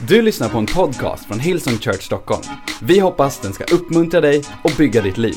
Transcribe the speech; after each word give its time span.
Du 0.00 0.22
lyssnar 0.22 0.48
på 0.48 0.58
en 0.58 0.66
podcast 0.66 1.26
från 1.26 1.40
Hillsong 1.40 1.78
Church 1.78 2.02
Stockholm. 2.02 2.42
Vi 2.82 2.98
hoppas 2.98 3.40
den 3.40 3.52
ska 3.52 3.64
uppmuntra 3.64 4.20
dig 4.20 4.42
och 4.64 4.70
bygga 4.78 5.02
ditt 5.02 5.18
liv. 5.18 5.36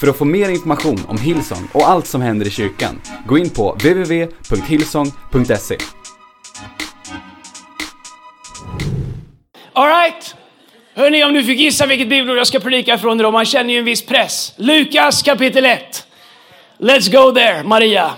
För 0.00 0.08
att 0.08 0.16
få 0.16 0.24
mer 0.24 0.48
information 0.48 0.98
om 1.08 1.18
Hillsong 1.18 1.68
och 1.72 1.88
allt 1.88 2.06
som 2.06 2.20
händer 2.20 2.46
i 2.46 2.50
kyrkan, 2.50 3.00
gå 3.26 3.38
in 3.38 3.50
på 3.50 3.72
www.hillsong.se. 3.72 5.78
Alright. 9.72 10.34
Hörni, 10.94 11.24
om 11.24 11.32
du 11.32 11.44
fick 11.44 11.58
gissa 11.58 11.86
vilket 11.86 12.08
bibelord 12.08 12.38
jag 12.38 12.46
ska 12.46 12.60
predika 12.60 12.94
ifrån 12.94 13.20
idag, 13.20 13.32
man 13.32 13.44
känner 13.44 13.72
ju 13.72 13.78
en 13.78 13.84
viss 13.84 14.06
press. 14.06 14.54
Lukas 14.56 15.22
kapitel 15.22 15.64
1. 15.64 16.06
Let's 16.78 17.12
go 17.12 17.34
there, 17.34 17.62
Maria. 17.62 18.10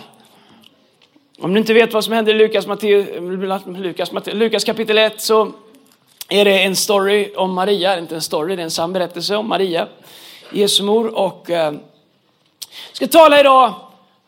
Om 1.41 1.55
du 1.55 1.61
inte 1.61 1.75
vet 1.75 1.93
vad 1.93 2.05
som 2.05 2.13
händer 2.13 2.35
i 2.35 2.39
Lukas, 2.39 2.67
Matteus, 2.67 3.07
Lukas, 3.77 4.13
Matteus, 4.13 4.35
Lukas 4.35 4.65
kapitel 4.65 4.99
1 4.99 5.21
så 5.21 5.53
är 6.31 6.45
det 6.45 6.63
en 6.63 6.77
story 6.77 7.33
om 7.37 7.55
Maria, 7.55 7.99
inte 7.99 8.15
en 8.15 8.21
story, 8.21 8.57
det 8.57 8.63
är 8.63 8.65
en 8.65 8.71
sann 8.71 8.93
berättelse 8.93 9.37
om 9.37 9.49
Maria, 9.49 9.87
Jesu 10.53 10.83
mor. 10.83 11.19
Och, 11.19 11.51
eh, 11.51 11.73
ska 12.93 13.07
tala 13.07 13.41
idag 13.41 13.75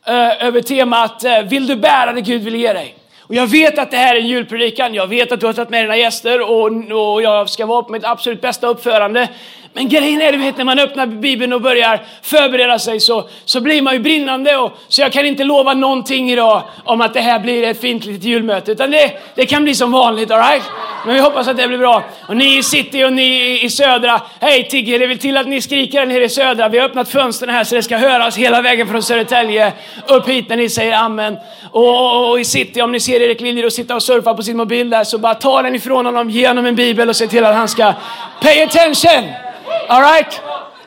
eh, 0.06 0.46
över 0.46 0.60
temat 0.60 1.24
eh, 1.24 1.42
Vill 1.42 1.66
du 1.66 1.76
bära 1.76 2.12
det 2.12 2.20
Gud 2.20 2.42
vill 2.42 2.54
ge 2.54 2.72
dig? 2.72 2.96
Och 3.20 3.34
jag 3.34 3.46
vet 3.46 3.78
att 3.78 3.90
det 3.90 3.96
här 3.96 4.14
är 4.14 4.20
en 4.20 4.26
julpredikan, 4.26 4.94
jag 4.94 5.06
vet 5.06 5.32
att 5.32 5.40
du 5.40 5.46
har 5.46 5.52
tagit 5.52 5.70
med 5.70 5.84
dina 5.84 5.96
gäster 5.96 6.40
och, 6.40 6.66
och 7.12 7.22
jag 7.22 7.50
ska 7.50 7.66
vara 7.66 7.82
på 7.82 7.92
mitt 7.92 8.04
absolut 8.04 8.40
bästa 8.40 8.66
uppförande. 8.66 9.28
Men 9.74 9.88
grejen 9.88 10.22
är, 10.22 10.32
du 10.32 10.38
vet, 10.38 10.56
när 10.56 10.64
man 10.64 10.78
öppnar 10.78 11.06
Bibeln 11.06 11.52
och 11.52 11.60
börjar 11.60 12.02
förbereda 12.22 12.78
sig 12.78 13.00
så, 13.00 13.28
så 13.44 13.60
blir 13.60 13.82
man 13.82 13.94
ju 13.94 14.00
brinnande. 14.00 14.56
Och, 14.56 14.72
så 14.88 15.00
jag 15.00 15.12
kan 15.12 15.26
inte 15.26 15.44
lova 15.44 15.74
någonting 15.74 16.30
idag 16.30 16.62
om 16.84 17.00
att 17.00 17.14
det 17.14 17.20
här 17.20 17.38
blir 17.38 17.62
ett 17.62 17.80
fint 17.80 18.04
litet 18.04 18.24
julmöte. 18.24 18.72
Utan 18.72 18.90
det, 18.90 19.12
det 19.34 19.46
kan 19.46 19.64
bli 19.64 19.74
som 19.74 19.92
vanligt, 19.92 20.30
alright? 20.30 20.62
Men 21.06 21.14
vi 21.14 21.20
hoppas 21.20 21.48
att 21.48 21.56
det 21.56 21.68
blir 21.68 21.78
bra. 21.78 22.04
Och 22.28 22.36
ni 22.36 22.58
i 22.58 22.62
city 22.62 23.04
och 23.04 23.12
ni 23.12 23.60
i 23.64 23.70
södra. 23.70 24.20
Hej 24.40 24.68
Tigge, 24.68 24.98
det 24.98 25.06
vill 25.06 25.18
till 25.18 25.36
att 25.36 25.48
ni 25.48 25.60
skriker 25.60 26.00
där 26.00 26.06
nere 26.06 26.24
i 26.24 26.28
södra. 26.28 26.68
Vi 26.68 26.78
har 26.78 26.86
öppnat 26.86 27.08
fönstren 27.08 27.54
här 27.54 27.64
så 27.64 27.74
det 27.74 27.82
ska 27.82 27.96
höras 27.96 28.36
hela 28.36 28.62
vägen 28.62 28.88
från 28.88 29.02
Södertälje 29.02 29.72
upp 30.08 30.28
hit 30.28 30.48
när 30.48 30.56
ni 30.56 30.68
säger 30.68 30.92
amen. 30.92 31.38
Och, 31.70 31.88
och, 31.88 32.30
och 32.30 32.40
i 32.40 32.44
city, 32.44 32.82
om 32.82 32.92
ni 32.92 33.00
ser 33.00 33.20
Erik 33.20 33.40
Liljer 33.40 33.66
och 33.66 33.72
sitta 33.72 33.94
och 33.94 34.02
surfa 34.02 34.34
på 34.34 34.42
sin 34.42 34.56
mobil 34.56 34.90
där 34.90 35.04
så 35.04 35.18
bara 35.18 35.34
ta 35.34 35.62
den 35.62 35.74
ifrån 35.74 36.06
honom, 36.06 36.30
ge 36.30 36.48
honom 36.48 36.66
en 36.66 36.74
bibel 36.74 37.08
och 37.08 37.16
se 37.16 37.26
till 37.26 37.44
att 37.44 37.54
han 37.54 37.68
ska 37.68 37.92
pay 38.40 38.62
attention. 38.62 39.51
Alright? 39.88 40.40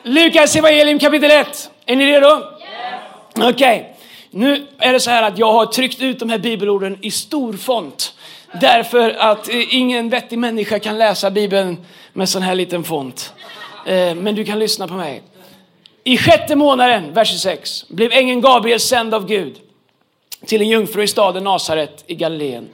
Lukas 0.03 0.55
evangelium 0.55 0.99
kapitel 0.99 1.31
1. 1.31 1.69
Är 1.85 1.95
ni 1.95 2.05
redo? 2.05 2.43
Okej. 3.35 3.49
Okay. 3.49 3.83
Nu 4.29 4.67
är 4.77 4.93
det 4.93 4.99
så 4.99 5.09
här 5.09 5.23
att 5.23 5.37
jag 5.37 5.51
har 5.51 5.65
tryckt 5.65 6.01
ut 6.01 6.19
de 6.19 6.29
här 6.29 6.37
bibelorden 6.37 6.97
i 7.01 7.11
stor 7.11 7.53
font. 7.53 8.13
Därför 8.61 9.09
att 9.09 9.49
eh, 9.49 9.75
ingen 9.75 10.09
vettig 10.09 10.39
människa 10.39 10.79
kan 10.79 10.97
läsa 10.97 11.31
Bibeln 11.31 11.77
med 12.13 12.29
sån 12.29 12.41
här 12.41 12.55
liten 12.55 12.83
font. 12.83 13.33
Eh, 13.85 14.15
men 14.15 14.35
du 14.35 14.45
kan 14.45 14.59
lyssna 14.59 14.87
på 14.87 14.93
mig. 14.93 15.21
I 16.03 16.17
sjätte 16.17 16.55
månaden, 16.55 17.13
vers 17.13 17.41
6, 17.41 17.89
blev 17.89 18.11
ängeln 18.11 18.41
Gabriel 18.41 18.79
sänd 18.79 19.13
av 19.13 19.25
Gud 19.27 19.55
till 20.45 20.61
en 20.61 20.67
jungfru 20.67 21.03
i 21.03 21.07
staden 21.07 21.43
Nasaret 21.43 22.03
i 22.07 22.15
Galileen. 22.15 22.69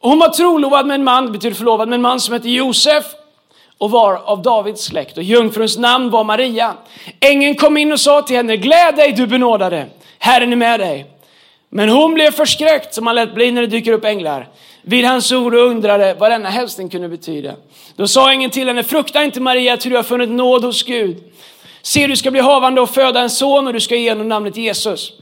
Hon 0.00 0.18
var 0.18 0.28
trolovad 0.28 0.86
med 0.86 0.94
en 0.94 1.04
man, 1.04 1.32
betyder 1.32 1.56
förlovad 1.56 1.88
med 1.88 1.96
en 1.96 2.02
man 2.02 2.20
som 2.20 2.34
hette 2.34 2.48
Josef 2.48 3.04
och 3.82 3.90
var 3.90 4.14
av 4.24 4.42
Davids 4.42 4.84
släkt 4.84 5.16
och 5.16 5.22
jungfruns 5.22 5.78
namn 5.78 6.10
var 6.10 6.24
Maria. 6.24 6.74
Ängeln 7.20 7.54
kom 7.54 7.76
in 7.76 7.92
och 7.92 8.00
sa 8.00 8.22
till 8.22 8.36
henne, 8.36 8.56
gläd 8.56 8.96
dig 8.96 9.12
du 9.12 9.26
benådade, 9.26 9.86
Herren 10.18 10.52
är 10.52 10.56
med 10.56 10.80
dig. 10.80 11.06
Men 11.68 11.88
hon 11.88 12.14
blev 12.14 12.30
förskräckt 12.30 12.94
som 12.94 13.04
man 13.04 13.14
lätt 13.14 13.34
blir 13.34 13.52
när 13.52 13.60
det 13.60 13.66
dyker 13.66 13.92
upp 13.92 14.04
änglar 14.04 14.48
vid 14.82 15.04
hans 15.04 15.32
ord 15.32 15.54
och 15.54 15.66
undrade 15.66 16.14
vad 16.14 16.30
denna 16.30 16.48
hälsning 16.48 16.88
kunde 16.88 17.08
betyda. 17.08 17.54
Då 17.96 18.08
sa 18.08 18.30
ängeln 18.30 18.50
till 18.50 18.68
henne, 18.68 18.82
frukta 18.82 19.24
inte 19.24 19.40
Maria, 19.40 19.76
ty 19.76 19.90
du 19.90 19.96
har 19.96 20.02
funnit 20.02 20.30
nåd 20.30 20.64
hos 20.64 20.82
Gud. 20.82 21.16
Se, 21.82 22.06
du 22.06 22.16
ska 22.16 22.30
bli 22.30 22.40
havande 22.40 22.80
och 22.80 22.90
föda 22.90 23.20
en 23.20 23.30
son 23.30 23.66
och 23.66 23.72
du 23.72 23.80
ska 23.80 23.96
ge 23.96 24.10
honom 24.10 24.28
namnet 24.28 24.56
Jesus. 24.56 25.12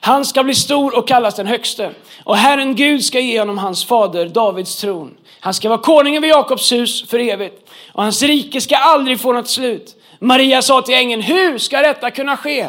Han 0.00 0.24
ska 0.24 0.44
bli 0.44 0.54
stor 0.54 0.98
och 0.98 1.08
kallas 1.08 1.34
den 1.34 1.46
högste. 1.46 1.90
Och 2.24 2.36
Herren 2.36 2.74
Gud 2.74 3.04
ska 3.04 3.20
ge 3.20 3.38
honom 3.38 3.58
hans 3.58 3.84
fader 3.84 4.28
Davids 4.28 4.76
tron. 4.76 5.16
Han 5.40 5.54
ska 5.54 5.68
vara 5.68 5.78
konungen 5.78 6.22
vid 6.22 6.30
Jakobs 6.30 6.72
hus 6.72 7.08
för 7.08 7.18
evigt. 7.18 7.70
Och 7.92 8.02
hans 8.02 8.22
rike 8.22 8.60
ska 8.60 8.76
aldrig 8.76 9.20
få 9.20 9.32
något 9.32 9.48
slut. 9.48 9.94
Maria 10.18 10.62
sa 10.62 10.82
till 10.82 10.94
ängeln, 10.94 11.22
hur 11.22 11.58
ska 11.58 11.78
detta 11.78 12.10
kunna 12.10 12.36
ske? 12.36 12.66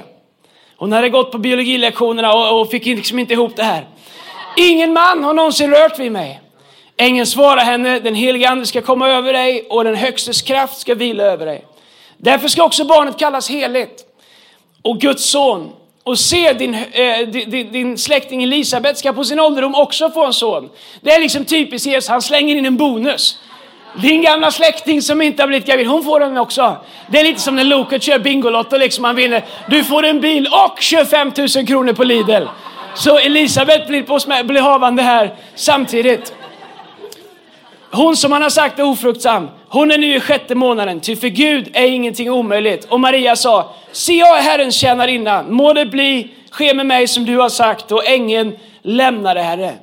Hon 0.78 0.91
hade 0.91 1.09
gått 1.09 1.31
på 1.31 1.38
biologilektionerna 1.38 2.34
och, 2.34 2.62
och 2.62 2.69
fick 2.69 2.85
liksom 2.85 3.19
inte 3.19 3.34
ihop 3.34 3.56
det 3.56 3.63
här. 3.63 3.88
Ingen 4.57 4.94
man 4.94 5.24
har 5.24 5.34
någonsin 5.34 5.72
rört 5.72 6.00
vid 6.00 6.12
mig. 6.12 6.41
Ängeln 6.97 7.28
svarar 7.28 7.62
henne, 7.62 8.00
den 8.00 8.16
helige 8.16 8.50
ande 8.50 8.66
ska 8.66 8.81
komma 8.81 9.09
över 9.09 9.34
dig 9.34 9.68
och 9.69 9.84
den 9.84 9.95
högstes 9.95 10.41
kraft 10.41 10.78
ska 10.78 10.95
vila 10.95 11.24
över 11.24 11.45
dig. 11.45 11.66
Därför 12.18 12.47
ska 12.47 12.63
också 12.63 12.85
barnet 12.85 13.19
kallas 13.19 13.50
heligt 13.50 14.06
och 14.81 15.00
Guds 15.01 15.25
son. 15.29 15.72
Och 16.07 16.19
se 16.19 16.53
din, 16.53 16.73
eh, 16.73 17.28
din, 17.28 17.72
din 17.72 17.97
släkting 17.97 18.44
Elisabet 18.44 18.97
ska 18.97 19.13
på 19.13 19.23
sin 19.23 19.40
ålderdom 19.40 19.75
också 19.75 20.12
få 20.12 20.25
en 20.25 20.34
son. 20.34 20.69
Det 21.01 21.12
är 21.12 21.19
liksom 21.19 21.45
typiskt 21.45 21.88
Jesus, 21.88 22.09
han 22.09 22.22
slänger 22.22 22.56
in 22.56 22.66
en 22.66 22.78
bonus. 22.78 23.40
Din 24.01 24.22
gamla 24.22 24.51
släkting 24.51 25.01
som 25.01 25.22
inte 25.22 25.44
har 25.44 25.47
blivit 25.47 25.68
gravid, 25.68 25.88
hon 25.88 26.03
får 26.03 26.19
den 26.19 26.38
också. 26.38 26.78
Det 27.07 27.19
är 27.19 27.23
lite 27.23 27.41
som 27.41 27.56
när 27.56 27.63
Loket 27.63 28.03
kör 28.03 28.19
Bingolotto, 28.19 28.78
liksom 28.78 29.03
han 29.03 29.16
vinner. 29.16 29.45
Du 29.69 29.84
får 29.84 30.06
en 30.06 30.22
bil 30.22 30.47
och 30.47 30.81
25 30.81 31.31
000 31.56 31.68
kronor 31.68 31.94
på 31.94 32.03
Lidl. 32.03 32.44
Så 32.95 33.18
Elisabet 33.18 33.88
blir, 33.88 34.03
på, 34.03 34.44
blir 34.44 34.62
havande 34.62 35.03
här 35.03 35.35
samtidigt. 35.56 36.34
Hon 37.91 38.18
som 38.18 38.31
han 38.31 38.41
har 38.41 38.50
sagt 38.50 38.79
är 38.79 38.84
ofruktsam, 38.84 39.47
hon 39.70 39.92
är 39.92 39.98
nu 39.98 40.16
i 40.16 40.20
sjätte 40.20 40.56
månaden, 40.56 41.00
ty 41.00 41.16
för 41.16 41.28
Gud 41.28 41.70
är 41.74 41.86
ingenting 41.86 42.32
omöjligt. 42.32 42.86
Och 42.86 43.00
Maria 43.00 43.36
sa, 43.36 43.74
se 43.92 44.14
jag 44.14 44.38
är 44.38 44.42
Herrens 44.42 44.76
tjänarinna, 44.76 45.44
må 45.44 45.74
det 45.74 45.86
bli, 45.86 46.32
ske 46.52 46.74
med 46.74 46.86
mig 46.86 47.08
som 47.08 47.26
du 47.26 47.38
har 47.38 47.50
sagt. 47.50 47.92
Och 47.92 48.08
ängeln 48.08 48.56
lämnade 48.82 49.42
Herre. 49.42 49.74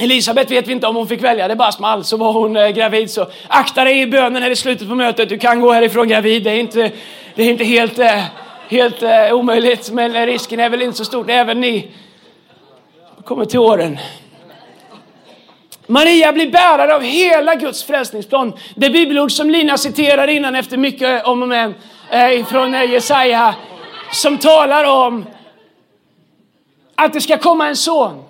Elisabet 0.00 0.50
vet 0.50 0.68
vi 0.68 0.72
inte 0.72 0.86
om 0.86 0.96
hon 0.96 1.08
fick 1.08 1.22
välja, 1.22 1.48
det 1.48 1.56
bara 1.56 1.72
small 1.72 2.04
så 2.04 2.16
var 2.16 2.32
hon 2.32 2.56
eh, 2.56 2.68
gravid. 2.68 3.10
Så 3.10 3.26
akta 3.48 3.84
dig 3.84 4.00
i 4.00 4.06
bönen 4.06 4.42
här 4.42 4.50
i 4.50 4.56
slutet 4.56 4.88
på 4.88 4.94
mötet, 4.94 5.28
du 5.28 5.38
kan 5.38 5.60
gå 5.60 5.72
härifrån 5.72 6.08
gravid. 6.08 6.42
Det 6.42 6.50
är 6.50 6.58
inte, 6.58 6.90
det 7.34 7.42
är 7.42 7.50
inte 7.50 7.64
helt, 7.64 7.98
eh, 7.98 8.22
helt 8.68 9.02
eh, 9.02 9.32
omöjligt, 9.32 9.90
men 9.90 10.26
risken 10.26 10.60
är 10.60 10.70
väl 10.70 10.82
inte 10.82 10.98
så 10.98 11.04
stor. 11.04 11.30
Även 11.30 11.60
ni 11.60 11.90
kommer 13.24 13.44
till 13.44 13.58
åren. 13.58 13.98
Maria 15.86 16.32
blir 16.32 16.50
bärare 16.50 16.94
av 16.94 17.02
hela 17.02 17.54
Guds 17.54 17.84
frälsningsplan. 17.84 18.52
Det 18.74 18.90
bibelord 18.90 19.32
som 19.32 19.50
Lina 19.50 19.78
citerar 19.78 20.28
innan 20.28 20.56
efter 20.56 20.76
mycket 20.76 21.24
om 21.24 21.42
och 21.42 21.48
men 21.48 21.74
eh, 22.10 22.46
från 22.46 22.74
eh, 22.74 22.90
Jesaja 22.90 23.54
som 24.12 24.38
talar 24.38 24.84
om 24.84 25.26
att 26.94 27.12
det 27.12 27.20
ska 27.20 27.38
komma 27.38 27.68
en 27.68 27.76
son. 27.76 28.24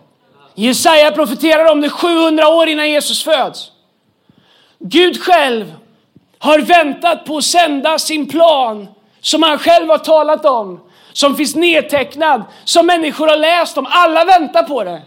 Jesaja 0.54 1.10
profeterar 1.10 1.72
om 1.72 1.80
det 1.80 1.90
700 1.90 2.48
år 2.48 2.68
innan 2.68 2.90
Jesus 2.90 3.24
föds. 3.24 3.70
Gud 4.78 5.22
själv 5.22 5.74
har 6.38 6.58
väntat 6.58 7.24
på 7.24 7.36
att 7.36 7.44
sända 7.44 7.98
sin 7.98 8.28
plan 8.28 8.88
som 9.20 9.42
han 9.42 9.58
själv 9.58 9.88
har 9.88 9.98
talat 9.98 10.44
om 10.44 10.80
som 11.12 11.36
finns 11.36 11.54
nedtecknad, 11.54 12.42
som 12.64 12.86
människor 12.86 13.26
har 13.26 13.36
läst 13.36 13.78
om. 13.78 13.86
Alla 13.90 14.24
väntar 14.24 14.62
på 14.62 14.84
det. 14.84 15.02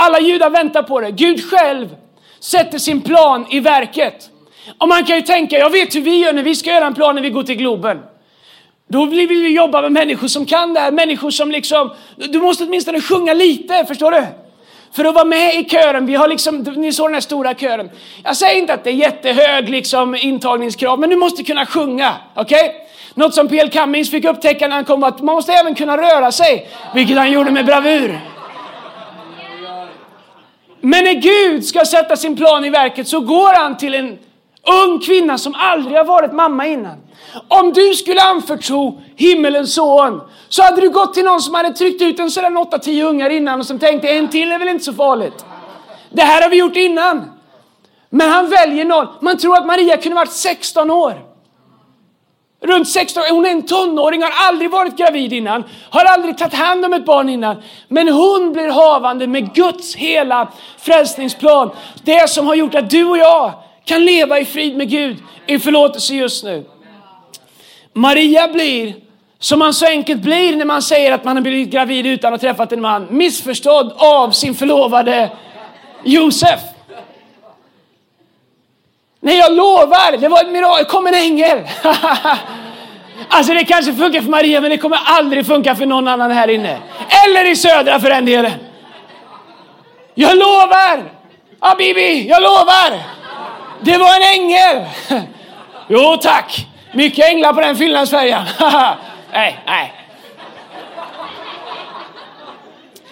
Alla 0.00 0.20
judar 0.20 0.50
väntar 0.50 0.82
på 0.82 1.00
det. 1.00 1.10
Gud 1.10 1.50
själv 1.50 1.96
sätter 2.40 2.78
sin 2.78 3.00
plan 3.00 3.46
i 3.50 3.60
verket. 3.60 4.30
Och 4.78 4.88
man 4.88 5.04
kan 5.04 5.16
ju 5.16 5.22
tänka, 5.22 5.58
jag 5.58 5.70
vet 5.70 5.94
hur 5.94 6.00
vi 6.00 6.16
gör 6.16 6.32
när 6.32 6.42
vi 6.42 6.54
ska 6.54 6.70
göra 6.70 6.86
en 6.86 6.94
plan 6.94 7.14
när 7.14 7.22
vi 7.22 7.30
går 7.30 7.42
till 7.42 7.56
Globen. 7.56 7.98
Då 8.88 9.04
vill 9.04 9.28
vi 9.28 9.48
jobba 9.48 9.82
med 9.82 9.92
människor 9.92 10.28
som 10.28 10.46
kan 10.46 10.74
det 10.74 10.80
här, 10.80 10.90
människor 10.90 11.30
som 11.30 11.50
liksom, 11.50 11.90
du 12.16 12.38
måste 12.38 12.64
åtminstone 12.64 13.00
sjunga 13.00 13.34
lite, 13.34 13.84
förstår 13.84 14.10
du? 14.10 14.26
För 14.92 15.04
att 15.04 15.14
vara 15.14 15.24
med 15.24 15.54
i 15.54 15.64
kören, 15.64 16.06
vi 16.06 16.14
har 16.14 16.28
liksom, 16.28 16.58
ni 16.58 16.92
såg 16.92 17.06
den 17.06 17.14
här 17.14 17.20
stora 17.20 17.54
kören. 17.54 17.90
Jag 18.24 18.36
säger 18.36 18.58
inte 18.58 18.74
att 18.74 18.84
det 18.84 18.90
är 18.90 18.94
jättehög 18.94 19.68
liksom 19.68 20.14
intagningskrav, 20.14 21.00
men 21.00 21.10
du 21.10 21.16
måste 21.16 21.44
kunna 21.44 21.66
sjunga, 21.66 22.14
okej? 22.34 22.68
Okay? 22.68 22.80
Något 23.14 23.34
som 23.34 23.48
P.L. 23.48 23.70
Cummings 23.70 24.10
fick 24.10 24.24
upptäcka 24.24 24.68
när 24.68 24.74
han 24.74 24.84
kom 24.84 25.00
var 25.00 25.08
att 25.08 25.22
man 25.22 25.34
måste 25.34 25.52
även 25.52 25.74
kunna 25.74 25.96
röra 25.96 26.32
sig, 26.32 26.68
vilket 26.94 27.16
han 27.16 27.32
gjorde 27.32 27.50
med 27.50 27.66
bravur. 27.66 28.20
Men 30.80 31.04
när 31.04 31.14
Gud 31.14 31.66
ska 31.66 31.84
sätta 31.84 32.16
sin 32.16 32.36
plan 32.36 32.64
i 32.64 32.70
verket 32.70 33.08
så 33.08 33.20
går 33.20 33.54
han 33.54 33.76
till 33.76 33.94
en 33.94 34.18
ung 34.84 35.00
kvinna 35.00 35.38
som 35.38 35.54
aldrig 35.54 35.96
har 35.96 36.04
varit 36.04 36.32
mamma 36.32 36.66
innan. 36.66 36.96
Om 37.48 37.72
du 37.72 37.94
skulle 37.94 38.22
anförtro 38.22 39.00
himmelens 39.16 39.74
son 39.74 40.20
så 40.48 40.62
hade 40.62 40.80
du 40.80 40.90
gått 40.90 41.14
till 41.14 41.24
någon 41.24 41.40
som 41.40 41.54
hade 41.54 41.72
tryckt 41.72 42.02
ut 42.02 42.18
en 42.20 42.30
sådär 42.30 42.50
8-10 42.50 43.02
ungar 43.02 43.30
innan 43.30 43.60
och 43.60 43.66
som 43.66 43.78
tänkte 43.78 44.08
en 44.08 44.28
till 44.28 44.52
är 44.52 44.58
väl 44.58 44.68
inte 44.68 44.84
så 44.84 44.92
farligt. 44.92 45.44
Det 46.10 46.22
här 46.22 46.42
har 46.42 46.50
vi 46.50 46.56
gjort 46.56 46.76
innan. 46.76 47.30
Men 48.10 48.30
han 48.30 48.50
väljer 48.50 48.84
någon. 48.84 49.06
Man 49.20 49.38
tror 49.38 49.56
att 49.56 49.66
Maria 49.66 49.96
kunde 49.96 50.16
varit 50.16 50.32
16 50.32 50.90
år. 50.90 51.27
Runt 52.60 52.88
16 52.88 53.22
hon 53.30 53.46
är 53.46 53.50
en 53.50 53.66
tonåring, 53.66 54.22
har 54.22 54.32
aldrig 54.48 54.70
varit 54.70 54.96
gravid 54.96 55.32
innan, 55.32 55.64
har 55.90 56.04
aldrig 56.04 56.38
tagit 56.38 56.54
hand 56.54 56.84
om 56.84 56.92
ett 56.92 57.04
barn 57.04 57.28
innan. 57.28 57.62
Men 57.88 58.08
hon 58.08 58.52
blir 58.52 58.68
havande 58.68 59.26
med 59.26 59.54
Guds 59.54 59.96
hela 59.96 60.48
frälsningsplan. 60.78 61.70
Det 62.02 62.30
som 62.30 62.46
har 62.46 62.54
gjort 62.54 62.74
att 62.74 62.90
du 62.90 63.04
och 63.04 63.18
jag 63.18 63.52
kan 63.84 64.04
leva 64.04 64.38
i 64.38 64.44
frid 64.44 64.76
med 64.76 64.90
Gud, 64.90 65.16
i 65.46 65.58
förlåtelse 65.58 66.14
just 66.14 66.44
nu. 66.44 66.64
Maria 67.92 68.48
blir, 68.48 68.94
som 69.38 69.58
man 69.58 69.74
så 69.74 69.86
enkelt 69.86 70.22
blir 70.22 70.56
när 70.56 70.64
man 70.64 70.82
säger 70.82 71.12
att 71.12 71.24
man 71.24 71.36
har 71.36 71.42
blivit 71.42 71.70
gravid 71.70 72.06
utan 72.06 72.34
att 72.34 72.42
ha 72.42 72.48
träffat 72.48 72.72
en 72.72 72.80
man, 72.80 73.06
missförstådd 73.10 73.92
av 73.96 74.30
sin 74.30 74.54
förlovade 74.54 75.30
Josef. 76.04 76.60
Nej, 79.20 79.38
jag 79.38 79.52
lovar, 79.52 80.16
det 80.16 80.28
var 80.28 80.40
ett 80.40 80.50
mirakel, 80.50 80.84
kom 80.84 81.06
en 81.06 81.14
ängel. 81.14 81.58
alltså 83.28 83.54
det 83.54 83.64
kanske 83.64 83.92
funkar 83.92 84.20
för 84.20 84.30
Maria, 84.30 84.60
men 84.60 84.70
det 84.70 84.78
kommer 84.78 84.98
aldrig 85.04 85.46
funka 85.46 85.74
för 85.74 85.86
någon 85.86 86.08
annan 86.08 86.30
här 86.30 86.48
inne. 86.48 86.78
Eller 87.24 87.44
i 87.44 87.56
södra 87.56 88.00
för 88.00 88.10
den 88.10 88.24
delen. 88.24 88.52
Jag 90.14 90.38
lovar! 90.38 91.04
Abibi, 91.60 92.28
jag 92.28 92.42
lovar! 92.42 93.02
Det 93.80 93.98
var 93.98 94.16
en 94.16 94.22
ängel! 94.22 94.84
jo 95.88 96.16
tack, 96.22 96.66
mycket 96.92 97.30
änglar 97.30 97.52
på 97.52 97.60
den 97.60 97.76
Finlandsfärjan. 97.76 98.44
nej, 99.32 99.58
nej. 99.66 99.92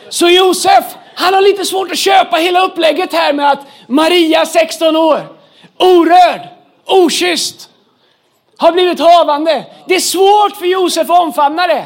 Så 0.09 0.29
Josef, 0.29 0.85
han 1.15 1.35
har 1.35 1.41
lite 1.41 1.65
svårt 1.65 1.91
att 1.91 1.99
köpa 1.99 2.37
hela 2.37 2.61
upplägget 2.61 3.13
här 3.13 3.33
med 3.33 3.51
att 3.51 3.67
Maria, 3.87 4.47
16 4.47 4.97
år, 4.97 5.36
orörd, 5.79 6.49
okysst, 6.85 7.71
har 8.57 8.73
blivit 8.73 9.01
havande. 9.01 9.65
Det 9.87 9.95
är 9.95 10.01
svårt 10.01 10.57
för 10.57 10.67
Josef 10.67 11.11
att 11.11 11.21
omfamna 11.21 11.67
det. 11.67 11.85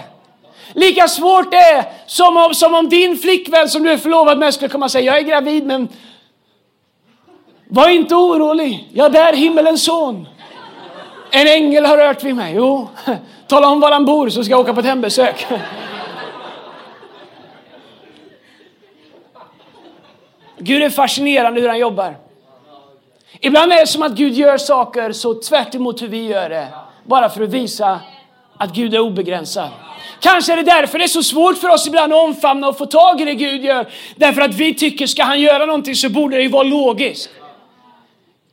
Lika 0.75 1.09
svårt 1.09 1.51
det 1.51 1.57
är 1.57 1.85
som 2.07 2.37
om, 2.37 2.55
som 2.55 2.75
om 2.75 2.89
din 2.89 3.19
flickvän 3.19 3.69
som 3.69 3.83
du 3.83 3.91
är 3.91 3.97
förlovad 3.97 4.39
med 4.39 4.55
skulle 4.55 4.69
komma 4.69 4.85
och 4.87 4.91
säga, 4.91 5.05
jag 5.05 5.19
är 5.19 5.29
gravid 5.29 5.67
men 5.67 5.89
var 7.69 7.89
inte 7.89 8.15
orolig, 8.15 8.89
jag 8.93 9.17
är 9.17 9.33
himmelens 9.33 9.85
son. 9.85 10.29
En 11.31 11.47
ängel 11.47 11.87
har 11.87 11.97
rört 11.97 12.25
vid 12.25 12.37
mig. 12.37 12.55
Jo, 12.57 12.89
tala 13.47 13.69
om 13.69 13.81
var 13.81 13.93
han 13.93 14.05
bor 14.05 14.29
så 14.29 14.45
ska 14.45 14.51
jag 14.51 14.61
åka 14.61 14.75
på 14.75 14.81
ett 14.81 14.87
hembesök. 14.87 15.47
Gud 20.59 20.83
är 20.83 20.91
fascinerande 20.91 21.61
hur 21.61 21.69
han 21.69 21.79
jobbar. 21.79 22.17
Ibland 23.41 23.73
är 23.73 23.77
det 23.77 23.87
som 23.87 24.03
att 24.03 24.13
Gud 24.13 24.33
gör 24.33 24.59
saker 24.59 25.13
så 25.13 25.35
tvärt 25.35 25.75
hur 25.75 26.09
vi 26.09 26.27
gör 26.27 26.49
det. 26.49 26.69
Bara 27.05 27.29
för 27.29 27.43
att 27.43 27.51
visa 27.51 28.01
att 28.59 28.75
Gud 28.75 28.95
är 28.95 29.01
obegränsad. 29.01 29.69
Kanske 30.21 30.53
är 30.53 30.57
det 30.57 30.63
därför 30.63 30.99
det 30.99 31.05
är 31.05 31.09
så 31.09 31.23
svårt 31.23 31.59
för 31.59 31.69
oss 31.69 31.87
ibland 31.87 32.13
att 32.13 32.25
omfamna 32.25 32.69
och 32.69 32.79
få 32.79 32.87
tag 32.87 33.21
i 33.21 33.25
det 33.25 33.35
Gud 33.35 33.65
gör. 33.65 33.87
Därför 34.17 34.41
att 34.41 34.55
vi 34.55 34.75
tycker, 34.75 35.07
ska 35.07 35.23
han 35.23 35.41
göra 35.41 35.67
någonting 35.67 35.95
så 35.95 36.09
borde 36.09 36.37
det 36.37 36.43
ju 36.43 36.49
vara 36.49 36.63
logiskt. 36.63 37.31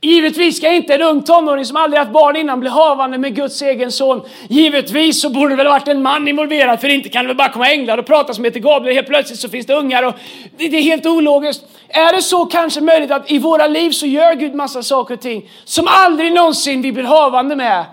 Givetvis 0.01 0.57
ska 0.57 0.71
inte 0.71 0.93
en 0.93 1.01
ung 1.01 1.23
tonåring 1.23 1.65
som 1.65 1.77
aldrig 1.77 1.99
haft 1.99 2.11
barn 2.11 2.35
innan 2.35 2.59
bli 2.59 2.69
havande 2.69 3.17
med 3.17 3.35
Guds 3.35 3.61
egen 3.61 3.91
son. 3.91 4.21
Givetvis 4.49 5.21
så 5.21 5.29
borde 5.29 5.49
det 5.49 5.55
väl 5.55 5.67
varit 5.67 5.87
en 5.87 6.01
man 6.01 6.27
involverad 6.27 6.81
för 6.81 6.89
inte 6.89 7.09
kan 7.09 7.23
det 7.23 7.27
väl 7.27 7.37
bara 7.37 7.49
komma 7.49 7.71
änglar 7.71 7.97
och 7.97 8.05
prata 8.05 8.33
som 8.33 8.43
heter 8.43 8.59
Gabriel. 8.59 8.95
Helt 8.95 9.07
plötsligt 9.07 9.39
så 9.39 9.49
finns 9.49 9.65
det 9.65 9.73
ungar 9.73 10.03
och 10.03 10.13
det, 10.57 10.65
är 10.65 10.81
helt 10.81 11.05
ologiskt. 11.05 11.63
Är 11.89 12.13
det 12.13 12.21
så 12.21 12.45
kanske 12.45 12.81
möjligt 12.81 13.11
att 13.11 13.31
i 13.31 13.39
våra 13.39 13.67
liv 13.67 13.91
så 13.91 14.05
gör 14.05 14.33
Gud 14.33 14.55
massa 14.55 14.83
saker 14.83 15.13
och 15.13 15.21
ting 15.21 15.49
som 15.65 15.87
aldrig 15.89 16.33
någonsin 16.33 16.81
vi 16.81 16.91
blir 16.91 17.03
havande 17.03 17.55
med 17.55 17.85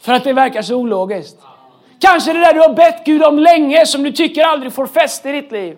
för 0.00 0.12
att 0.12 0.24
det 0.24 0.32
verkar 0.32 0.62
så 0.62 0.74
ologiskt. 0.74 1.36
Kanske 2.00 2.32
det 2.32 2.40
där 2.40 2.54
du 2.54 2.60
har 2.60 2.74
bett 2.74 3.02
Gud 3.04 3.22
om 3.22 3.38
länge 3.38 3.86
som 3.86 4.02
du 4.02 4.12
tycker 4.12 4.44
aldrig 4.44 4.72
får 4.72 4.86
fäste 4.86 5.28
i 5.28 5.32
ditt 5.32 5.52
liv. 5.52 5.76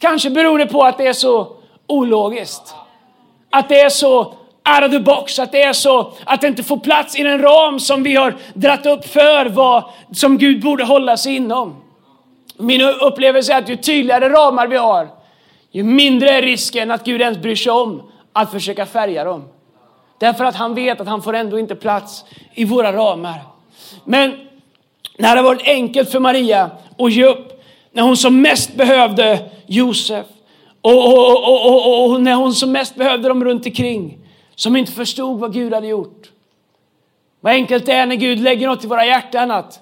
Kanske 0.00 0.30
beror 0.30 0.58
det 0.58 0.66
på 0.66 0.82
att 0.82 0.98
det 0.98 1.06
är 1.06 1.12
så 1.12 1.56
ologiskt. 1.86 2.74
Att 3.50 3.68
det 3.68 3.80
är 3.80 3.88
så 3.88 4.34
out 4.78 4.84
of 4.84 4.90
the 4.90 5.00
box, 5.00 5.38
att 5.38 5.52
det 5.52 5.62
är 5.62 5.72
så 5.72 6.12
att 6.24 6.40
det 6.40 6.46
inte 6.46 6.62
får 6.62 6.76
plats 6.76 7.16
i 7.16 7.22
den 7.22 7.42
ram 7.42 7.80
som 7.80 8.02
vi 8.02 8.16
har 8.16 8.34
dratt 8.54 8.86
upp 8.86 9.06
för 9.06 9.46
vad 9.46 9.84
som 10.12 10.38
Gud 10.38 10.62
borde 10.62 10.84
hålla 10.84 11.16
sig 11.16 11.36
inom. 11.36 11.76
Min 12.56 12.80
upplevelse 12.82 13.52
är 13.52 13.58
att 13.58 13.68
ju 13.68 13.76
tydligare 13.76 14.28
ramar 14.28 14.66
vi 14.66 14.76
har, 14.76 15.08
ju 15.70 15.82
mindre 15.82 16.30
är 16.30 16.42
risken 16.42 16.90
att 16.90 17.04
Gud 17.04 17.20
ens 17.20 17.38
bryr 17.38 17.56
sig 17.56 17.72
om 17.72 18.02
att 18.32 18.50
försöka 18.50 18.86
färga 18.86 19.24
dem. 19.24 19.44
Därför 20.18 20.44
att 20.44 20.56
han 20.56 20.74
vet 20.74 21.00
att 21.00 21.06
han 21.06 21.22
får 21.22 21.34
ändå 21.34 21.58
inte 21.58 21.74
plats 21.74 22.24
i 22.54 22.64
våra 22.64 22.92
ramar. 22.92 23.38
Men 24.04 24.34
när 25.18 25.36
det 25.36 25.42
varit 25.42 25.62
enkelt 25.64 26.10
för 26.10 26.20
Maria 26.20 26.70
att 26.98 27.12
ge 27.12 27.24
upp, 27.24 27.62
när 27.92 28.02
hon 28.02 28.16
som 28.16 28.42
mest 28.42 28.74
behövde 28.74 29.50
Josef 29.66 30.26
och, 30.80 31.06
och, 31.06 31.44
och, 31.44 32.10
och, 32.10 32.20
när 32.20 32.34
hon 32.34 32.54
som 32.54 32.72
mest 32.72 32.94
behövde 32.94 33.28
dem 33.28 33.44
runt 33.44 33.66
omkring 33.66 34.18
som 34.54 34.76
inte 34.76 34.92
förstod 34.92 35.40
vad 35.40 35.52
Gud 35.52 35.74
hade 35.74 35.86
gjort. 35.86 36.30
Vad 37.40 37.52
enkelt 37.52 37.86
det 37.86 37.92
är 37.92 38.06
när 38.06 38.16
Gud 38.16 38.40
lägger 38.40 38.66
något 38.66 38.84
i 38.84 38.86
våra 38.86 39.06
hjärtan 39.06 39.50
att 39.50 39.80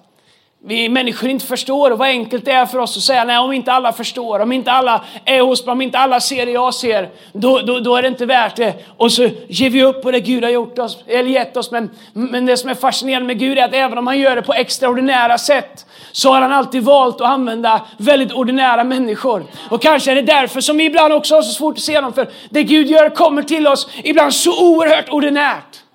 vi 0.65 0.89
människor 0.89 1.31
inte 1.31 1.47
förstår 1.47 1.91
och 1.91 1.99
vad 1.99 2.09
enkelt 2.09 2.45
det 2.45 2.51
är 2.51 2.67
för 2.67 2.79
oss 2.79 2.97
att 2.97 3.03
säga 3.03 3.25
nej 3.25 3.39
om 3.39 3.53
inte 3.53 3.73
alla 3.73 3.93
förstår, 3.93 4.41
om 4.41 4.53
inte 4.53 4.73
alla 4.73 5.05
är 5.25 5.41
hos 5.41 5.67
mig, 5.67 5.73
om 5.73 5.81
inte 5.81 5.99
alla 5.99 6.21
ser 6.21 6.47
det 6.47 6.53
jag 6.53 6.75
ser, 6.75 7.09
då, 7.33 7.59
då, 7.59 7.81
då 7.81 7.97
är 7.97 8.03
det 8.03 8.09
inte 8.09 8.27
värt 8.27 8.57
det. 8.57 8.75
Och 8.97 9.13
så 9.13 9.29
ger 9.49 9.71
vi 9.71 9.83
upp 9.83 10.03
på 10.03 10.11
det 10.11 10.21
Gud 10.21 10.45
har 10.45 10.51
gjort 10.51 10.79
oss, 10.79 10.99
eller 11.07 11.31
gett 11.31 11.57
oss. 11.57 11.71
Men, 11.71 11.91
men 12.13 12.47
det 12.47 12.57
som 12.57 12.71
är 12.71 12.75
fascinerande 12.75 13.27
med 13.27 13.39
Gud 13.39 13.59
är 13.59 13.65
att 13.65 13.75
även 13.75 13.99
om 13.99 14.07
han 14.07 14.19
gör 14.19 14.37
det 14.37 14.43
på 14.43 14.55
extraordinära 14.55 15.39
sätt 15.39 15.87
så 16.13 16.33
har 16.33 16.41
han 16.41 16.53
alltid 16.53 16.83
valt 16.83 17.21
att 17.21 17.29
använda 17.29 17.87
väldigt 17.97 18.33
ordinära 18.33 18.85
människor. 18.85 19.45
Och 19.71 19.83
kanske 19.83 20.11
är 20.11 20.15
det 20.15 20.23
därför 20.23 20.61
som 20.61 20.77
vi 20.77 20.85
ibland 20.85 21.13
också 21.13 21.35
har 21.35 21.43
så 21.43 21.53
svårt 21.53 21.77
att 21.77 21.83
se 21.83 22.01
dem, 22.01 22.13
för 22.13 22.29
det 22.51 22.63
Gud 22.63 22.87
gör 22.87 23.15
kommer 23.15 23.43
till 23.43 23.67
oss 23.67 23.89
ibland 24.05 24.35
så 24.35 24.71
oerhört 24.71 25.09
ordinärt. 25.09 25.88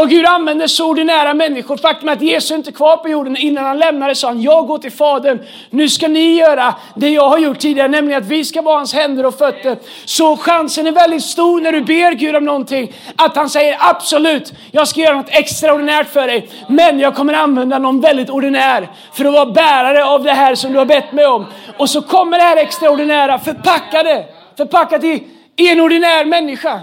Och 0.00 0.08
Gud 0.08 0.26
använder 0.26 0.66
så 0.66 0.90
ordinära 0.90 1.34
människor. 1.34 1.76
Faktum 1.76 2.08
är 2.08 2.12
att 2.12 2.22
Jesus 2.22 2.50
inte 2.50 2.70
är 2.70 2.72
kvar 2.72 2.96
på 2.96 3.08
jorden. 3.08 3.36
Innan 3.36 3.64
han 3.64 3.78
lämnade 3.78 4.14
sa 4.14 4.28
han, 4.28 4.42
jag 4.42 4.66
går 4.66 4.78
till 4.78 4.92
Fadern. 4.92 5.38
Nu 5.70 5.88
ska 5.88 6.08
ni 6.08 6.34
göra 6.34 6.74
det 6.94 7.08
jag 7.08 7.28
har 7.28 7.38
gjort 7.38 7.58
tidigare, 7.58 7.88
nämligen 7.88 8.22
att 8.22 8.28
vi 8.28 8.44
ska 8.44 8.62
vara 8.62 8.76
hans 8.76 8.94
händer 8.94 9.26
och 9.26 9.38
fötter. 9.38 9.76
Så 10.04 10.36
chansen 10.36 10.86
är 10.86 10.92
väldigt 10.92 11.22
stor 11.22 11.60
när 11.60 11.72
du 11.72 11.80
ber 11.80 12.12
Gud 12.12 12.36
om 12.36 12.44
någonting, 12.44 12.92
att 13.16 13.36
han 13.36 13.50
säger 13.50 13.76
absolut, 13.80 14.52
jag 14.70 14.88
ska 14.88 15.00
göra 15.00 15.16
något 15.16 15.30
extraordinärt 15.30 16.12
för 16.12 16.26
dig. 16.26 16.48
Men 16.68 16.98
jag 16.98 17.14
kommer 17.14 17.34
använda 17.34 17.78
någon 17.78 18.00
väldigt 18.00 18.30
ordinär 18.30 18.88
för 19.12 19.24
att 19.24 19.32
vara 19.32 19.46
bärare 19.46 20.04
av 20.04 20.22
det 20.22 20.32
här 20.32 20.54
som 20.54 20.72
du 20.72 20.78
har 20.78 20.86
bett 20.86 21.12
mig 21.12 21.26
om. 21.26 21.46
Och 21.76 21.90
så 21.90 22.02
kommer 22.02 22.38
det 22.38 22.44
här 22.44 22.56
extraordinära 22.56 23.38
förpackade, 23.38 24.24
förpackat 24.56 25.04
i, 25.04 25.22
i 25.56 25.68
en 25.68 25.80
ordinär 25.80 26.24
människa. 26.24 26.80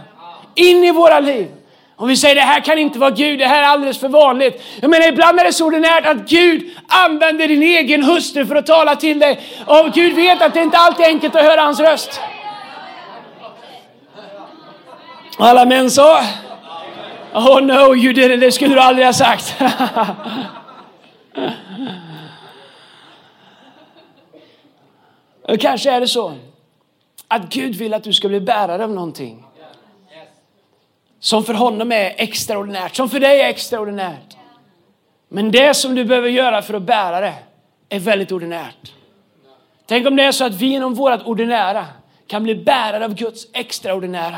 In 0.56 0.84
i 0.84 0.92
våra 0.92 1.20
liv. 1.20 1.48
Om 1.98 2.08
vi 2.08 2.18
säger 2.18 2.36
det 2.36 2.42
här 2.42 2.60
kan 2.60 2.78
inte 2.78 3.00
vara 3.00 3.10
Gud, 3.10 3.40
det 3.40 3.48
här 3.48 3.64
är 3.64 3.68
alldeles 3.68 4.00
för 4.00 4.10
vanligt. 4.10 4.64
Jag 4.82 4.90
menar 4.90 5.08
ibland 5.08 5.40
är 5.40 5.44
det 5.44 5.54
så 5.54 5.66
ordinärt 5.66 6.06
att 6.06 6.30
Gud 6.30 6.70
använder 6.88 7.48
din 7.48 7.64
egen 7.64 8.04
hustru 8.04 8.46
för 8.46 8.56
att 8.56 8.66
tala 8.66 8.96
till 8.96 9.20
dig. 9.20 9.40
Och 9.66 9.94
Gud 9.94 10.14
vet 10.16 10.42
att 10.42 10.54
det 10.54 10.62
inte 10.62 10.78
alltid 10.78 11.06
är 11.06 11.10
enkelt 11.10 11.36
att 11.36 11.42
höra 11.42 11.62
hans 11.62 11.80
röst. 11.80 12.20
Alla 15.38 15.66
män 15.66 15.92
sa 15.92 16.24
Oh 17.34 17.62
no, 17.62 17.96
you 17.96 18.14
didn't. 18.14 18.38
Det 18.40 18.52
skulle 18.52 18.76
du 18.76 18.82
aldrig 18.82 19.06
ha 19.06 19.14
sagt. 19.14 19.56
Kanske 25.60 25.92
är 25.92 26.00
det 26.00 26.08
så 26.08 26.34
att 27.28 27.50
Gud 27.50 27.76
vill 27.76 27.94
att 27.94 28.04
du 28.04 28.14
ska 28.14 28.28
bli 28.28 28.40
bärare 28.40 28.84
av 28.84 28.92
någonting 28.92 29.45
som 31.26 31.44
för 31.44 31.54
honom 31.54 31.92
är 31.92 32.14
extraordinärt, 32.18 32.96
som 32.96 33.10
för 33.10 33.20
dig 33.20 33.42
är 33.42 33.50
extraordinärt. 33.50 34.38
Men 35.30 35.52
det 35.52 35.74
som 35.74 35.96
du 35.96 36.06
behöver 36.06 36.30
göra 36.30 36.62
för 36.62 36.74
att 36.74 36.84
bära 36.84 37.20
det 37.20 37.34
är 37.90 38.00
väldigt 38.00 38.32
ordinärt. 38.32 38.94
Tänk 39.86 40.08
om 40.08 40.16
det 40.16 40.24
är 40.24 40.32
så 40.32 40.46
att 40.46 40.54
vi 40.54 40.68
genom 40.68 40.94
vårt 40.94 41.22
ordinära 41.26 41.86
kan 42.28 42.44
bli 42.44 42.56
bärare 42.56 43.06
av 43.06 43.16
Guds 43.16 43.48
extraordinära 43.54 44.38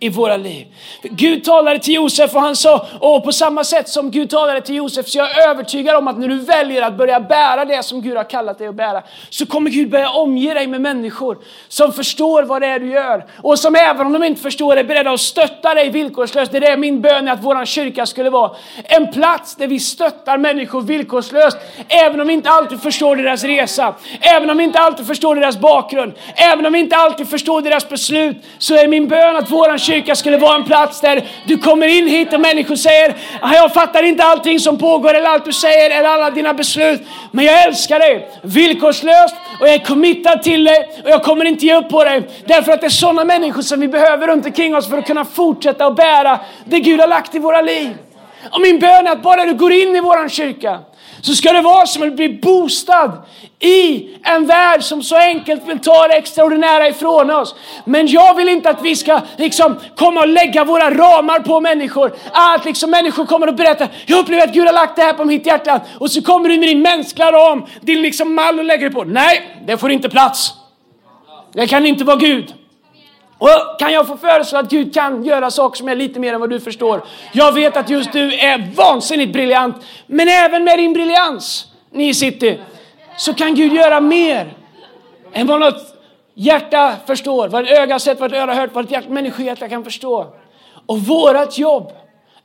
i 0.00 0.08
våra 0.08 0.36
liv. 0.36 0.66
Gud 1.02 1.44
talade 1.44 1.78
till 1.78 1.94
Josef 1.94 2.34
och 2.34 2.40
han 2.40 2.56
sa, 2.56 2.86
och 3.00 3.24
på 3.24 3.32
samma 3.32 3.64
sätt 3.64 3.88
som 3.88 4.10
Gud 4.10 4.30
talade 4.30 4.60
till 4.60 4.74
Josef 4.74 5.08
så 5.08 5.18
jag 5.18 5.38
är 5.38 5.50
övertygad 5.50 5.96
om 5.96 6.08
att 6.08 6.18
när 6.18 6.28
du 6.28 6.38
väljer 6.38 6.82
att 6.82 6.96
börja 6.96 7.20
bära 7.20 7.64
det 7.64 7.82
som 7.82 8.02
Gud 8.02 8.16
har 8.16 8.30
kallat 8.30 8.58
dig 8.58 8.68
att 8.68 8.74
bära 8.74 9.02
så 9.30 9.46
kommer 9.46 9.70
Gud 9.70 9.90
börja 9.90 10.10
omge 10.10 10.54
dig 10.54 10.66
med 10.66 10.80
människor 10.80 11.38
som 11.68 11.92
förstår 11.92 12.42
vad 12.42 12.62
det 12.62 12.66
är 12.66 12.78
du 12.78 12.90
gör 12.90 13.26
och 13.42 13.58
som 13.58 13.74
även 13.74 14.06
om 14.06 14.12
de 14.12 14.24
inte 14.24 14.42
förstår 14.42 14.76
är 14.76 14.84
beredda 14.84 15.10
att 15.10 15.20
stötta 15.20 15.74
dig 15.74 15.90
villkorslöst. 15.90 16.52
Det 16.52 16.66
är 16.66 16.76
min 16.76 17.00
bön 17.00 17.28
att 17.28 17.42
vår 17.42 17.64
kyrka 17.64 18.06
skulle 18.06 18.30
vara 18.30 18.50
en 18.84 19.12
plats 19.12 19.56
där 19.56 19.66
vi 19.66 19.80
stöttar 19.80 20.38
människor 20.38 20.82
villkorslöst 20.82 21.56
även 21.88 22.20
om 22.20 22.26
vi 22.26 22.32
inte 22.32 22.50
alltid 22.50 22.80
förstår 22.80 23.16
deras 23.16 23.44
resa, 23.44 23.94
även 24.20 24.50
om 24.50 24.58
vi 24.58 24.64
inte 24.64 24.78
alltid 24.78 25.06
förstår 25.06 25.36
deras 25.36 25.58
bakgrund, 25.58 26.12
även 26.36 26.66
om 26.66 26.72
vi 26.72 26.78
inte 26.78 26.96
alltid 26.96 27.28
förstår 27.28 27.62
deras 27.62 27.88
beslut 27.88 28.36
så 28.58 28.74
är 28.74 28.88
min 28.88 29.08
bön 29.08 29.36
att 29.36 29.50
våran 29.50 29.78
kyrka 29.88 30.14
skulle 30.14 30.36
vara 30.36 30.54
en 30.54 30.64
plats 30.64 31.00
där 31.00 31.28
du 31.46 31.58
kommer 31.58 31.86
in 31.86 32.08
hit 32.08 32.32
och 32.32 32.40
människor 32.40 32.76
säger 32.76 33.14
ah, 33.40 33.54
jag 33.54 33.74
fattar 33.74 34.02
inte 34.02 34.24
allting 34.24 34.60
som 34.60 34.78
pågår 34.78 35.14
eller 35.14 35.28
allt 35.28 35.44
du 35.44 35.52
säger 35.52 35.98
eller 35.98 36.08
alla 36.08 36.30
dina 36.30 36.54
beslut. 36.54 37.02
Men 37.30 37.44
jag 37.44 37.64
älskar 37.64 37.98
dig 37.98 38.30
villkorslöst 38.42 39.34
och 39.60 39.68
jag 39.68 39.74
är 39.74 39.84
committad 39.84 40.42
till 40.42 40.64
dig 40.64 41.02
och 41.04 41.10
jag 41.10 41.22
kommer 41.22 41.44
inte 41.44 41.66
ge 41.66 41.74
upp 41.74 41.88
på 41.88 42.04
dig. 42.04 42.28
Därför 42.46 42.72
att 42.72 42.80
det 42.80 42.86
är 42.86 42.90
sådana 42.90 43.24
människor 43.24 43.62
som 43.62 43.80
vi 43.80 43.88
behöver 43.88 44.26
runt 44.26 44.46
omkring 44.46 44.76
oss 44.76 44.88
för 44.88 44.98
att 44.98 45.06
kunna 45.06 45.24
fortsätta 45.24 45.86
att 45.86 45.96
bära 45.96 46.40
det 46.64 46.80
Gud 46.80 47.00
har 47.00 47.08
lagt 47.08 47.34
i 47.34 47.38
våra 47.38 47.60
liv. 47.60 47.90
Och 48.52 48.60
min 48.60 48.78
bön 48.78 49.06
är 49.06 49.12
att 49.12 49.22
bara 49.22 49.44
du 49.44 49.54
går 49.54 49.72
in 49.72 49.96
i 49.96 50.00
våran 50.00 50.28
kyrka 50.28 50.78
så 51.20 51.34
ska 51.34 51.52
det 51.52 51.60
vara 51.60 51.86
som 51.86 52.02
att 52.02 52.16
bli 52.16 52.28
boostad 52.28 53.12
i 53.60 54.08
en 54.22 54.46
värld 54.46 54.82
som 54.82 55.02
så 55.02 55.16
enkelt 55.16 55.68
vill 55.68 55.78
ta 55.78 56.08
det 56.08 56.14
extraordinära 56.14 56.88
ifrån 56.88 57.30
oss. 57.30 57.54
Men 57.84 58.06
jag 58.06 58.34
vill 58.34 58.48
inte 58.48 58.70
att 58.70 58.82
vi 58.82 58.96
ska 58.96 59.20
liksom 59.36 59.76
komma 59.96 60.20
och 60.20 60.28
lägga 60.28 60.64
våra 60.64 60.90
ramar 60.90 61.40
på 61.40 61.60
människor. 61.60 62.12
Att 62.32 62.64
liksom 62.64 62.90
människor 62.90 63.26
kommer 63.26 63.46
och 63.46 63.54
berättar, 63.54 63.88
jag 64.06 64.18
upplever 64.18 64.44
att 64.44 64.54
Gud 64.54 64.66
har 64.66 64.72
lagt 64.72 64.96
det 64.96 65.02
här 65.02 65.12
på 65.12 65.24
mitt 65.24 65.46
hjärta. 65.46 65.80
Och 65.98 66.10
så 66.10 66.22
kommer 66.22 66.48
du 66.48 66.58
med 66.58 66.68
din 66.68 66.82
mänskliga 66.82 67.32
ram, 67.32 67.64
din 67.80 68.02
liksom 68.02 68.34
mall 68.34 68.58
och 68.58 68.64
lägger 68.64 68.88
det 68.88 68.94
på. 68.94 69.04
Nej, 69.04 69.58
det 69.66 69.76
får 69.76 69.90
inte 69.90 70.08
plats. 70.08 70.52
Det 71.52 71.66
kan 71.66 71.86
inte 71.86 72.04
vara 72.04 72.16
Gud. 72.16 72.54
Och 73.38 73.78
kan 73.78 73.92
jag 73.92 74.06
få 74.06 74.16
föreslå 74.16 74.58
att 74.58 74.70
Gud 74.70 74.94
kan 74.94 75.24
göra 75.24 75.50
saker 75.50 75.76
som 75.76 75.88
är 75.88 75.96
lite 75.96 76.20
mer 76.20 76.34
än 76.34 76.40
vad 76.40 76.50
du 76.50 76.60
förstår. 76.60 77.04
Jag 77.32 77.52
vet 77.52 77.76
att 77.76 77.90
just 77.90 78.12
du 78.12 78.34
är 78.34 78.74
vansinnigt 78.76 79.32
briljant. 79.32 79.76
Men 80.06 80.28
även 80.28 80.64
med 80.64 80.78
din 80.78 80.92
briljans, 80.92 81.66
ni 81.90 82.08
i 82.08 82.14
city, 82.14 82.58
så 83.16 83.34
kan 83.34 83.54
Gud 83.54 83.72
göra 83.72 84.00
mer 84.00 84.52
än 85.32 85.46
vad 85.46 85.60
något 85.60 85.94
hjärta 86.34 86.96
förstår. 87.06 87.48
Vad 87.48 87.64
ett 87.64 87.78
öga 87.78 87.94
har 87.94 87.98
sett, 87.98 88.20
vad 88.20 88.32
ett 88.32 88.42
öra 88.42 88.54
hört, 88.54 88.70
vad 88.72 88.84
ett 88.84 88.90
hjärta, 88.90 89.08
människohjärta 89.08 89.68
kan 89.68 89.84
förstå. 89.84 90.26
Och 90.86 90.98
vårt 90.98 91.58
jobb 91.58 91.92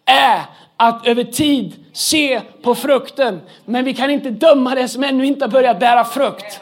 är 0.06 0.42
att 0.78 1.08
över 1.08 1.24
tid 1.24 1.86
se 1.94 2.42
på 2.62 2.76
frukten. 2.76 3.42
Men 3.66 3.86
vi 3.86 3.94
kan 3.94 4.10
inte 4.10 4.30
döma 4.30 4.76
det 4.76 4.88
som 4.88 5.04
ännu 5.04 5.26
inte 5.26 5.46
har 5.46 5.50
börjat 5.50 5.80
bära 5.80 6.04
frukt. 6.04 6.60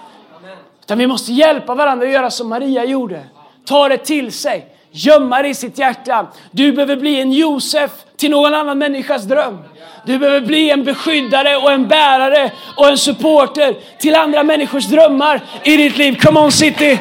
Utan 0.84 0.98
vi 0.98 1.08
måste 1.08 1.32
hjälpa 1.32 1.76
varandra 1.76 2.06
att 2.08 2.14
göra 2.14 2.30
som 2.30 2.50
Maria 2.50 2.86
gjorde. 2.86 3.24
Ta 3.66 3.90
det 3.90 3.98
till 3.98 4.32
sig, 4.32 4.66
gömma 4.92 5.42
det 5.42 5.48
i 5.48 5.56
sitt 5.56 5.78
hjärta. 5.78 6.28
Du 6.52 6.72
behöver 6.72 6.96
bli 6.96 7.22
en 7.22 7.32
Josef 7.32 7.92
till 8.18 8.32
någon 8.32 8.54
annan 8.54 8.78
människas 8.78 9.24
dröm. 9.24 9.58
Du 10.06 10.20
behöver 10.20 10.42
bli 10.42 10.70
en 10.70 10.84
beskyddare 10.84 11.58
och 11.58 11.72
en 11.72 11.88
bärare 11.88 12.52
och 12.78 12.88
en 12.88 12.98
supporter 12.98 13.76
till 14.00 14.16
andra 14.16 14.44
människors 14.44 14.86
drömmar 14.86 15.42
i 15.64 15.78
ditt 15.78 15.98
liv. 15.98 16.16
Come 16.16 16.40
on 16.40 16.52
city! 16.52 17.00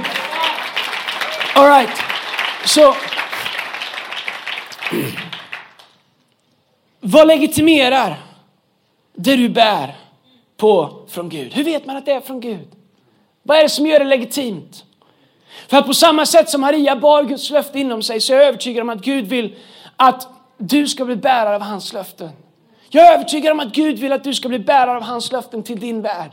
All 1.54 1.66
right. 1.66 1.90
Så... 2.64 2.94
Vad 7.00 7.26
legitimerar 7.26 8.16
det 9.16 9.36
du 9.36 9.48
bär 9.48 9.94
på 10.56 11.04
från 11.10 11.28
Gud? 11.28 11.52
Hur 11.54 11.64
vet 11.64 11.86
man 11.86 11.96
att 11.96 12.06
det 12.06 12.12
är 12.12 12.20
från 12.20 12.40
Gud? 12.40 12.68
Vad 13.42 13.58
är 13.58 13.62
det 13.62 13.68
som 13.68 13.86
gör 13.86 13.98
det 13.98 14.04
legitimt? 14.04 14.84
För 15.70 15.76
att 15.76 15.86
på 15.86 15.94
samma 15.94 16.26
sätt 16.26 16.50
som 16.50 16.60
Maria 16.60 16.96
bar 16.96 17.24
Guds 17.24 17.50
löfte 17.50 17.80
inom 17.80 18.02
sig 18.02 18.20
så 18.20 18.32
är 18.32 18.36
jag 18.36 18.46
övertygad 18.46 18.82
om 18.82 18.90
att 18.90 19.00
Gud 19.00 19.26
vill 19.26 19.54
att 19.96 20.28
du 20.58 20.86
ska 20.86 21.04
bli 21.04 21.16
bärare 21.16 21.54
av 21.54 21.62
hans 21.62 21.92
löften. 21.92 22.28
Jag 22.88 23.06
är 23.06 23.14
övertygad 23.14 23.52
om 23.52 23.60
att 23.60 23.72
Gud 23.72 23.98
vill 23.98 24.12
att 24.12 24.24
du 24.24 24.34
ska 24.34 24.48
bli 24.48 24.58
bärare 24.58 24.96
av 24.96 25.02
hans 25.02 25.32
löften 25.32 25.62
till 25.62 25.80
din 25.80 26.02
värld. 26.02 26.30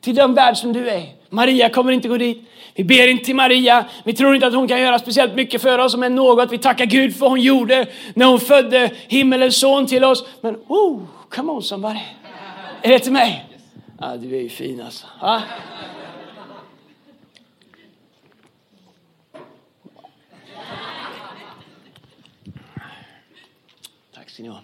Till 0.00 0.14
den 0.14 0.34
värld 0.34 0.56
som 0.56 0.72
du 0.72 0.88
är. 0.90 1.02
Maria 1.30 1.68
kommer 1.68 1.92
inte 1.92 2.08
gå 2.08 2.16
dit. 2.16 2.50
Vi 2.74 2.84
ber 2.84 3.08
inte 3.08 3.24
till 3.24 3.34
Maria. 3.34 3.84
Vi 4.04 4.12
tror 4.12 4.34
inte 4.34 4.46
att 4.46 4.54
hon 4.54 4.68
kan 4.68 4.80
göra 4.80 4.98
speciellt 4.98 5.34
mycket 5.34 5.62
för 5.62 5.78
oss, 5.78 5.96
men 5.96 6.14
något 6.14 6.52
vi 6.52 6.58
tackar 6.58 6.84
Gud 6.84 7.12
för 7.12 7.20
vad 7.20 7.30
hon 7.30 7.40
gjorde 7.40 7.86
när 8.14 8.26
hon 8.26 8.40
födde 8.40 8.90
himmelens 9.08 9.60
son 9.60 9.86
till 9.86 10.04
oss. 10.04 10.24
Men 10.40 10.56
oh, 10.68 11.00
come 11.28 11.52
on 11.52 11.62
somebody. 11.62 12.00
Är 12.82 12.88
det 12.88 12.98
till 12.98 13.12
mig? 13.12 13.44
Ja, 14.00 14.16
du 14.16 14.36
är 14.36 14.40
ju 14.40 14.48
fin 14.48 14.82
alltså. 14.82 15.06
Ja. 15.20 15.40
Vuxen 24.34 24.46
jag. 24.46 24.58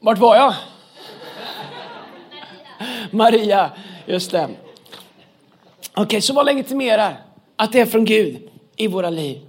Vart 0.00 0.18
var 0.18 0.36
jag? 0.36 0.54
Maria, 3.10 3.70
just 4.06 4.30
det. 4.30 4.44
Okej, 4.44 6.04
okay, 6.04 6.20
så 6.20 6.32
vad 6.32 6.46
legitimerar 6.46 7.16
att 7.56 7.72
det 7.72 7.80
är 7.80 7.86
från 7.86 8.04
Gud 8.04 8.48
i 8.76 8.86
våra 8.86 9.10
liv? 9.10 9.40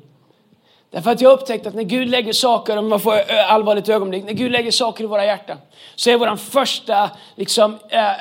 Därför 0.89 1.12
att 1.12 1.22
jag 1.22 1.29
har 1.29 1.38
upptäckt 1.38 1.67
att 1.67 1.74
när 1.74 1.84
Gud 1.84 2.10
lägger 2.10 2.34
saker, 2.34 2.77
om 2.77 2.89
man 2.89 3.00
får 3.00 3.32
allvarligt 3.32 3.89
ögonblick, 3.89 4.24
när 4.24 4.34
Gud 4.34 4.51
lägger 4.51 4.72
saker 4.72 5.03
i 5.03 5.08
våra 5.08 5.25
hjärtan 5.25 5.58
så 5.96 6.10
är 6.10 6.17
vår 6.17 6.36
första, 6.36 7.10
liksom, 7.36 7.79
eh, 7.89 8.12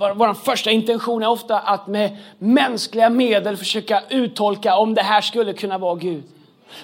eh, 0.00 0.34
första 0.34 0.70
intention 0.70 1.22
är 1.22 1.28
ofta 1.28 1.58
att 1.58 1.86
med 1.86 2.16
mänskliga 2.38 3.10
medel 3.10 3.56
försöka 3.56 4.02
uttolka 4.08 4.76
om 4.76 4.94
det 4.94 5.02
här 5.02 5.20
skulle 5.20 5.52
kunna 5.52 5.78
vara 5.78 5.94
Gud. 5.94 6.33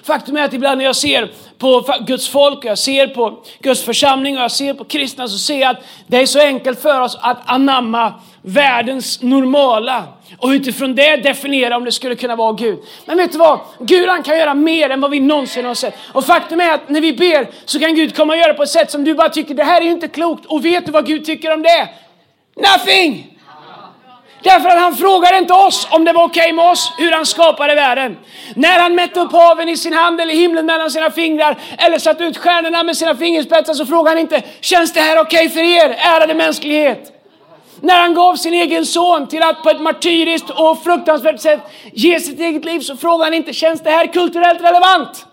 Faktum 0.03 0.37
är 0.37 0.43
att 0.43 0.53
ibland 0.53 0.77
när 0.77 0.85
jag 0.85 0.95
ser 0.95 1.31
på 1.57 1.85
Guds 2.07 2.27
folk, 2.29 2.57
och 2.57 2.65
jag 2.65 2.77
ser 2.77 3.07
på 3.07 3.43
Guds 3.59 3.83
församling 3.83 4.37
och 4.37 4.43
jag 4.43 4.51
ser 4.51 4.73
på 4.73 4.83
kristna 4.83 5.27
så 5.27 5.37
ser 5.37 5.59
jag 5.59 5.69
att 5.69 5.83
det 6.07 6.17
är 6.17 6.25
så 6.25 6.39
enkelt 6.39 6.81
för 6.81 7.01
oss 7.01 7.17
att 7.21 7.37
anamma 7.45 8.13
världens 8.41 9.21
normala 9.21 10.03
och 10.37 10.49
utifrån 10.49 10.95
det 10.95 11.15
definiera 11.15 11.77
om 11.77 11.85
det 11.85 11.91
skulle 11.91 12.15
kunna 12.15 12.35
vara 12.35 12.53
Gud. 12.53 12.79
Men 13.05 13.17
vet 13.17 13.31
du 13.31 13.37
vad? 13.37 13.59
Gud 13.79 14.09
han 14.09 14.23
kan 14.23 14.37
göra 14.37 14.53
mer 14.53 14.89
än 14.89 15.01
vad 15.01 15.11
vi 15.11 15.19
någonsin 15.19 15.65
har 15.65 15.75
sett. 15.75 15.95
Och 16.13 16.25
faktum 16.25 16.59
är 16.59 16.73
att 16.73 16.89
när 16.89 17.01
vi 17.01 17.13
ber 17.13 17.49
så 17.65 17.79
kan 17.79 17.95
Gud 17.95 18.15
komma 18.15 18.33
och 18.33 18.39
göra 18.39 18.53
på 18.53 18.63
ett 18.63 18.69
sätt 18.69 18.91
som 18.91 19.03
du 19.03 19.13
bara 19.13 19.29
tycker 19.29 19.53
det 19.53 19.63
här 19.63 19.81
är 19.81 19.85
inte 19.85 20.07
klokt. 20.07 20.45
Och 20.45 20.65
vet 20.65 20.85
du 20.85 20.91
vad 20.91 21.05
Gud 21.05 21.25
tycker 21.25 21.53
om 21.53 21.63
det? 21.63 21.89
Nothing! 22.55 23.40
Därför 24.43 24.69
att 24.69 24.79
han 24.79 24.95
frågade 24.95 25.37
inte 25.37 25.53
oss 25.53 25.87
om 25.89 26.05
det 26.05 26.13
var 26.13 26.23
okej 26.23 26.41
okay 26.41 26.53
med 26.53 26.71
oss, 26.71 26.93
hur 26.97 27.11
han 27.11 27.25
skapade 27.25 27.75
världen. 27.75 28.17
När 28.55 28.79
han 28.79 28.95
mätte 28.95 29.19
upp 29.19 29.31
haven 29.31 29.69
i 29.69 29.77
sin 29.77 29.93
hand 29.93 30.21
eller 30.21 30.33
himlen 30.33 30.65
mellan 30.65 30.91
sina 30.91 31.11
fingrar 31.11 31.57
eller 31.77 31.97
satte 31.99 32.23
ut 32.23 32.37
stjärnorna 32.37 32.83
med 32.83 32.97
sina 32.97 33.15
fingerspetsar 33.15 33.73
så 33.73 33.85
frågade 33.85 34.09
han 34.09 34.19
inte, 34.19 34.41
känns 34.61 34.93
det 34.93 35.01
här 35.01 35.19
okej 35.19 35.45
okay 35.45 35.49
för 35.49 35.59
er, 35.59 35.95
ärade 35.99 36.33
mänsklighet? 36.33 37.17
När 37.81 37.99
han 38.01 38.13
gav 38.13 38.35
sin 38.35 38.53
egen 38.53 38.85
son 38.85 39.27
till 39.27 39.43
att 39.43 39.63
på 39.63 39.69
ett 39.69 39.81
martyriskt 39.81 40.49
och 40.49 40.83
fruktansvärt 40.83 41.39
sätt 41.39 41.59
ge 41.93 42.19
sitt 42.19 42.39
eget 42.39 42.65
liv 42.65 42.79
så 42.79 42.97
frågade 42.97 43.23
han 43.23 43.33
inte, 43.33 43.53
känns 43.53 43.81
det 43.81 43.89
här 43.89 44.07
kulturellt 44.07 44.61
relevant? 44.61 45.25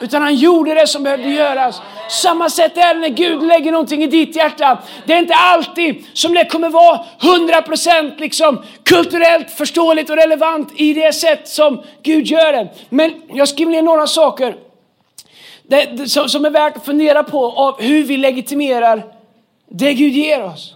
Utan 0.00 0.22
han 0.22 0.34
gjorde 0.34 0.74
det 0.74 0.86
som 0.86 1.02
behövde 1.02 1.28
göras. 1.28 1.82
Samma 2.08 2.50
sätt 2.50 2.76
är 2.76 2.94
det 2.94 3.00
när 3.00 3.08
Gud 3.08 3.42
lägger 3.42 3.72
någonting 3.72 4.02
i 4.02 4.06
ditt 4.06 4.36
hjärta. 4.36 4.78
Det 5.06 5.12
är 5.12 5.18
inte 5.18 5.34
alltid 5.34 6.04
som 6.12 6.34
det 6.34 6.44
kommer 6.44 6.68
vara 6.68 7.04
100% 7.20 8.18
liksom 8.18 8.62
kulturellt 8.84 9.50
förståeligt 9.50 10.10
och 10.10 10.16
relevant 10.16 10.72
i 10.76 10.94
det 10.94 11.12
sätt 11.12 11.48
som 11.48 11.82
Gud 12.02 12.26
gör 12.26 12.52
det. 12.52 12.68
Men 12.88 13.22
jag 13.28 13.48
skriver 13.48 13.72
ner 13.72 13.82
några 13.82 14.06
saker 14.06 14.56
som 16.28 16.44
är 16.44 16.50
värt 16.50 16.76
att 16.76 16.84
fundera 16.84 17.22
på 17.22 17.52
av 17.52 17.80
hur 17.80 18.04
vi 18.04 18.16
legitimerar 18.16 19.04
det 19.68 19.94
Gud 19.94 20.12
ger 20.12 20.42
oss. 20.42 20.74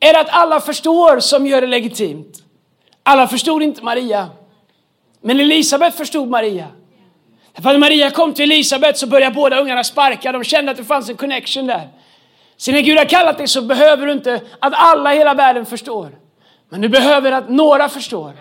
Är 0.00 0.12
det 0.12 0.20
att 0.20 0.30
alla 0.30 0.60
förstår 0.60 1.20
som 1.20 1.46
gör 1.46 1.60
det 1.60 1.66
legitimt? 1.66 2.42
Alla 3.02 3.28
förstod 3.28 3.62
inte 3.62 3.84
Maria. 3.84 4.26
Men 5.20 5.40
Elisabet 5.40 5.94
förstod 5.94 6.28
Maria. 6.28 6.66
För 7.62 7.72
när 7.72 7.78
Maria 7.78 8.10
kom 8.10 8.34
till 8.34 8.52
Elisabet 8.52 8.98
så 8.98 9.06
började 9.06 9.34
båda 9.34 9.60
ungarna 9.60 9.84
sparka. 9.84 10.32
De 10.32 10.44
kände 10.44 10.70
att 10.70 10.76
det 10.76 10.84
fanns 10.84 11.08
en 11.08 11.16
connection 11.16 11.66
där. 11.66 11.88
Så 12.56 12.72
när 12.72 12.80
Gud 12.80 12.98
har 12.98 13.04
kallat 13.04 13.38
dig 13.38 13.48
så 13.48 13.62
behöver 13.62 14.06
du 14.06 14.12
inte 14.12 14.40
att 14.58 14.72
alla 14.76 15.14
i 15.14 15.18
hela 15.18 15.34
världen 15.34 15.66
förstår. 15.66 16.10
Men 16.68 16.80
du 16.80 16.88
behöver 16.88 17.32
att 17.32 17.48
några 17.48 17.88
förstår. 17.88 18.32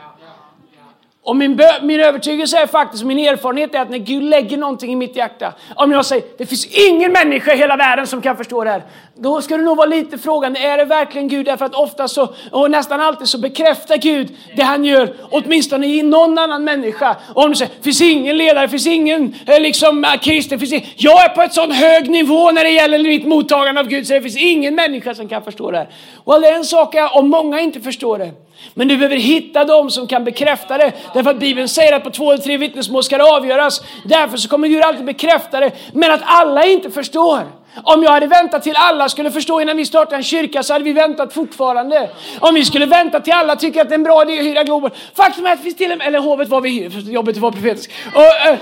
Och 1.28 1.36
min, 1.36 1.62
min 1.82 2.00
övertygelse 2.00 2.58
är 2.58 2.68
faktiskt, 2.68 3.04
min 3.04 3.20
erfarenhet 3.20 3.76
är 3.76 3.80
att 3.80 3.90
när 3.90 3.98
Gud 3.98 4.24
lägger 4.24 4.58
någonting 4.58 4.92
i 4.92 4.96
mitt 4.96 5.16
hjärta. 5.16 5.54
Om 5.76 5.92
jag 5.92 6.06
säger, 6.06 6.24
det 6.38 6.46
finns 6.46 6.66
ingen 6.66 7.12
människa 7.12 7.54
i 7.54 7.58
hela 7.58 7.76
världen 7.76 8.08
som 8.08 8.22
kan 8.22 8.38
förstå 8.38 8.64
det 8.64 8.70
här. 8.70 8.84
Då 9.16 9.42
ska 9.42 9.58
du 9.58 9.64
nog 9.64 9.78
vara 9.78 9.88
lite 9.88 10.18
frågande, 10.18 10.60
är 10.60 10.78
det 10.78 10.86
verkligen 10.86 11.28
Gud? 11.28 11.46
Därför 11.46 11.66
att 11.66 11.76
ofta 11.76 12.08
så, 12.08 12.34
och 12.52 12.72
nästan 12.72 13.02
alltid 13.02 13.28
så 13.28 13.38
bekräftar 13.38 13.98
Gud 13.98 14.36
det 14.56 14.62
han 14.62 14.86
gör, 14.86 15.14
åtminstone 15.32 15.88
i 15.88 16.04
någon 16.04 16.38
annan 16.38 16.64
människa. 16.64 17.16
Och 17.34 17.44
om 17.44 17.50
du 17.50 17.56
säger, 17.56 17.72
det 17.78 17.84
finns 17.84 18.02
ingen 18.02 18.38
ledare, 18.38 18.68
finns 18.68 18.88
ingen 18.88 19.36
eh, 19.48 19.60
liksom, 19.60 20.04
eh, 20.04 20.20
kristen, 20.22 20.60
finns 20.60 20.74
ingen, 20.74 20.88
jag 20.96 21.26
är 21.26 21.30
på 21.30 21.42
ett 21.42 21.54
sån 21.54 21.72
hög 21.72 22.10
nivå 22.10 22.52
när 22.52 22.64
det 22.64 22.72
gäller 22.72 23.00
mitt 23.00 23.28
mottagande 23.28 23.82
av 23.82 23.88
Gud 23.88 24.08
så 24.08 24.14
det 24.14 24.22
finns 24.22 24.38
ingen 24.38 24.76
människa 24.76 25.16
som 25.16 25.28
kan 25.28 25.44
förstå 25.44 25.72
det 25.72 25.78
här. 25.78 25.90
Och 26.24 26.42
det 26.42 26.48
är 26.48 26.56
en 26.56 26.66
sak 26.66 26.96
är, 26.96 27.18
om 27.18 27.30
många 27.30 27.60
inte 27.60 27.80
förstår 27.80 28.18
det, 28.18 28.32
men 28.74 28.88
du 28.88 28.98
behöver 28.98 29.16
hitta 29.16 29.66
dem 29.66 29.90
som 29.90 30.08
kan 30.08 30.24
bekräfta 30.24 30.78
det. 30.78 30.92
Därför 31.14 31.30
att 31.30 31.40
Bibeln 31.40 31.68
säger 31.68 31.94
att 31.94 32.04
på 32.04 32.10
två 32.10 32.32
eller 32.32 32.44
tre 32.44 32.58
vittnesmål 32.58 33.04
ska 33.04 33.18
det 33.18 33.24
avgöras. 33.24 33.82
Därför 34.06 34.38
så 34.38 34.50
kommer 34.50 34.68
Gud 34.68 34.84
alltid 34.84 35.06
bekräfta 35.06 35.60
det. 35.60 35.72
Men 35.94 36.12
att 36.12 36.22
alla 36.24 36.66
inte 36.66 36.92
förstår. 36.92 37.44
Om 37.84 38.04
jag 38.04 38.12
hade 38.12 38.28
väntat 38.28 38.64
till 38.64 38.76
alla 38.76 39.10
skulle 39.10 39.32
förstå 39.32 39.62
innan 39.62 39.78
vi 39.78 39.86
startade 39.86 40.16
en 40.16 40.24
kyrka 40.24 40.64
så 40.64 40.74
hade 40.74 40.86
vi 40.86 40.94
väntat 40.94 41.34
fortfarande. 41.34 42.10
Om 42.40 42.56
vi 42.56 42.66
skulle 42.66 42.86
vänta 42.86 43.20
till 43.20 43.34
alla 43.34 43.56
tycker 43.56 43.82
att 43.82 43.90
det 43.90 43.94
är 43.94 43.98
en 43.98 44.04
bra 44.04 44.24
idé 44.24 44.40
att 44.40 44.46
hyra 44.46 44.64
Globen. 44.64 44.92
Faktum 45.14 45.46
är 45.46 45.52
att 45.52 45.58
det 45.58 45.64
finns 45.64 45.76
till 45.76 45.92
och 45.92 45.98
med, 45.98 46.08
eller 46.08 46.20
hovet 46.20 46.50
var 46.50 46.62
vi 46.62 46.70
hyr, 46.70 46.90
för 46.90 47.00
jobbet 47.00 47.38
var 47.38 47.52
profetiskt. 47.52 47.94
Och, 48.14 48.48
eh, 48.48 48.58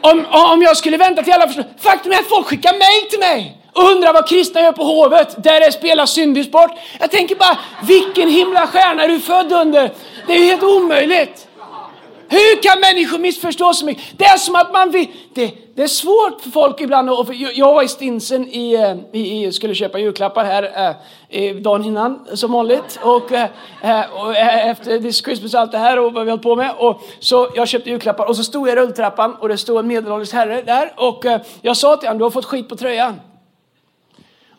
om, 0.00 0.26
om 0.52 0.62
jag 0.62 0.76
skulle 0.76 0.96
vänta 0.96 1.22
till 1.22 1.32
alla 1.32 1.46
förstår. 1.46 1.64
Faktum 1.78 2.12
är 2.12 2.16
att 2.16 2.28
folk 2.28 2.46
skickar 2.46 2.72
mail 2.72 3.10
till 3.10 3.20
mig 3.20 3.61
undrar 3.74 4.12
vad 4.12 4.28
kristna 4.28 4.60
gör 4.60 4.72
på 4.72 4.84
Hovet 4.84 5.42
där 5.44 5.60
det 5.60 5.72
spelas 5.72 6.10
syndisport. 6.10 6.70
Jag 7.00 7.10
tänker 7.10 7.36
bara, 7.36 7.58
vilken 7.82 8.28
himla 8.28 8.66
stjärna 8.66 9.04
är 9.04 9.08
du 9.08 9.20
född 9.20 9.52
under? 9.52 9.90
Det 10.26 10.32
är 10.32 10.38
ju 10.38 10.44
helt 10.44 10.62
omöjligt. 10.62 11.48
Hur 12.32 12.62
kan 12.62 12.80
människor 12.80 13.18
missförstå 13.18 13.72
så 13.72 13.86
mycket? 13.86 14.04
Det 14.18 14.24
är 14.24 14.38
som 14.38 14.54
att 14.54 14.72
man 14.72 14.90
vill... 14.90 15.06
Det, 15.34 15.54
det 15.74 15.82
är 15.82 15.86
svårt 15.86 16.40
för 16.40 16.50
folk 16.50 16.80
ibland. 16.80 17.10
Och 17.10 17.26
för, 17.26 17.58
jag 17.58 17.74
var 17.74 17.82
i 17.82 17.88
Stinsen 17.88 18.48
i, 18.48 18.74
eh, 18.74 19.20
i, 19.20 19.44
i, 19.44 19.52
skulle 19.52 19.74
köpa 19.74 19.98
julklappar 19.98 20.44
här 20.44 20.94
eh, 21.28 21.54
dagen 21.54 21.84
innan 21.84 22.26
som 22.34 22.52
vanligt. 22.52 23.00
Och, 23.02 23.32
eh, 23.32 23.48
eh 23.82 24.00
och 24.12 24.36
eh, 24.36 24.68
efter 24.68 24.98
this 24.98 25.24
Christmas 25.24 25.54
och 25.54 25.60
allt 25.60 25.72
det 25.72 25.78
här 25.78 25.98
och 25.98 26.12
vad 26.12 26.24
vi 26.24 26.30
höll 26.30 26.38
på 26.38 26.56
med. 26.56 26.74
Och, 26.78 27.02
så 27.20 27.48
jag 27.54 27.68
köpte 27.68 27.90
julklappar 27.90 28.28
och 28.28 28.36
så 28.36 28.44
stod 28.44 28.68
jag 28.68 28.72
i 28.72 28.80
rulltrappan 28.80 29.34
och 29.34 29.48
det 29.48 29.58
stod 29.58 29.78
en 29.78 29.86
medelålders 29.86 30.32
herre 30.32 30.62
där. 30.62 30.92
Och 30.96 31.26
eh, 31.26 31.40
jag 31.62 31.76
sa 31.76 31.96
till 31.96 32.08
honom, 32.08 32.18
du 32.18 32.24
har 32.24 32.30
fått 32.30 32.44
skit 32.44 32.68
på 32.68 32.76
tröjan. 32.76 33.20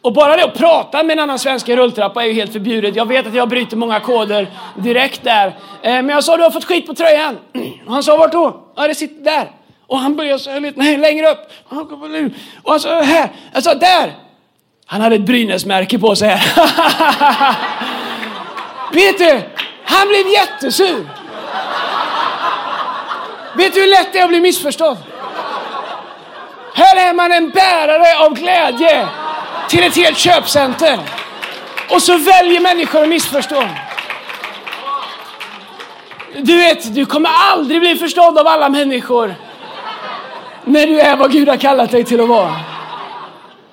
Och 0.03 0.13
bara 0.13 0.35
det 0.35 0.43
att 0.43 0.57
prata 0.57 1.03
med 1.03 1.13
en 1.13 1.19
annan 1.19 1.39
svensk 1.39 1.69
i 1.69 1.75
rulltrappa 1.75 2.23
är 2.23 2.27
ju 2.27 2.33
helt 2.33 2.51
förbjudet. 2.51 2.95
Jag 2.95 3.07
vet 3.07 3.27
att 3.27 3.33
jag 3.33 3.49
bryter 3.49 3.77
många 3.77 3.99
koder 3.99 4.47
direkt 4.75 5.23
där. 5.23 5.47
Eh, 5.81 5.91
men 5.91 6.09
jag 6.09 6.23
sa 6.23 6.37
du 6.37 6.43
har 6.43 6.51
fått 6.51 6.65
skit 6.65 6.87
på 6.87 6.93
tröjan. 6.93 7.37
Och 7.85 7.91
han 7.93 8.03
sa 8.03 8.17
vart 8.17 8.31
då? 8.31 8.63
Ja 8.75 8.87
det 8.87 8.95
sitter 8.95 9.23
där. 9.23 9.51
Och 9.87 9.99
han 9.99 10.15
började 10.15 10.39
så 10.39 10.59
lite 10.59 10.79
nej, 10.79 10.97
längre 11.07 11.27
upp. 11.31 11.51
Och 12.63 12.71
han 12.71 12.79
sa 12.79 13.01
här. 13.01 13.29
Jag 13.53 13.63
sa 13.63 13.73
där. 13.73 14.13
Han 14.85 15.01
hade 15.01 15.15
ett 15.15 15.21
Brynäsmärke 15.21 15.99
på 15.99 16.15
sig 16.15 16.29
här. 16.29 17.55
vet 18.93 19.17
du? 19.17 19.41
Han 19.85 20.07
blev 20.07 20.27
jättesur. 20.27 21.09
Vet 23.55 23.73
du 23.73 23.79
hur 23.79 23.89
lätt 23.89 24.13
det 24.13 24.19
är 24.19 24.23
att 24.23 24.29
bli 24.29 24.41
missförstådd? 24.41 24.97
Här 26.73 27.09
är 27.09 27.13
man 27.13 27.31
en 27.31 27.49
bärare 27.49 28.25
av 28.25 28.33
glädje 28.33 29.07
till 29.73 29.83
ett 29.83 29.95
helt 29.95 30.17
köpcenter. 30.17 30.99
Och 31.89 32.01
så 32.01 32.17
väljer 32.17 32.61
människor 32.61 33.03
att 33.03 33.09
missförstå. 33.09 33.63
Du 36.37 36.57
vet, 36.57 36.95
du 36.95 37.05
kommer 37.05 37.29
aldrig 37.29 37.81
bli 37.81 37.95
förstådd 37.95 38.37
av 38.37 38.47
alla 38.47 38.69
människor 38.69 39.35
när 40.65 40.87
du 40.87 40.99
är 40.99 41.15
vad 41.15 41.31
Gud 41.31 41.49
har 41.49 41.57
kallat 41.57 41.91
dig 41.91 42.03
till 42.03 42.21
att 42.21 42.27
vara. 42.27 42.55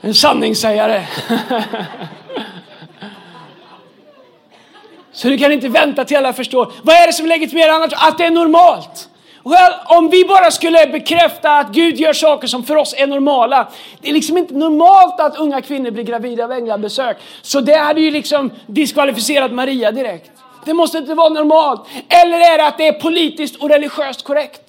En 0.00 0.14
sanningssägare. 0.14 1.06
Så 5.12 5.28
du 5.28 5.38
kan 5.38 5.52
inte 5.52 5.68
vänta 5.68 6.04
till 6.04 6.16
alla 6.16 6.32
förstår. 6.32 6.72
Vad 6.82 6.96
är 6.96 7.06
det 7.06 7.12
som 7.12 7.26
legitimerar 7.26 7.72
annars? 7.72 7.92
Att 7.96 8.18
det 8.18 8.24
är 8.24 8.30
normalt. 8.30 9.08
Well, 9.44 9.72
om 9.86 10.10
vi 10.10 10.24
bara 10.24 10.50
skulle 10.50 10.86
bekräfta 10.86 11.58
att 11.58 11.72
Gud 11.72 11.96
gör 11.96 12.12
saker 12.12 12.48
som 12.48 12.64
för 12.64 12.76
oss 12.76 12.94
är 12.96 13.06
normala. 13.06 13.68
Det 14.00 14.08
är 14.08 14.12
liksom 14.12 14.38
inte 14.38 14.54
normalt 14.54 15.20
att 15.20 15.36
unga 15.38 15.60
kvinnor 15.60 15.90
blir 15.90 16.04
gravida 16.04 16.44
av 16.44 16.52
änglabesök. 16.52 17.16
Så 17.42 17.60
det 17.60 17.76
hade 17.76 18.00
ju 18.00 18.10
liksom 18.10 18.50
diskvalificerat 18.66 19.52
Maria 19.52 19.92
direkt. 19.92 20.30
Det 20.64 20.74
måste 20.74 20.98
inte 20.98 21.14
vara 21.14 21.28
normalt. 21.28 21.80
Eller 22.08 22.38
är 22.38 22.58
det 22.58 22.66
att 22.66 22.78
det 22.78 22.88
är 22.88 22.92
politiskt 22.92 23.56
och 23.56 23.68
religiöst 23.68 24.24
korrekt? 24.24 24.62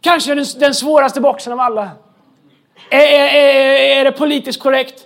Kanske 0.00 0.34
den, 0.34 0.44
den 0.58 0.74
svåraste 0.74 1.20
boxen 1.20 1.52
av 1.52 1.60
alla. 1.60 1.90
Är, 2.90 3.00
är, 3.00 3.98
är 4.00 4.04
det 4.04 4.12
politiskt 4.12 4.60
korrekt? 4.60 5.02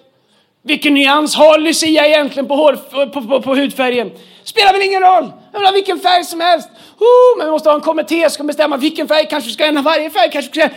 Vilken 0.62 0.94
nyans 0.94 1.36
har 1.36 1.58
Lucia 1.58 2.06
egentligen 2.06 2.48
på, 2.48 2.54
hår, 2.54 2.78
på, 3.06 3.22
på, 3.22 3.42
på 3.42 3.54
hudfärgen? 3.54 4.10
Spelar 4.44 4.72
väl 4.72 4.82
ingen 4.82 5.02
roll. 5.02 5.32
Jag 5.52 5.58
vill 5.58 5.66
ha 5.66 5.72
vilken 5.72 6.00
färg 6.00 6.24
som 6.24 6.40
helst. 6.40 6.68
Oh, 6.98 7.38
men 7.38 7.46
vi 7.46 7.50
måste 7.50 7.68
ha 7.68 7.76
en 7.76 7.80
kommitté 7.80 8.30
som 8.30 8.46
bestämma 8.46 8.76
vilken 8.76 9.08
färg. 9.08 9.26
Kanske 9.30 9.50
ska 9.50 9.66
ändra 9.66 9.82
varje 9.82 10.10
färg. 10.10 10.30
Kanske 10.32 10.52
ska... 10.52 10.68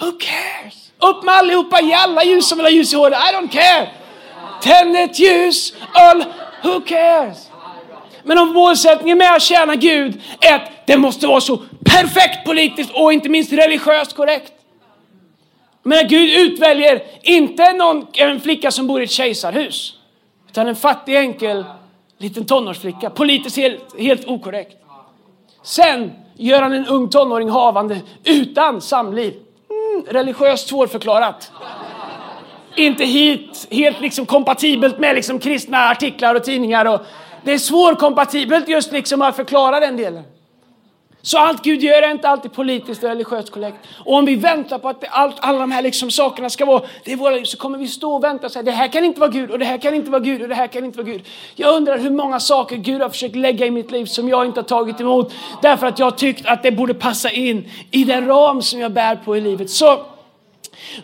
Who 0.00 0.12
cares? 0.12 0.92
Upp 0.98 1.24
med 1.24 1.34
allihopa. 1.34 1.80
i 1.80 1.92
alla 1.92 2.24
ljus 2.24 2.48
som 2.48 2.58
vill 2.58 2.64
ha 2.64 2.70
ljus 2.70 2.92
i 2.92 2.96
håret. 2.96 3.18
I 3.18 3.34
don't 3.34 3.48
care. 3.48 3.88
Tänd 4.62 4.96
ett 4.96 5.18
ljus. 5.18 5.74
All... 5.92 6.24
Who 6.62 6.80
cares? 6.80 7.50
Men 8.22 8.38
om 8.38 8.52
målsättningen 8.52 9.18
med 9.18 9.34
att 9.34 9.42
tjäna 9.42 9.76
Gud 9.76 10.20
är 10.40 10.54
att 10.54 10.86
det 10.86 10.96
måste 10.96 11.26
vara 11.26 11.40
så 11.40 11.56
perfekt 11.84 12.44
politiskt 12.44 12.90
och 12.94 13.12
inte 13.12 13.28
minst 13.28 13.52
religiöst 13.52 14.16
korrekt. 14.16 14.52
Men 15.82 16.08
Gud 16.08 16.30
utväljer 16.38 17.02
inte 17.22 17.72
någon, 17.72 18.06
en 18.12 18.40
flicka 18.40 18.70
som 18.70 18.86
bor 18.86 19.00
i 19.00 19.04
ett 19.04 19.10
kejsarhus. 19.10 19.94
Utan 20.48 20.68
en 20.68 20.76
fattig 20.76 21.16
enkel 21.16 21.64
liten 22.18 22.46
tonårsflicka. 22.46 23.10
Politiskt 23.10 23.56
helt, 23.56 24.00
helt 24.00 24.24
okorrekt. 24.24 24.76
Sen 25.66 26.12
gör 26.36 26.62
han 26.62 26.72
en 26.72 26.86
ung 26.86 27.08
tonåring 27.08 27.50
havande 27.50 28.00
utan 28.24 28.80
samliv. 28.80 29.34
Mm, 29.70 30.06
religiöst 30.08 30.68
svårförklarat. 30.68 31.52
Inte 32.76 33.04
hit, 33.04 33.66
helt 33.70 34.00
liksom 34.00 34.26
kompatibelt 34.26 34.98
med 34.98 35.14
liksom 35.14 35.38
kristna 35.38 35.88
artiklar 35.88 36.34
och 36.34 36.44
tidningar. 36.44 36.84
Och 36.84 37.00
det 37.44 37.52
är 37.52 37.58
svårkompatibelt 37.58 38.68
just 38.68 38.92
liksom 38.92 39.22
att 39.22 39.36
förklara 39.36 39.80
den 39.80 39.96
delen. 39.96 40.24
Så 41.26 41.38
allt 41.38 41.62
Gud 41.62 41.82
gör 41.82 42.02
är 42.02 42.10
inte 42.10 42.28
alltid 42.28 42.52
politiskt 42.52 43.02
och 43.02 43.08
religiöst 43.08 43.50
korrekt. 43.50 43.78
Och 44.04 44.14
om 44.14 44.24
vi 44.24 44.34
väntar 44.34 44.78
på 44.78 44.88
att 44.88 45.04
allt, 45.10 45.36
alla 45.38 45.58
de 45.58 45.72
här 45.72 45.82
liksom 45.82 46.10
sakerna 46.10 46.50
ska 46.50 46.64
vara 46.64 46.82
det 47.04 47.12
är 47.12 47.16
våra 47.16 47.34
liv 47.34 47.44
så 47.44 47.56
kommer 47.56 47.78
vi 47.78 47.88
stå 47.88 48.14
och 48.14 48.24
vänta 48.24 48.46
och 48.46 48.52
säga 48.52 48.62
det 48.62 48.70
här 48.70 48.88
kan 48.88 49.04
inte 49.04 49.20
vara 49.20 49.30
Gud 49.30 49.50
och 49.50 49.58
det 49.58 49.64
här 49.64 49.78
kan 49.78 49.94
inte 49.94 50.10
vara 50.10 50.20
Gud 50.20 50.42
och 50.42 50.48
det 50.48 50.54
här 50.54 50.66
kan 50.66 50.84
inte 50.84 50.98
vara 50.98 51.06
Gud. 51.06 51.22
Jag 51.54 51.74
undrar 51.74 51.98
hur 51.98 52.10
många 52.10 52.40
saker 52.40 52.76
Gud 52.76 53.02
har 53.02 53.08
försökt 53.08 53.36
lägga 53.36 53.66
i 53.66 53.70
mitt 53.70 53.90
liv 53.90 54.04
som 54.04 54.28
jag 54.28 54.46
inte 54.46 54.60
har 54.60 54.64
tagit 54.64 55.00
emot 55.00 55.32
därför 55.62 55.86
att 55.86 55.98
jag 55.98 56.18
tyckt 56.18 56.46
att 56.46 56.62
det 56.62 56.72
borde 56.72 56.94
passa 56.94 57.30
in 57.30 57.70
i 57.90 58.04
den 58.04 58.26
ram 58.26 58.62
som 58.62 58.80
jag 58.80 58.92
bär 58.92 59.16
på 59.16 59.36
i 59.36 59.40
livet. 59.40 59.70
Så 59.70 59.98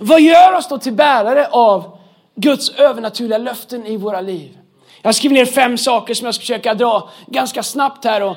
vad 0.01 0.21
gör 0.21 0.57
oss 0.57 0.69
då 0.69 0.79
till 0.79 0.93
bärare 0.93 1.47
av 1.47 1.99
Guds 2.35 2.71
övernaturliga 2.71 3.39
löften 3.39 3.87
i 3.87 3.97
våra 3.97 4.21
liv? 4.21 4.59
Jag 5.03 5.15
skriver 5.15 5.35
ner 5.35 5.47
fem 5.47 5.79
saker 5.79 6.15
som 6.15 6.25
jag 6.25 6.35
ska 6.35 6.43
försöka 6.43 6.75
dra 6.75 7.11
ganska 7.27 7.63
snabbt 7.63 8.05
här 8.05 8.23
och 8.23 8.37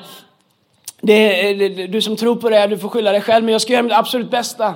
det 1.00 1.50
eh, 1.50 1.58
det, 1.58 1.86
du 1.86 2.02
som 2.02 2.16
tror 2.16 2.36
på 2.36 2.50
det, 2.50 2.66
du 2.66 2.78
får 2.78 2.88
skylla 2.88 3.12
dig 3.12 3.20
själv, 3.20 3.44
men 3.44 3.52
jag 3.52 3.60
ska 3.60 3.72
göra 3.72 3.82
mitt 3.82 3.92
absolut 3.92 4.30
bästa. 4.30 4.74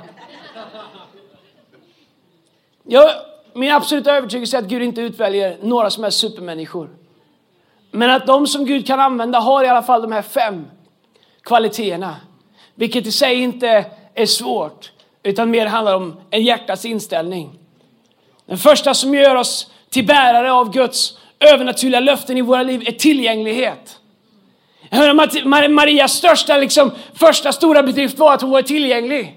Jag, 2.83 3.11
min 3.53 3.71
absoluta 3.71 4.17
övertygelse 4.17 4.57
är 4.57 4.63
att 4.63 4.69
Gud 4.69 4.83
inte 4.83 5.01
utväljer 5.01 5.59
några 5.63 5.91
som 5.91 6.05
är 6.05 6.11
supermänniskor. 6.11 6.91
Men 7.91 8.11
att 8.11 8.27
de 8.27 8.47
som 8.47 8.65
Gud 8.65 8.87
kan 8.87 9.01
använda 9.01 9.39
har 9.39 9.65
i 9.65 9.69
alla 9.69 9.83
fall 9.83 10.03
de 10.03 10.13
här 10.13 10.23
fem 10.23 10.67
kvaliteterna. 11.43 12.17
Vilket 12.75 13.07
i 13.07 13.13
sig 13.13 13.35
inte 13.35 13.87
är 14.15 14.27
svårt, 14.27 14.93
utan 15.23 15.51
mer 15.51 15.67
handlar 15.67 15.97
om 15.97 16.21
en 16.31 16.43
hjärtats 16.43 16.85
inställning. 16.85 17.59
Den 18.47 18.59
första 18.59 18.95
som 18.95 19.15
gör 19.15 19.37
oss 19.37 19.71
till 19.91 20.07
bärare 20.07 20.53
av 20.53 20.73
Guds 20.73 21.19
övernaturliga 21.41 22.01
löften 22.01 22.39
i 22.39 22.41
våra 22.41 22.63
liv 22.63 22.83
är 22.87 22.93
tillgänglighet. 22.93 24.00
Marias 25.69 26.13
största, 26.13 26.57
liksom, 26.57 26.91
första 27.15 27.53
stora 27.53 27.83
bedrift 27.83 28.19
var 28.19 28.35
att 28.35 28.43
hon 28.43 28.51
var 28.51 28.63
tillgänglig. 28.63 29.37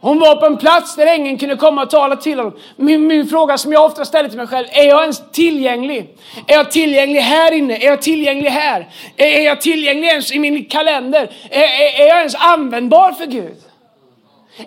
Hon 0.00 0.18
var 0.18 0.36
på 0.36 0.46
en 0.46 0.56
plats 0.56 0.96
där 0.96 1.16
ingen 1.16 1.38
kunde 1.38 1.56
komma 1.56 1.82
och 1.82 1.90
tala 1.90 2.16
till 2.16 2.38
honom. 2.38 2.58
Min, 2.76 3.06
min, 3.06 3.26
fråga 3.26 3.58
som 3.58 3.72
jag 3.72 3.84
ofta 3.84 4.04
ställer 4.04 4.28
till 4.28 4.38
mig 4.38 4.46
själv, 4.46 4.66
är 4.70 4.84
jag 4.84 5.00
ens 5.00 5.30
tillgänglig? 5.32 6.16
Är 6.46 6.54
jag 6.54 6.70
tillgänglig 6.70 7.20
här 7.20 7.52
inne? 7.52 7.76
Är 7.76 7.86
jag 7.86 8.02
tillgänglig 8.02 8.50
här? 8.50 8.88
Är, 9.16 9.26
är 9.26 9.40
jag 9.40 9.60
tillgänglig 9.60 10.08
ens 10.08 10.32
i 10.32 10.38
min 10.38 10.64
kalender? 10.64 11.30
Är, 11.50 11.60
är, 11.60 12.02
är 12.02 12.08
jag 12.08 12.18
ens 12.18 12.34
användbar 12.34 13.12
för 13.12 13.26
Gud? 13.26 13.56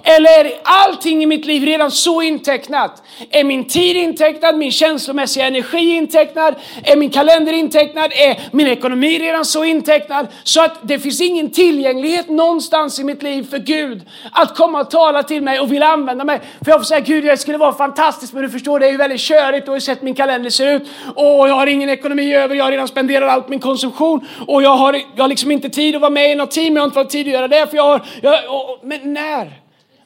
Eller 0.03 0.45
är 0.45 0.53
allting 0.63 1.23
i 1.23 1.25
mitt 1.25 1.45
liv 1.45 1.63
redan 1.63 1.91
så 1.91 2.21
intecknat? 2.21 3.03
Är 3.29 3.43
min 3.43 3.65
tid 3.65 3.95
intecknad? 3.95 4.57
Min 4.57 4.71
känslomässiga 4.71 5.47
energi 5.47 5.97
intecknad? 5.97 6.55
Är 6.83 6.95
min 6.97 7.09
kalender 7.09 7.53
intecknad? 7.53 8.11
Är 8.13 8.39
min 8.51 8.67
ekonomi 8.67 9.19
redan 9.19 9.45
så 9.45 9.63
intecknad? 9.63 10.27
Så 10.43 10.61
att 10.63 10.77
det 10.81 10.99
finns 10.99 11.21
ingen 11.21 11.51
tillgänglighet 11.51 12.29
någonstans 12.29 12.99
i 12.99 13.03
mitt 13.03 13.23
liv 13.23 13.49
för 13.49 13.57
Gud 13.57 14.01
att 14.31 14.55
komma 14.55 14.81
och 14.81 14.91
tala 14.91 15.23
till 15.23 15.43
mig 15.43 15.59
och 15.59 15.71
vilja 15.71 15.87
använda 15.87 16.23
mig. 16.25 16.39
För 16.63 16.71
jag 16.71 16.79
får 16.79 16.85
säga 16.85 16.99
Gud, 16.99 17.23
det 17.23 17.37
skulle 17.37 17.57
vara 17.57 17.73
fantastiskt 17.73 18.33
men 18.33 18.43
du 18.43 18.49
förstår 18.49 18.79
det 18.79 18.87
är 18.87 18.91
ju 18.91 18.97
väldigt 18.97 19.21
körigt 19.21 19.67
och 19.67 19.73
har 19.73 19.79
sett 19.79 20.01
min 20.01 20.15
kalender 20.15 20.49
ser 20.49 20.75
ut. 20.75 20.89
Och 21.15 21.49
jag 21.49 21.55
har 21.55 21.67
ingen 21.67 21.89
ekonomi 21.89 22.35
över, 22.35 22.55
jag 22.55 22.63
har 22.63 22.71
redan 22.71 22.87
spenderat 22.87 23.31
allt 23.31 23.49
min 23.49 23.59
konsumtion 23.59 24.27
och 24.47 24.63
jag 24.63 24.75
har, 24.75 24.93
jag 25.15 25.23
har 25.23 25.27
liksom 25.27 25.51
inte 25.51 25.69
tid 25.69 25.95
att 25.95 26.01
vara 26.01 26.11
med 26.11 26.31
i 26.31 26.35
något 26.35 26.51
team, 26.51 26.75
jag 26.75 26.81
har 26.81 26.85
inte 26.85 26.99
fått 26.99 27.09
tid 27.09 27.27
att 27.27 27.33
göra 27.33 27.47
det 27.47 27.67
för 27.67 27.77
jag 27.77 27.83
har, 27.83 28.05
jag, 28.21 28.39
och, 28.47 28.79
men 28.83 29.13
när? 29.13 29.61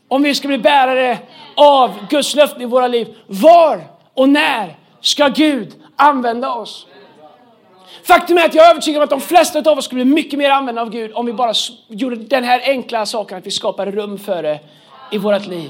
Om 0.08 0.24
vi 0.24 0.36
ska 0.36 0.48
bli 0.48 0.58
bärare 0.58 1.18
av 1.56 2.08
Guds 2.10 2.36
löften 2.36 2.62
i 2.62 2.66
våra 2.66 2.88
liv. 2.88 3.16
Var 3.28 3.82
och 4.14 4.30
när 4.30 4.76
ska 5.02 5.28
Gud 5.28 5.74
använda 5.96 6.52
oss? 6.52 6.88
Faktum 8.04 8.38
är 8.38 8.46
att 8.46 8.56
jag 8.56 8.66
är 8.66 8.70
övertygad 8.70 8.98
om 8.98 9.04
att 9.04 9.10
de 9.10 9.22
flesta 9.22 9.72
av 9.72 9.78
oss 9.78 9.86
skulle 9.86 10.06
bli 10.06 10.14
mycket 10.14 10.40
mer 10.40 10.50
använda 10.50 10.82
av 10.82 10.90
Gud 10.90 11.12
om 11.14 11.26
vi 11.26 11.34
bara 11.34 11.54
gjorde 11.88 12.16
den 12.16 12.44
här 12.44 12.62
enkla 12.64 13.06
saken 13.06 13.38
att 13.38 13.46
vi 13.46 13.52
skapar 13.52 13.86
rum 13.86 14.18
för 14.18 14.44
det 14.44 14.60
i 15.12 15.18
vårt 15.18 15.48
liv. 15.48 15.70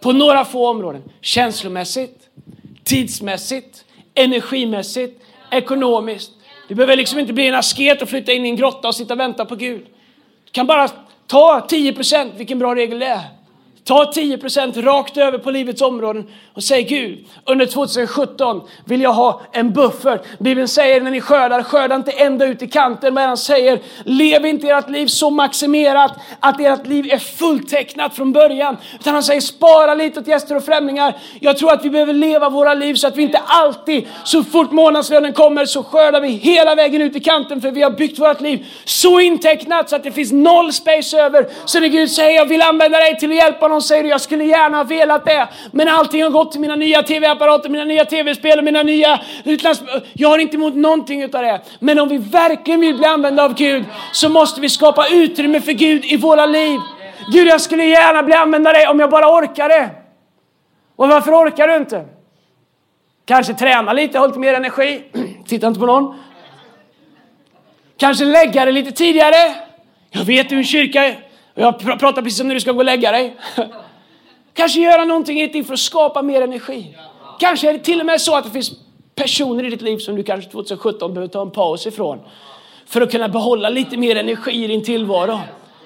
På 0.00 0.12
några 0.12 0.44
få 0.44 0.68
områden. 0.68 1.02
Känslomässigt, 1.20 2.28
tidsmässigt, 2.84 3.84
energimässigt, 4.14 5.22
ekonomiskt. 5.50 6.32
Du 6.68 6.74
behöver 6.74 6.96
liksom 6.96 7.18
inte 7.18 7.32
bli 7.32 7.48
en 7.48 7.54
asket 7.54 8.02
och 8.02 8.08
flytta 8.08 8.32
in 8.32 8.46
i 8.46 8.48
en 8.48 8.56
grotta 8.56 8.88
och 8.88 8.94
sitta 8.94 9.14
och 9.14 9.20
vänta 9.20 9.44
på 9.44 9.56
Gud. 9.56 9.86
Du 10.44 10.50
kan 10.52 10.66
bara 10.66 10.88
ta 11.32 11.66
10 11.68 11.92
procent, 11.92 12.34
vilken 12.36 12.58
bra 12.58 12.74
regel 12.74 12.98
det 12.98 13.06
är. 13.06 13.20
Ta 13.84 14.04
10% 14.14 14.82
rakt 14.82 15.16
över 15.16 15.38
på 15.38 15.50
livets 15.50 15.82
områden 15.82 16.26
och 16.54 16.62
säg 16.62 16.82
Gud, 16.82 17.24
under 17.44 17.66
2017 17.66 18.60
vill 18.84 19.02
jag 19.02 19.12
ha 19.12 19.40
en 19.52 19.72
buffert. 19.72 20.20
Bibeln 20.38 20.68
säger 20.68 21.00
när 21.00 21.10
ni 21.10 21.20
skördar, 21.20 21.62
skörda 21.62 21.94
inte 21.94 22.10
ända 22.10 22.44
ut 22.44 22.62
i 22.62 22.66
kanten. 22.66 23.14
Men 23.14 23.28
han 23.28 23.36
säger, 23.36 23.80
lev 24.04 24.46
inte 24.46 24.68
ert 24.68 24.90
liv 24.90 25.06
så 25.06 25.30
maximerat 25.30 26.12
att 26.40 26.60
ert 26.60 26.86
liv 26.86 27.12
är 27.12 27.18
fulltecknat 27.18 28.16
från 28.16 28.32
början. 28.32 28.76
Utan 29.00 29.14
han 29.14 29.22
säger, 29.22 29.40
spara 29.40 29.94
lite 29.94 30.20
åt 30.20 30.26
gäster 30.26 30.56
och 30.56 30.64
främlingar. 30.64 31.16
Jag 31.40 31.58
tror 31.58 31.72
att 31.72 31.84
vi 31.84 31.90
behöver 31.90 32.12
leva 32.12 32.48
våra 32.48 32.74
liv 32.74 32.94
så 32.94 33.06
att 33.06 33.16
vi 33.16 33.22
inte 33.22 33.40
alltid, 33.46 34.06
så 34.24 34.44
fort 34.44 34.72
månadslönen 34.72 35.32
kommer 35.32 35.64
så 35.64 35.82
skördar 35.82 36.20
vi 36.20 36.28
hela 36.28 36.74
vägen 36.74 37.02
ut 37.02 37.16
i 37.16 37.20
kanten. 37.20 37.60
För 37.60 37.70
vi 37.70 37.82
har 37.82 37.90
byggt 37.90 38.18
vårt 38.18 38.40
liv 38.40 38.66
så 38.84 39.20
intecknat 39.20 39.90
så 39.90 39.96
att 39.96 40.02
det 40.02 40.12
finns 40.12 40.32
noll 40.32 40.72
space 40.72 41.20
över. 41.20 41.48
Så 41.64 41.80
när 41.80 41.88
Gud 41.88 42.10
säger, 42.10 42.36
jag 42.36 42.46
vill 42.46 42.62
använda 42.62 42.98
dig 42.98 43.18
till 43.18 43.30
att 43.30 43.36
hjälpa 43.36 43.71
någon, 43.72 43.82
säger 43.82 44.04
jag 44.04 44.20
skulle 44.20 44.44
gärna 44.44 44.76
ha 44.76 44.84
velat 44.84 45.24
det. 45.24 45.48
Men 45.72 45.88
allting 45.88 46.22
har 46.22 46.30
gått 46.30 46.52
till 46.52 46.60
mina 46.60 46.76
nya 46.76 47.02
tv-apparater, 47.02 47.68
mina 47.68 47.84
nya 47.84 48.04
tv-spel 48.04 48.58
och 48.58 48.64
mina 48.64 48.82
nya 48.82 49.20
utlands... 49.44 49.82
Jag 50.12 50.28
har 50.28 50.38
inte 50.38 50.56
emot 50.56 50.74
någonting 50.74 51.22
utav 51.22 51.42
det. 51.42 51.60
Men 51.78 51.98
om 51.98 52.08
vi 52.08 52.18
verkligen 52.18 52.80
vill 52.80 52.96
bli 52.96 53.06
använda 53.06 53.44
av 53.44 53.54
Gud 53.54 53.84
så 54.12 54.28
måste 54.28 54.60
vi 54.60 54.68
skapa 54.68 55.08
utrymme 55.08 55.60
för 55.60 55.72
Gud 55.72 56.04
i 56.04 56.16
våra 56.16 56.46
liv. 56.46 56.80
Gud, 57.32 57.48
jag 57.48 57.60
skulle 57.60 57.84
gärna 57.84 58.22
bli 58.22 58.34
använda 58.34 58.72
dig 58.72 58.88
om 58.88 59.00
jag 59.00 59.10
bara 59.10 59.38
orkade. 59.38 59.90
Och 60.96 61.08
varför 61.08 61.32
orkar 61.32 61.68
du 61.68 61.76
inte? 61.76 62.04
Kanske 63.24 63.54
träna 63.54 63.92
lite, 63.92 64.18
ha 64.18 64.26
lite 64.26 64.38
mer 64.38 64.54
energi. 64.54 65.02
Titta 65.46 65.66
inte 65.66 65.80
på 65.80 65.86
någon. 65.86 66.18
Kanske 67.96 68.24
lägga 68.24 68.64
det 68.64 68.72
lite 68.72 68.92
tidigare. 68.92 69.54
Jag 70.10 70.24
vet 70.24 70.52
hur 70.52 70.56
en 70.56 70.64
kyrka. 70.64 71.04
är. 71.04 71.31
Jag 71.54 71.74
pr- 71.80 71.98
pratar 71.98 72.22
precis 72.22 72.38
som 72.38 72.48
när 72.48 72.54
du 72.54 72.60
ska 72.60 72.72
gå 72.72 72.78
och 72.78 72.84
lägga 72.84 73.12
dig. 73.12 73.36
Kanske 74.54 74.80
göra 74.80 75.04
någonting 75.04 75.40
i 75.40 75.46
ditt 75.46 75.54
liv 75.54 75.62
för 75.62 75.74
att 75.74 75.80
skapa 75.80 76.22
mer 76.22 76.42
energi. 76.42 76.96
Kanske 77.40 77.68
är 77.68 77.72
det 77.72 77.78
till 77.78 78.00
och 78.00 78.06
med 78.06 78.20
så 78.20 78.36
att 78.36 78.44
det 78.44 78.50
finns 78.50 78.72
personer 79.14 79.64
i 79.64 79.70
ditt 79.70 79.82
liv 79.82 79.98
som 79.98 80.16
du 80.16 80.22
kanske 80.22 80.50
2017 80.50 81.14
behöver 81.14 81.32
ta 81.32 81.42
en 81.42 81.50
paus 81.50 81.86
ifrån. 81.86 82.20
För 82.86 83.00
att 83.00 83.10
kunna 83.10 83.28
behålla 83.28 83.68
lite 83.68 83.96
mer 83.96 84.16
energi 84.16 84.64
i 84.64 84.66
din 84.66 84.84
tillvaro. 84.84 85.40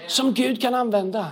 Som 0.07 0.33
Gud 0.33 0.63
kan 0.63 0.75
använda. 0.75 1.27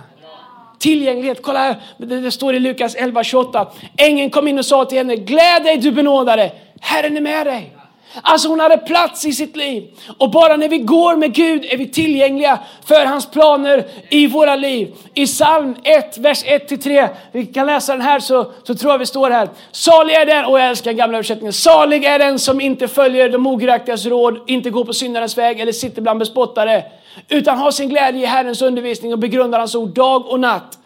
Tillgänglighet, 0.79 1.41
kolla 1.41 1.59
här, 1.59 1.81
det, 1.97 2.21
det 2.21 2.31
står 2.31 2.55
i 2.55 2.59
Lukas 2.59 2.95
11.28. 2.97 3.67
Ängeln 3.97 4.29
kom 4.29 4.47
in 4.47 4.59
och 4.59 4.65
sa 4.65 4.85
till 4.85 4.97
henne, 4.97 5.15
gläd 5.15 5.63
dig 5.63 5.77
du 5.77 5.91
benådade, 5.91 6.51
Herren 6.81 7.17
är 7.17 7.21
med 7.21 7.47
dig. 7.47 7.74
Alltså 8.21 8.47
hon 8.47 8.59
hade 8.59 8.77
plats 8.77 9.25
i 9.25 9.33
sitt 9.33 9.55
liv. 9.55 9.83
Och 10.17 10.31
bara 10.31 10.55
när 10.55 10.69
vi 10.69 10.77
går 10.77 11.15
med 11.15 11.33
Gud 11.33 11.65
är 11.65 11.77
vi 11.77 11.87
tillgängliga 11.87 12.59
för 12.85 13.05
hans 13.05 13.31
planer 13.31 13.85
i 14.09 14.27
våra 14.27 14.55
liv. 14.55 14.95
I 15.13 15.25
psalm 15.25 15.75
1, 15.83 16.17
vers 16.17 16.43
1-3, 16.43 17.09
vi 17.31 17.45
kan 17.45 17.67
läsa 17.67 17.91
den 17.91 18.01
här 18.01 18.19
så, 18.19 18.51
så 18.63 18.75
tror 18.75 18.91
jag 18.93 18.99
vi 18.99 19.05
står 19.05 19.29
här. 19.29 19.49
Salig 19.71 20.13
är 20.13 20.25
den, 20.25 20.45
och 20.45 20.59
jag 20.59 20.69
älskar 20.69 20.91
den 20.91 20.97
gamla 20.97 21.17
översättningen. 21.17 21.53
Salig 21.53 22.03
är 22.03 22.19
den 22.19 22.39
som 22.39 22.61
inte 22.61 22.87
följer 22.87 23.29
de 23.29 23.47
ogudaktigas 23.47 24.05
råd, 24.05 24.39
inte 24.47 24.69
går 24.69 24.85
på 24.85 24.93
syndarens 24.93 25.37
väg 25.37 25.59
eller 25.59 25.71
sitter 25.71 26.01
bland 26.01 26.19
bespottare. 26.19 26.83
Utan 27.29 27.57
har 27.57 27.71
sin 27.71 27.89
glädje 27.89 28.21
i 28.21 28.25
Herrens 28.25 28.61
undervisning 28.61 29.13
och 29.13 29.19
begrundar 29.19 29.59
hans 29.59 29.75
ord 29.75 29.89
dag 29.89 30.27
och 30.27 30.39
natt. 30.39 30.77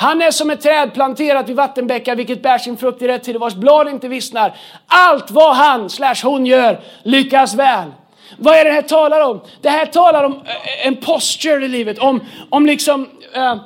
Han 0.00 0.22
är 0.22 0.30
som 0.30 0.50
ett 0.50 0.60
träd 0.60 0.94
planterat 0.94 1.48
vid 1.48 1.56
vattenbäckar 1.56 2.16
vilket 2.16 2.42
bär 2.42 2.58
sin 2.58 2.76
frukt 2.76 3.02
i 3.02 3.08
rätt 3.08 3.24
tid 3.24 3.34
och 3.34 3.40
vars 3.40 3.54
blad 3.54 3.88
inte 3.88 4.08
vissnar. 4.08 4.56
Allt 4.86 5.30
vad 5.30 5.56
han 5.56 5.90
slash 5.90 6.14
hon 6.22 6.46
gör 6.46 6.80
lyckas 7.02 7.54
väl. 7.54 7.92
Vad 8.36 8.56
är 8.56 8.64
det 8.64 8.72
här 8.72 8.82
talar 8.82 9.20
om? 9.20 9.40
Det 9.62 9.68
här 9.68 9.86
talar 9.86 10.24
om 10.24 10.32
eh, 10.32 10.38
eh, 10.38 10.86
en 10.86 10.96
posture 10.96 11.64
i 11.64 11.68
livet, 11.68 11.98
om, 11.98 12.20
om 12.50 12.66
liksom 12.66 13.08
eh, 13.34 13.56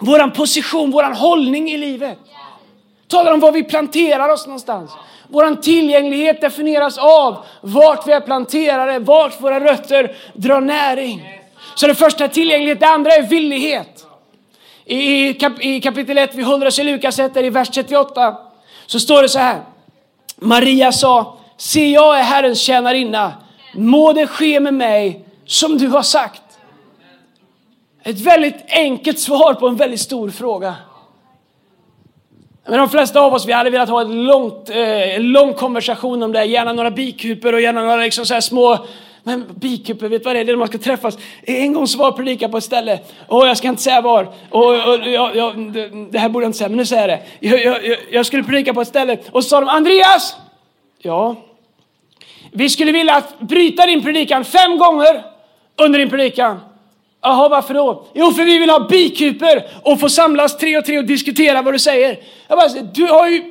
våran 0.00 0.30
position, 0.30 0.90
våran 0.90 1.14
hållning 1.14 1.70
i 1.70 1.78
livet. 1.78 2.18
Talar 3.08 3.32
om 3.32 3.40
var 3.40 3.52
vi 3.52 3.62
planterar 3.62 4.28
oss 4.28 4.46
någonstans. 4.46 4.90
Våran 5.28 5.60
tillgänglighet 5.60 6.40
definieras 6.40 6.98
av 6.98 7.44
vart 7.60 8.06
vi 8.06 8.12
är 8.12 8.20
planterade, 8.20 8.98
vart 8.98 9.40
våra 9.40 9.60
rötter 9.60 10.16
drar 10.34 10.60
näring. 10.60 11.40
Så 11.74 11.86
det 11.86 11.94
första 11.94 12.24
är 12.24 12.28
tillgänglighet, 12.28 12.80
det 12.80 12.88
andra 12.88 13.12
är 13.12 13.22
villighet. 13.22 14.04
I, 14.84 15.34
kap, 15.34 15.52
I 15.60 15.80
kapitel 15.80 16.18
1, 16.18 16.34
vi 16.34 16.42
håller 16.42 16.66
oss 16.66 16.78
i 16.78 16.82
Lukas 16.82 17.18
1, 17.18 17.36
i 17.36 17.50
vers 17.50 17.68
38, 17.68 18.36
så 18.86 19.00
står 19.00 19.22
det 19.22 19.28
så 19.28 19.38
här. 19.38 19.62
Maria 20.36 20.92
sa, 20.92 21.38
se 21.56 21.90
jag 21.90 22.18
är 22.18 22.22
Herrens 22.22 22.60
tjänarinna, 22.60 23.32
må 23.74 24.12
det 24.12 24.26
ske 24.26 24.60
med 24.60 24.74
mig 24.74 25.24
som 25.46 25.78
du 25.78 25.88
har 25.88 26.02
sagt. 26.02 26.42
Ett 28.02 28.20
väldigt 28.20 28.64
enkelt 28.68 29.18
svar 29.18 29.54
på 29.54 29.68
en 29.68 29.76
väldigt 29.76 30.00
stor 30.00 30.30
fråga. 30.30 30.74
Men 32.66 32.78
de 32.78 32.88
flesta 32.88 33.20
av 33.20 33.34
oss 33.34 33.46
vi 33.46 33.52
hade 33.52 33.70
velat 33.70 33.88
ha 33.88 34.00
en 34.00 34.24
långt, 34.24 34.70
eh, 34.70 35.16
en 35.16 35.32
lång 35.32 35.54
konversation 35.54 36.22
om 36.22 36.32
det, 36.32 36.44
gärna 36.44 36.72
några 36.72 36.90
bikuper 36.90 37.52
och 37.52 37.60
gärna 37.60 37.80
några 37.80 37.96
liksom 37.96 38.26
så 38.26 38.34
här 38.34 38.40
små 38.40 38.86
men 39.26 39.44
bikuper, 39.56 40.08
vet 40.08 40.22
du 40.22 40.24
vad 40.24 40.36
det 40.36 40.40
är? 40.40 40.44
Det 40.44 40.50
är 40.50 40.54
när 40.54 40.58
man 40.58 40.68
ska 40.68 40.78
träffas. 40.78 41.18
En 41.42 41.72
gång 41.72 41.86
så 41.86 41.98
var 41.98 42.06
jag 42.06 42.16
predika 42.16 42.48
på 42.48 42.56
ett 42.56 42.64
ställe, 42.64 42.98
och 43.28 43.46
jag 43.46 43.56
ska 43.56 43.68
inte 43.68 43.82
säga 43.82 44.00
var, 44.00 44.32
och, 44.50 44.64
och 44.64 45.08
jag, 45.08 45.36
jag, 45.36 45.72
det, 46.10 46.18
här 46.18 46.28
borde 46.28 46.44
jag 46.44 46.48
inte 46.48 46.58
säga, 46.58 46.68
men 46.68 46.78
nu 46.78 46.86
säger 46.86 47.08
jag 47.08 47.18
det. 47.40 47.48
Jag, 47.48 47.64
jag, 47.64 47.96
jag- 48.10 48.26
skulle 48.26 48.42
predika 48.44 48.74
på 48.74 48.80
ett 48.80 48.88
ställe, 48.88 49.18
och 49.32 49.42
så 49.44 49.48
sa 49.48 49.60
de 49.60 49.68
Andreas! 49.68 50.36
Ja? 50.98 51.36
Vi 52.52 52.68
skulle 52.68 52.92
vilja 52.92 53.22
bryta 53.38 53.86
din 53.86 54.02
predikan 54.02 54.44
fem 54.44 54.78
gånger 54.78 55.22
under 55.76 55.98
din 55.98 56.10
predikan. 56.10 56.60
Jaha, 57.22 57.48
varför 57.48 57.74
då? 57.74 58.06
Jo, 58.14 58.32
för 58.32 58.44
vi 58.44 58.58
vill 58.58 58.70
ha 58.70 58.80
bikuper 58.88 59.68
och 59.82 60.00
få 60.00 60.08
samlas 60.08 60.58
tre 60.58 60.78
och 60.78 60.84
tre 60.84 60.98
och 60.98 61.04
diskutera 61.04 61.62
vad 61.62 61.74
du 61.74 61.78
säger. 61.78 62.18
Jag 62.48 62.58
bara, 62.58 62.68
du 62.94 63.06
har 63.06 63.28
ju... 63.28 63.42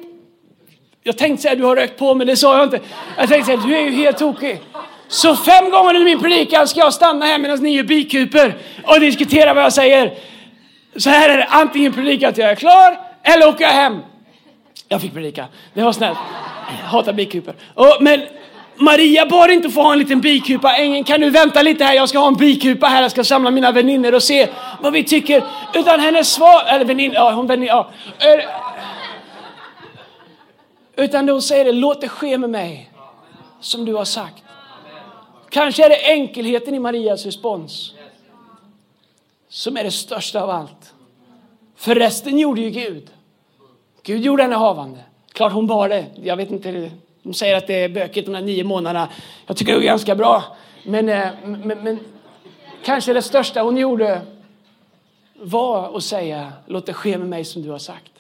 Jag 1.04 1.18
tänkte 1.18 1.42
säga 1.44 1.56
du 1.56 1.64
har 1.64 1.76
rökt 1.76 2.00
på, 2.00 2.14
men 2.16 2.28
det 2.28 2.36
sa 2.36 2.58
jag 2.58 2.66
inte. 2.66 2.80
Jag 3.18 3.30
tänkte 3.30 3.46
säga, 3.46 3.62
du 3.66 3.76
är 3.78 3.82
ju 3.82 3.92
helt 3.92 4.18
tokig. 4.18 4.60
Så 5.14 5.36
fem 5.36 5.70
gånger 5.70 5.94
under 5.94 6.06
min 6.06 6.20
predikan 6.20 6.68
ska 6.68 6.80
jag 6.80 6.94
stanna 6.94 7.26
här 7.26 7.38
medan 7.40 7.60
ni 7.60 7.78
är 7.78 7.84
bikuper 7.84 8.58
och 8.84 9.00
diskutera 9.00 9.54
vad 9.54 9.64
jag 9.64 9.74
säger. 9.74 10.14
Så 10.96 11.10
här 11.10 11.30
är 11.30 11.38
det, 11.38 11.48
antingen 11.50 11.94
predika 11.94 12.30
att 12.30 12.38
jag 12.38 12.52
är 12.52 12.56
klar 12.56 13.00
eller 13.24 13.48
åker 13.48 13.64
jag 13.64 13.72
hem. 13.72 14.00
Jag 14.88 15.02
fick 15.02 15.14
predika, 15.14 15.46
det 15.74 15.82
var 15.82 15.92
snällt. 15.92 16.18
Jag 16.82 16.88
hatar 16.88 17.14
bikuper. 17.14 17.54
Och, 17.74 17.98
men 18.00 18.22
Maria 18.76 19.26
bad 19.26 19.52
inte 19.52 19.70
få 19.70 19.82
ha 19.82 19.94
en 19.94 20.00
liten 20.00 20.22
bikupa. 20.22 20.76
Ängeln, 20.76 21.04
kan 21.04 21.22
du 21.22 21.30
vänta 21.30 21.62
lite 21.62 21.84
här? 21.84 21.94
Jag 21.94 22.10
ska 22.10 22.20
ha 22.20 22.28
en 22.28 22.36
bikupa 22.36 22.88
här. 22.88 23.02
Jag 23.02 23.12
ska 23.12 23.24
samla 23.24 23.52
mina 23.52 23.72
vänner 23.72 24.16
och 24.16 24.24
se 24.24 24.48
vad 24.82 24.94
vi 24.94 25.04
tycker. 25.04 25.44
Utan 25.74 26.00
hennes 26.00 26.34
svar, 26.34 26.64
eller 26.68 26.86
väninnor, 26.86 27.16
ja 27.16 27.32
hon 27.32 27.48
väninna, 27.48 27.68
ja. 27.68 27.90
Utan 30.96 31.30
hon 31.30 31.42
säger 31.42 31.66
det, 31.66 31.72
låt 31.72 32.02
det 32.02 32.10
ske 32.10 32.38
med 32.38 32.50
mig 32.50 32.90
som 33.60 33.86
du 33.86 33.94
har 33.94 34.06
sagt. 34.06 34.43
Kanske 35.54 35.86
är 35.86 35.90
det 35.90 36.12
enkelheten 36.12 36.76
i 36.76 36.80
Marias 36.80 37.26
respons 37.26 37.94
som 39.50 39.78
är 39.78 39.84
det 39.84 39.92
största 39.92 40.44
av 40.44 40.50
allt. 40.50 40.94
För 41.76 41.96
resten 41.96 42.40
gjorde 42.40 42.62
ju 42.62 42.70
Gud. 42.70 43.10
Gud 44.04 44.22
gjorde 44.22 44.44
henne 44.44 44.56
havande. 44.56 45.00
Klart 45.32 45.54
hon 45.54 45.68
bar 45.68 45.90
det. 45.90 46.06
Jag 46.24 46.38
vet 46.38 46.52
inte, 46.52 46.92
de 47.24 47.34
säger 47.34 47.58
att 47.58 47.68
det 47.68 47.74
är 47.74 47.90
bökigt 47.90 48.26
de 48.26 48.36
här 48.36 48.42
nio 48.42 48.64
månaderna. 48.64 49.10
Jag 49.48 49.58
tycker 49.58 49.74
det 49.74 49.80
är 49.80 49.84
ganska 49.84 50.16
bra. 50.16 50.44
Men, 50.84 51.10
eh, 51.10 51.30
men, 51.46 51.68
men 51.68 52.00
kanske 52.84 53.14
det 53.14 53.22
största 53.22 53.62
hon 53.62 53.78
gjorde 53.78 54.22
var 55.34 55.98
att 55.98 56.04
säga 56.04 56.54
låt 56.66 56.86
det 56.86 56.94
ske 56.94 57.18
med 57.18 57.30
mig 57.30 57.46
som 57.46 57.62
du 57.62 57.70
har 57.70 57.80
sagt. 57.80 58.12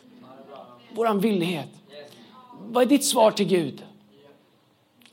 Våran 0.91 1.19
villighet. 1.19 1.69
Vad 2.59 2.83
är 2.83 2.87
ditt 2.87 3.05
svar 3.05 3.31
till 3.31 3.47
Gud 3.47 3.83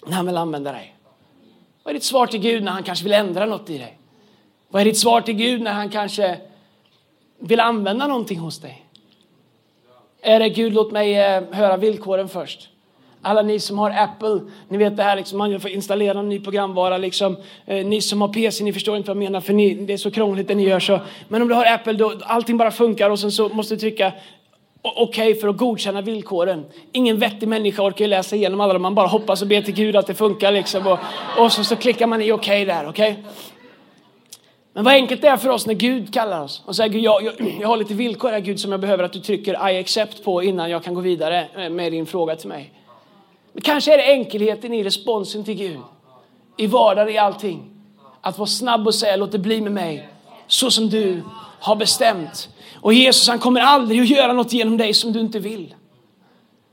när 0.06 0.12
han 0.12 0.26
vill 0.26 0.36
använda 0.36 0.72
dig? 0.72 0.96
Vad 1.82 1.90
är 1.90 1.94
ditt 1.94 2.04
svar 2.04 2.26
till 2.26 2.40
Gud 2.40 2.62
när 2.62 2.72
han 2.72 2.82
kanske 2.82 3.04
vill 3.04 3.12
ändra 3.12 3.46
något 3.46 3.70
i 3.70 3.78
dig? 3.78 3.98
Vad 4.68 4.80
är 4.80 4.84
ditt 4.84 4.98
svar 4.98 5.20
till 5.20 5.34
Gud 5.34 5.62
när 5.62 5.72
han 5.72 5.88
kanske 5.88 6.38
vill 7.38 7.60
använda 7.60 8.06
någonting 8.06 8.38
hos 8.38 8.58
dig? 8.58 8.86
Är 10.22 10.40
det 10.40 10.48
Gud, 10.48 10.72
låt 10.72 10.92
mig 10.92 11.18
eh, 11.18 11.42
höra 11.52 11.76
villkoren 11.76 12.28
först. 12.28 12.68
Alla 13.22 13.42
ni 13.42 13.60
som 13.60 13.78
har 13.78 13.90
Apple, 13.90 14.40
ni 14.68 14.78
vet 14.78 14.96
det 14.96 15.02
här 15.02 15.16
liksom, 15.16 15.38
man 15.38 15.60
får 15.60 15.70
installera 15.70 16.18
en 16.18 16.28
ny 16.28 16.40
programvara 16.40 16.98
liksom. 16.98 17.36
Eh, 17.66 17.86
ni 17.86 18.00
som 18.00 18.20
har 18.20 18.28
PC, 18.28 18.64
ni 18.64 18.72
förstår 18.72 18.96
inte 18.96 19.08
vad 19.10 19.16
jag 19.16 19.22
menar 19.22 19.40
för 19.40 19.52
ni, 19.52 19.74
det 19.74 19.92
är 19.92 19.96
så 19.96 20.10
krångligt 20.10 20.48
det 20.48 20.54
ni 20.54 20.62
gör 20.62 20.80
så. 20.80 21.00
Men 21.28 21.42
om 21.42 21.48
du 21.48 21.54
har 21.54 21.66
Apple, 21.74 21.92
då 21.92 22.12
allting 22.22 22.56
bara 22.56 22.70
funkar 22.70 23.10
och 23.10 23.18
sen 23.18 23.32
så 23.32 23.48
måste 23.48 23.74
du 23.74 23.80
trycka 23.80 24.12
okej 24.82 25.34
för 25.34 25.48
att 25.48 25.56
godkänna 25.56 26.00
villkoren. 26.00 26.64
Ingen 26.92 27.18
vettig 27.18 27.48
människa 27.48 27.82
orkar 27.82 28.04
ju 28.04 28.08
läsa 28.08 28.36
igenom 28.36 28.60
alla. 28.60 28.78
Man 28.78 28.94
bara 28.94 29.06
hoppas 29.06 29.42
och 29.42 29.48
ber 29.48 29.62
till 29.62 29.74
Gud 29.74 29.96
att 29.96 30.06
det 30.06 30.14
funkar 30.14 30.52
liksom. 30.52 30.86
Och, 30.86 30.98
och 31.38 31.52
så, 31.52 31.64
så 31.64 31.76
klickar 31.76 32.06
man 32.06 32.22
i 32.22 32.32
okej 32.32 32.64
där, 32.64 32.88
okej? 32.88 33.24
Men 34.72 34.84
vad 34.84 34.94
enkelt 34.94 35.22
det 35.22 35.28
är 35.28 35.36
för 35.36 35.48
oss 35.48 35.66
när 35.66 35.74
Gud 35.74 36.14
kallar 36.14 36.42
oss 36.42 36.62
och 36.66 36.76
säger 36.76 36.90
Gud, 36.90 37.02
jag, 37.02 37.22
jag, 37.22 37.34
jag 37.60 37.68
har 37.68 37.76
lite 37.76 37.94
villkor 37.94 38.30
här 38.30 38.40
Gud 38.40 38.60
som 38.60 38.70
jag 38.72 38.80
behöver 38.80 39.04
att 39.04 39.12
du 39.12 39.20
trycker 39.20 39.70
I 39.70 39.78
accept 39.78 40.24
på 40.24 40.42
innan 40.42 40.70
jag 40.70 40.84
kan 40.84 40.94
gå 40.94 41.00
vidare 41.00 41.48
eh, 41.56 41.70
med 41.70 41.92
din 41.92 42.06
fråga 42.06 42.36
till 42.36 42.48
mig. 42.48 42.72
Men 43.52 43.62
kanske 43.62 43.94
är 43.94 43.98
det 43.98 44.12
enkelheten 44.12 44.74
i 44.74 44.84
responsen 44.84 45.44
till 45.44 45.54
Gud. 45.54 45.78
I 46.56 46.66
vardagen, 46.66 47.14
i 47.14 47.18
allting. 47.18 47.70
Att 48.20 48.38
vara 48.38 48.46
snabb 48.46 48.86
och 48.86 48.94
säga 48.94 49.16
låt 49.16 49.32
det 49.32 49.38
bli 49.38 49.60
med 49.60 49.72
mig 49.72 50.08
så 50.50 50.70
som 50.70 50.90
du 50.90 51.22
har 51.60 51.76
bestämt. 51.76 52.48
Och 52.80 52.94
Jesus 52.94 53.28
han 53.28 53.38
kommer 53.38 53.60
aldrig 53.60 54.00
att 54.00 54.08
göra 54.08 54.32
något 54.32 54.52
genom 54.52 54.76
dig 54.76 54.94
som 54.94 55.12
du 55.12 55.20
inte 55.20 55.38
vill. 55.38 55.74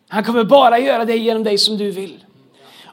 Han 0.08 0.24
kommer 0.24 0.44
bara 0.44 0.80
göra 0.80 1.06
det 1.06 1.18
genom 1.18 1.44
dig 1.44 1.58
som 1.58 1.78
du 1.78 1.92
vill. 1.92 2.24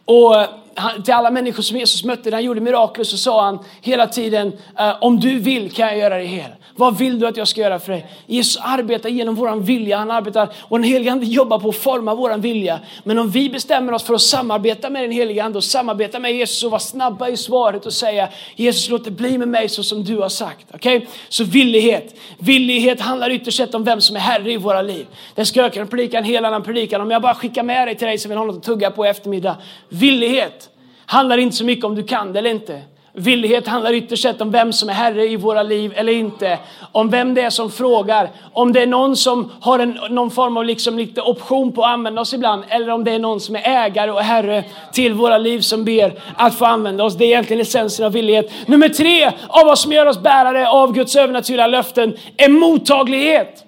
Och 0.05 0.35
han, 0.77 1.03
till 1.03 1.15
alla 1.15 1.31
människor 1.31 1.63
som 1.63 1.79
Jesus 1.79 2.05
mötte 2.05 2.31
när 2.31 2.37
han 2.37 2.45
gjorde 2.45 2.61
mirakler 2.61 3.05
så 3.05 3.17
sa 3.17 3.45
han 3.45 3.59
hela 3.81 4.07
tiden 4.07 4.53
eh, 4.79 4.97
om 5.01 5.21
du 5.21 5.39
vill 5.39 5.73
kan 5.73 5.87
jag 5.87 5.99
göra 5.99 6.19
det 6.19 6.25
hel. 6.25 6.51
Vad 6.77 6.99
vill 6.99 7.21
du 7.21 7.27
att 7.27 7.37
jag 7.37 7.49
ska 7.49 7.61
göra 7.61 7.79
för 7.79 7.93
dig? 7.93 8.07
Jesus 8.27 8.63
arbetar 8.63 9.09
genom 9.09 9.35
våran 9.35 9.63
vilja. 9.63 9.97
Han 9.97 10.11
arbetar 10.11 10.49
och 10.61 10.79
den 10.79 10.85
helige 10.85 11.13
Ande 11.13 11.27
jobbar 11.27 11.59
på 11.59 11.69
att 11.69 11.77
forma 11.77 12.15
våran 12.15 12.41
vilja. 12.41 12.81
Men 13.05 13.19
om 13.19 13.31
vi 13.31 13.51
bestämmer 13.51 13.93
oss 13.93 14.03
för 14.03 14.15
att 14.15 14.21
samarbeta 14.23 14.91
med 14.91 15.03
den 15.03 15.11
helige 15.11 15.45
Ande 15.45 15.59
och 15.59 15.65
samarbeta 15.65 16.19
med 16.19 16.35
Jesus 16.35 16.65
och 16.65 16.71
vara 16.71 16.81
snabba 16.81 17.29
i 17.29 17.37
svaret 17.37 17.87
och 17.87 17.93
säga 17.93 18.29
Jesus 18.57 18.91
låt 18.91 19.05
det 19.05 19.11
bli 19.11 19.39
med 19.39 19.49
mig 19.49 19.69
så 19.69 19.83
som 19.83 20.05
du 20.05 20.17
har 20.17 20.29
sagt. 20.29 20.67
Okej? 20.75 20.97
Okay? 20.97 21.09
Så 21.29 21.45
villighet. 21.45 22.15
Villighet 22.39 23.01
handlar 23.01 23.31
ytterst 23.31 23.57
sett 23.57 23.75
om 23.75 23.85
vem 23.85 24.01
som 24.01 24.17
är 24.17 24.21
herre 24.21 24.53
i 24.53 24.57
våra 24.57 24.83
liv. 24.83 25.07
Den 25.35 25.47
ska 25.47 25.61
jag 25.61 25.73
kunna 25.73 25.87
predika 25.87 26.19
en 26.19 26.25
hel 26.25 26.45
annan 26.45 26.63
predikan 26.63 27.01
om 27.01 27.11
jag 27.11 27.23
bara 27.23 27.35
skickar 27.35 27.63
med 27.63 27.89
dig 27.89 27.95
till 27.97 28.07
dig 28.07 28.19
som 28.19 28.29
vill 28.29 28.39
ha 28.39 28.45
något 28.45 28.57
att 28.57 28.63
tugga 28.63 28.91
på 28.91 29.07
i 29.07 29.09
eftermiddag. 29.09 29.57
Villighet 29.89 30.64
handlar 31.07 31.39
inte 31.39 31.57
så 31.57 31.65
mycket 31.65 31.85
om 31.85 31.95
du 31.95 32.05
kan 32.05 32.33
det 32.33 32.39
eller 32.39 32.51
inte. 32.51 32.83
Villighet 33.17 33.67
handlar 33.67 33.93
ytterst 33.93 34.23
sett 34.23 34.41
om 34.41 34.51
vem 34.51 34.73
som 34.73 34.89
är 34.89 34.93
herre 34.93 35.27
i 35.27 35.37
våra 35.37 35.63
liv 35.63 35.93
eller 35.97 36.13
inte. 36.13 36.59
Om 36.93 37.11
vem 37.11 37.35
det 37.35 37.43
är 37.43 37.51
som 37.51 37.71
frågar. 37.71 38.31
Om 38.53 38.73
det 38.73 38.83
är 38.83 38.87
någon 38.87 39.17
som 39.17 39.53
har 39.61 39.79
en, 39.79 39.99
någon 40.11 40.31
form 40.31 40.57
av 40.57 40.65
liksom 40.65 40.99
lite 40.99 41.21
option 41.21 41.73
på 41.73 41.85
att 41.85 41.91
använda 41.91 42.21
oss 42.21 42.35
ibland. 42.35 42.65
Eller 42.69 42.91
om 42.91 43.05
det 43.05 43.11
är 43.11 43.19
någon 43.19 43.41
som 43.41 43.57
är 43.57 43.63
ägare 43.67 44.11
och 44.11 44.21
herre 44.21 44.65
till 44.93 45.13
våra 45.13 45.39
liv 45.39 45.61
som 45.61 45.85
ber 45.85 46.21
att 46.37 46.55
få 46.55 46.65
använda 46.65 47.05
oss. 47.05 47.15
Det 47.15 47.25
är 47.25 47.29
egentligen 47.29 47.61
essensen 47.61 48.07
av 48.07 48.13
villighet. 48.13 48.53
Nummer 48.67 48.89
tre 48.89 49.27
av 49.49 49.67
vad 49.67 49.79
som 49.79 49.93
gör 49.93 50.07
oss 50.07 50.19
bärare 50.19 50.69
av 50.69 50.93
Guds 50.93 51.17
övernaturliga 51.17 51.67
löften 51.67 52.17
är 52.37 52.49
mottaglighet. 52.49 53.65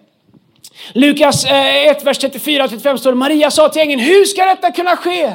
Lukas 0.92 1.44
eh, 1.44 1.86
1, 1.86 2.04
vers 2.04 2.20
34-35 2.20 2.96
står 2.96 3.10
det, 3.10 3.16
Maria 3.16 3.50
sa 3.50 3.68
till 3.68 3.82
ängeln, 3.82 4.00
hur 4.00 4.24
ska 4.24 4.44
detta 4.44 4.70
kunna 4.70 4.96
ske? 4.96 5.32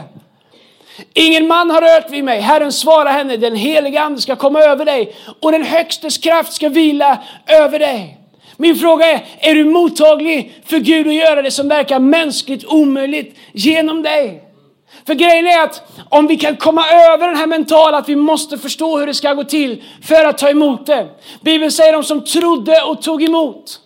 Ingen 1.13 1.47
man 1.47 1.69
har 1.69 1.81
rört 1.81 2.11
vid 2.11 2.23
mig. 2.23 2.39
Herren 2.39 2.71
svarar 2.71 3.11
henne, 3.11 3.37
den 3.37 3.55
heliga 3.55 4.01
ande 4.01 4.21
ska 4.21 4.35
komma 4.35 4.59
över 4.59 4.85
dig 4.85 5.15
och 5.41 5.51
den 5.51 5.63
högstes 5.63 6.17
kraft 6.17 6.53
ska 6.53 6.69
vila 6.69 7.23
över 7.47 7.79
dig. 7.79 8.17
Min 8.57 8.75
fråga 8.75 9.05
är, 9.05 9.25
är 9.39 9.55
du 9.55 9.65
mottaglig 9.65 10.61
för 10.65 10.79
Gud 10.79 11.07
att 11.07 11.13
göra 11.13 11.41
det 11.41 11.51
som 11.51 11.67
verkar 11.67 11.99
mänskligt 11.99 12.65
omöjligt 12.65 13.37
genom 13.53 14.03
dig? 14.03 14.43
För 15.07 15.13
grejen 15.13 15.47
är 15.47 15.63
att 15.63 15.81
om 16.09 16.27
vi 16.27 16.37
kan 16.37 16.57
komma 16.57 16.85
över 16.89 17.27
den 17.27 17.37
här 17.37 17.47
mentala 17.47 17.97
att 17.97 18.09
vi 18.09 18.15
måste 18.15 18.57
förstå 18.57 18.99
hur 18.99 19.07
det 19.07 19.13
ska 19.13 19.33
gå 19.33 19.43
till 19.43 19.83
för 20.03 20.25
att 20.25 20.37
ta 20.37 20.49
emot 20.49 20.85
det. 20.85 21.07
Bibeln 21.41 21.71
säger 21.71 21.93
de 21.93 22.03
som 22.03 22.23
trodde 22.23 22.81
och 22.81 23.01
tog 23.01 23.23
emot. 23.23 23.79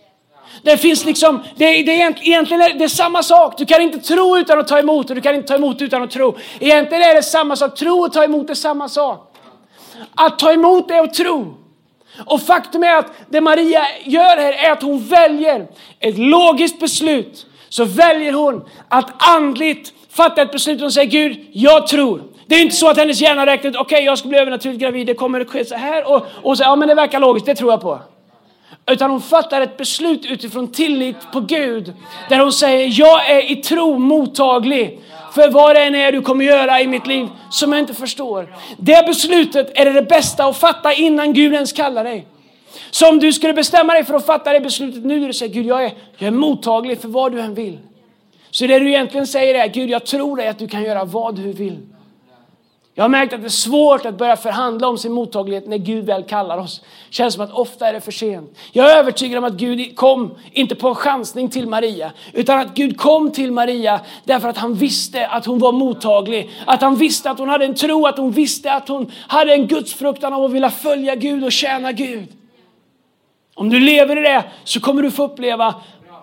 Det 0.65 0.78
finns 0.78 1.06
liksom, 1.06 1.43
det, 1.56 1.65
det 1.65 2.01
är 2.01 2.28
egentligen 2.28 2.62
är 2.62 2.73
det 2.73 2.89
samma 2.89 3.23
sak. 3.23 3.58
Du 3.58 3.65
kan 3.65 3.82
inte 3.82 3.99
tro 3.99 4.38
utan 4.38 4.60
att 4.60 4.67
ta 4.67 4.80
emot 4.80 5.10
och 5.10 5.15
du 5.15 5.21
kan 5.21 5.36
inte 5.36 5.47
ta 5.47 5.56
emot 5.56 5.82
utan 5.82 6.04
att 6.04 6.12
tro. 6.12 6.38
Egentligen 6.60 7.04
är 7.04 7.15
det 7.15 7.23
samma 7.23 7.56
sak. 7.56 7.75
Tro 7.75 8.06
och 8.06 8.13
ta 8.13 8.23
emot 8.23 8.49
är 8.49 8.54
samma 8.54 8.89
sak. 8.89 9.36
Att 10.15 10.39
ta 10.39 10.51
emot 10.51 10.91
är 10.91 11.04
att 11.04 11.13
tro. 11.13 11.58
Och 12.25 12.41
faktum 12.41 12.84
är 12.84 12.95
att 12.95 13.12
det 13.30 13.41
Maria 13.41 13.82
gör 14.04 14.38
här 14.38 14.54
är 14.54 14.71
att 14.71 14.82
hon 14.82 15.04
väljer 15.04 15.67
ett 15.99 16.17
logiskt 16.17 16.80
beslut. 16.80 17.45
Så 17.69 17.86
väljer 17.86 18.34
hon 18.34 18.65
att 18.89 19.10
andligt 19.17 19.93
fatta 20.10 20.41
ett 20.41 20.51
beslut 20.51 20.82
Hon 20.82 20.91
säger 20.91 21.12
Gud, 21.12 21.47
jag 21.51 21.88
tror. 21.88 22.21
Det 22.47 22.56
är 22.56 22.62
inte 22.62 22.75
så 22.75 22.89
att 22.89 22.97
hennes 22.97 23.21
hjärna 23.21 23.45
räknar 23.45 23.69
ut, 23.69 23.75
okej 23.75 23.95
okay, 23.95 24.06
jag 24.06 24.17
ska 24.17 24.28
bli 24.28 24.38
övernaturligt 24.38 24.82
gravid, 24.82 25.08
det 25.08 25.13
kommer 25.13 25.41
att 25.41 25.49
ske 25.49 25.65
så 25.65 25.75
här 25.75 26.12
och, 26.12 26.25
och 26.43 26.58
så, 26.58 26.63
ja 26.63 26.75
men 26.75 26.88
det 26.88 26.95
verkar 26.95 27.19
logiskt, 27.19 27.45
det 27.45 27.56
tror 27.56 27.71
jag 27.71 27.82
på. 27.82 27.99
Utan 28.88 29.12
hon 29.12 29.21
fattar 29.21 29.62
ett 29.62 29.78
beslut 29.78 30.25
utifrån 30.25 30.71
tillit 30.71 31.32
på 31.34 31.39
Gud. 31.39 31.93
Där 32.30 32.39
hon 32.39 32.51
säger, 32.51 32.99
jag 32.99 33.30
är 33.30 33.51
i 33.51 33.56
tro 33.56 33.99
mottaglig 33.99 34.99
för 35.34 35.49
vad 35.51 35.75
det 35.75 35.84
än 35.84 35.95
är 35.95 36.12
du 36.12 36.21
kommer 36.21 36.45
göra 36.45 36.82
i 36.82 36.88
mitt 36.88 37.08
liv 37.08 37.28
som 37.51 37.71
jag 37.71 37.80
inte 37.80 37.93
förstår. 37.93 38.56
Det 38.78 39.08
beslutet 39.08 39.71
är 39.75 39.93
det 39.93 40.01
bästa 40.01 40.45
att 40.45 40.58
fatta 40.58 40.93
innan 40.93 41.34
Gud 41.34 41.54
ens 41.54 41.73
kallar 41.73 42.04
dig. 42.04 42.28
Så 42.91 43.10
om 43.10 43.19
du 43.19 43.34
skulle 43.34 43.54
bestämma 43.54 43.93
dig 43.93 44.04
för 44.04 44.13
att 44.13 44.25
fatta 44.25 44.54
det 44.54 44.60
beslutet 44.60 45.06
nu 45.06 45.30
och 45.30 45.36
säger 45.36 45.54
Gud 45.54 45.65
jag 45.65 45.84
är, 45.84 45.93
jag 46.17 46.28
är 46.28 46.32
mottaglig 46.32 47.01
för 47.01 47.08
vad 47.08 47.32
du 47.32 47.41
än 47.41 47.54
vill. 47.54 47.80
Så 48.51 48.67
det 48.67 48.80
du 48.80 48.89
egentligen 48.89 49.28
säger 49.28 49.56
är 49.56 49.67
Gud 49.67 49.89
jag 49.89 50.06
tror 50.06 50.38
dig 50.38 50.47
att 50.47 50.60
du 50.60 50.67
kan 50.67 50.84
göra 50.84 51.06
vad 51.06 51.36
du 51.36 51.51
vill. 51.51 51.78
Jag 52.97 53.03
har 53.03 53.10
märkt 53.10 53.34
att 53.34 53.41
det 53.41 53.47
är 53.47 53.49
svårt 53.49 54.05
att 54.05 54.17
börja 54.17 54.36
förhandla 54.36 54.88
om 54.88 54.97
sin 54.97 55.12
mottaglighet 55.12 55.67
när 55.67 55.77
Gud 55.77 56.05
väl 56.05 56.23
kallar 56.23 56.58
oss. 56.58 56.81
Det 57.10 57.15
känns 57.15 57.34
som 57.34 57.43
att 57.43 57.51
ofta 57.51 57.88
är 57.88 57.93
det 57.93 58.01
för 58.01 58.12
sent. 58.12 58.58
Jag 58.71 58.91
är 58.91 58.97
övertygad 58.97 59.38
om 59.38 59.43
att 59.43 59.53
Gud 59.53 59.95
kom, 59.95 60.36
inte 60.51 60.75
på 60.75 60.88
en 60.88 60.95
chansning 60.95 61.49
till 61.49 61.67
Maria, 61.67 62.12
utan 62.34 62.60
att 62.60 62.73
Gud 62.73 62.97
kom 62.97 63.31
till 63.31 63.51
Maria 63.51 64.01
därför 64.23 64.49
att 64.49 64.58
han 64.58 64.73
visste 64.73 65.27
att 65.27 65.45
hon 65.45 65.60
var 65.60 65.71
mottaglig. 65.71 66.49
Att 66.65 66.81
han 66.81 66.95
visste 66.95 67.29
att 67.29 67.39
hon 67.39 67.49
hade 67.49 67.65
en 67.65 67.75
tro, 67.75 68.05
att 68.08 68.17
hon 68.17 68.31
visste 68.31 68.71
att 68.71 68.88
hon 68.88 69.12
hade 69.27 69.53
en 69.53 69.67
gudsfruktan 69.67 70.34
av 70.34 70.43
att 70.43 70.51
vilja 70.51 70.69
följa 70.69 71.15
Gud 71.15 71.43
och 71.43 71.51
tjäna 71.51 71.91
Gud. 71.91 72.27
Om 73.58 73.69
du 73.69 73.79
lever 73.79 74.17
i 74.17 74.21
det 74.21 74.43
så 74.63 74.79
kommer 74.79 75.01
du 75.01 75.12
få 75.12 75.23
uppleva 75.23 75.75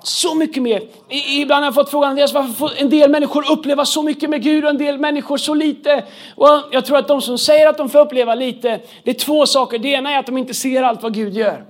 så 0.02 0.34
mycket 0.34 0.62
mer. 0.62 0.82
Ibland 1.08 1.62
har 1.62 1.66
jag 1.66 1.74
fått 1.74 1.90
frågan 1.90 2.10
Andreas, 2.10 2.32
varför 2.32 2.52
får 2.52 2.70
en 2.76 2.90
del 2.90 3.10
människor 3.10 3.50
uppleva 3.50 3.84
så 3.84 4.02
mycket 4.02 4.30
med 4.30 4.42
Gud 4.42 4.64
och 4.64 4.70
en 4.70 4.78
del 4.78 4.98
människor 4.98 5.36
så 5.36 5.54
lite. 5.54 6.04
Och 6.36 6.48
jag 6.70 6.86
tror 6.86 6.98
att 6.98 7.08
de 7.08 7.22
som 7.22 7.38
säger 7.38 7.68
att 7.68 7.76
de 7.76 7.88
får 7.88 7.98
uppleva 7.98 8.34
lite, 8.34 8.80
det 9.04 9.10
är 9.10 9.14
två 9.14 9.46
saker. 9.46 9.78
Det 9.78 9.88
ena 9.88 10.10
är 10.10 10.18
att 10.18 10.26
de 10.26 10.38
inte 10.38 10.54
ser 10.54 10.82
allt 10.82 11.02
vad 11.02 11.14
Gud 11.14 11.34
gör. 11.34 11.64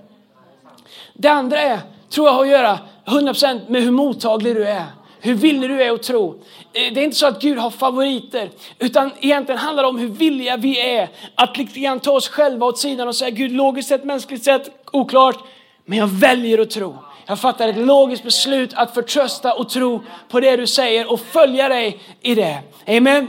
Det 1.15 1.29
andra 1.29 1.61
är, 1.61 1.79
tror 2.11 2.27
jag 2.27 2.35
har 2.35 2.43
att 2.43 2.49
göra 2.49 2.79
100% 3.07 3.61
med 3.69 3.83
hur 3.83 3.91
mottaglig 3.91 4.55
du 4.55 4.69
är. 4.69 4.85
Hur 5.21 5.35
villig 5.35 5.71
du 5.71 5.83
är 5.83 5.93
att 5.93 6.03
tro. 6.03 6.29
Eh, 6.73 6.95
det 6.95 7.01
är 7.01 7.05
inte 7.05 7.17
så 7.17 7.27
att 7.27 7.43
Gud 7.43 7.59
har 7.59 7.71
favoriter, 7.71 8.51
utan 8.79 9.11
egentligen 9.21 9.59
handlar 9.59 9.83
det 9.83 9.89
om 9.89 9.99
hur 9.99 10.09
villiga 10.09 10.57
vi 10.57 10.97
är 10.97 11.09
att 11.35 11.57
lite 11.57 11.81
grann 11.81 12.01
ta 12.01 12.13
oss 12.13 12.29
själva 12.29 12.67
åt 12.67 12.79
sidan 12.79 13.09
och 13.09 13.17
säga 13.17 13.31
Gud, 13.31 13.53
logiskt 13.53 13.89
sett, 13.89 14.05
mänskligt 14.05 14.45
sett, 14.45 14.71
oklart, 14.93 15.39
men 15.85 15.99
jag 15.99 16.07
väljer 16.07 16.59
att 16.59 16.71
tro. 16.71 16.99
Jag 17.33 17.41
fattar 17.41 17.69
ett 17.69 17.77
logiskt 17.77 18.25
beslut 18.25 18.75
att 18.75 18.95
förtrösta 18.95 19.55
och 19.55 19.69
tro 19.69 20.03
på 20.29 20.41
det 20.41 20.57
du 20.57 20.67
säger 20.67 21.13
och 21.13 21.21
följa 21.21 21.69
dig 21.69 22.01
i 22.23 22.35
det. 22.35 22.59
Amen. 22.87 23.29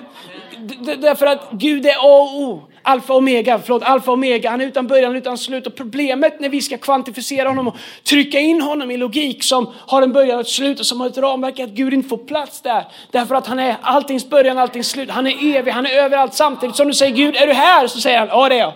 D 0.58 0.96
därför 0.96 1.26
att 1.26 1.52
Gud 1.52 1.86
är 1.86 1.96
A 1.96 2.22
och 2.22 2.42
O. 2.42 2.62
Alfa 2.82 3.13
och 3.13 3.20
omega, 3.20 3.60
förlåt, 3.60 3.84
alfa 3.84 4.12
och 4.12 4.18
omega. 4.18 4.50
Han 4.50 4.62
är 4.62 4.66
utan 4.66 4.88
början, 4.88 5.16
utan 5.16 5.38
slut. 5.38 5.68
Och 5.68 5.76
problemet 5.76 6.39
när 6.39 6.50
vi 6.50 6.62
ska 6.62 6.78
kvantificera 6.78 7.50
honom 7.50 7.68
och 7.68 7.76
trycka 8.04 8.39
in 8.39 8.62
honom 8.62 8.92
i 8.92 8.98
logik 8.98 9.44
som 9.44 9.74
har 9.88 10.02
en 10.02 10.13
början 10.13 10.36
och 10.36 10.42
ett 10.42 10.48
slut 10.48 10.80
och 10.80 10.86
som 10.86 11.02
har 11.02 11.08
ett 11.08 11.18
ramverk 11.18 11.60
är 11.60 11.63
att 11.63 11.70
Gud 11.70 11.94
inte 11.94 12.10
får 12.10 12.18
plats 12.18 12.62
där. 12.62 12.88
Därför 13.12 13.36
att 13.36 13.48
han 13.48 13.60
är 13.60 13.78
alltings 13.82 14.30
början, 14.30 14.58
alltings 14.58 14.89
slut. 14.89 15.10
Han 15.10 15.28
är 15.28 15.56
evig, 15.58 15.72
han 15.72 15.86
är 15.86 16.04
överallt 16.04 16.34
samtidigt. 16.34 16.76
Som 16.76 16.88
du 16.88 16.94
säger 16.94 17.16
Gud, 17.16 17.36
är 17.36 17.48
du 17.48 17.54
här? 17.54 17.88
Så 17.88 18.00
säger 18.00 18.20
han, 18.20 18.28
ja 18.28 18.50
det 18.50 18.56
är 18.56 18.60
jag. 18.60 18.74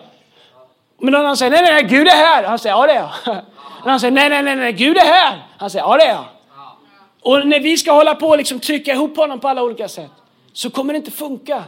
Men 0.99 1.11
någon 1.11 1.21
annan 1.21 1.37
säger, 1.37 1.51
nej, 1.51 1.61
nej, 1.61 1.73
nej, 1.73 1.83
Gud 1.83 2.07
är 2.07 2.11
här. 2.11 2.43
Han 2.43 2.59
säger, 2.59 2.75
ja 2.75 2.87
det 2.87 2.93
är 2.93 3.09
jag. 3.25 3.41
Men 3.87 3.91
han 3.91 3.99
säger 3.99 4.11
nej, 4.11 4.29
nej, 4.29 4.43
nej, 4.43 4.55
nej, 4.55 4.73
Gud 4.73 4.97
är 4.97 5.05
här. 5.05 5.43
Han 5.57 5.69
säger 5.69 5.85
ja 5.85 5.97
det 5.97 6.03
är 6.03 6.09
jag. 6.09 6.25
Och 7.21 7.47
när 7.47 7.59
vi 7.59 7.77
ska 7.77 7.91
hålla 7.91 8.15
på 8.15 8.27
och 8.27 8.37
liksom 8.37 8.59
trycka 8.59 8.93
ihop 8.93 9.17
honom 9.17 9.39
på 9.39 9.47
alla 9.47 9.63
olika 9.63 9.87
sätt 9.87 10.11
så 10.53 10.69
kommer 10.69 10.93
det 10.93 10.97
inte 10.97 11.11
funka. 11.11 11.63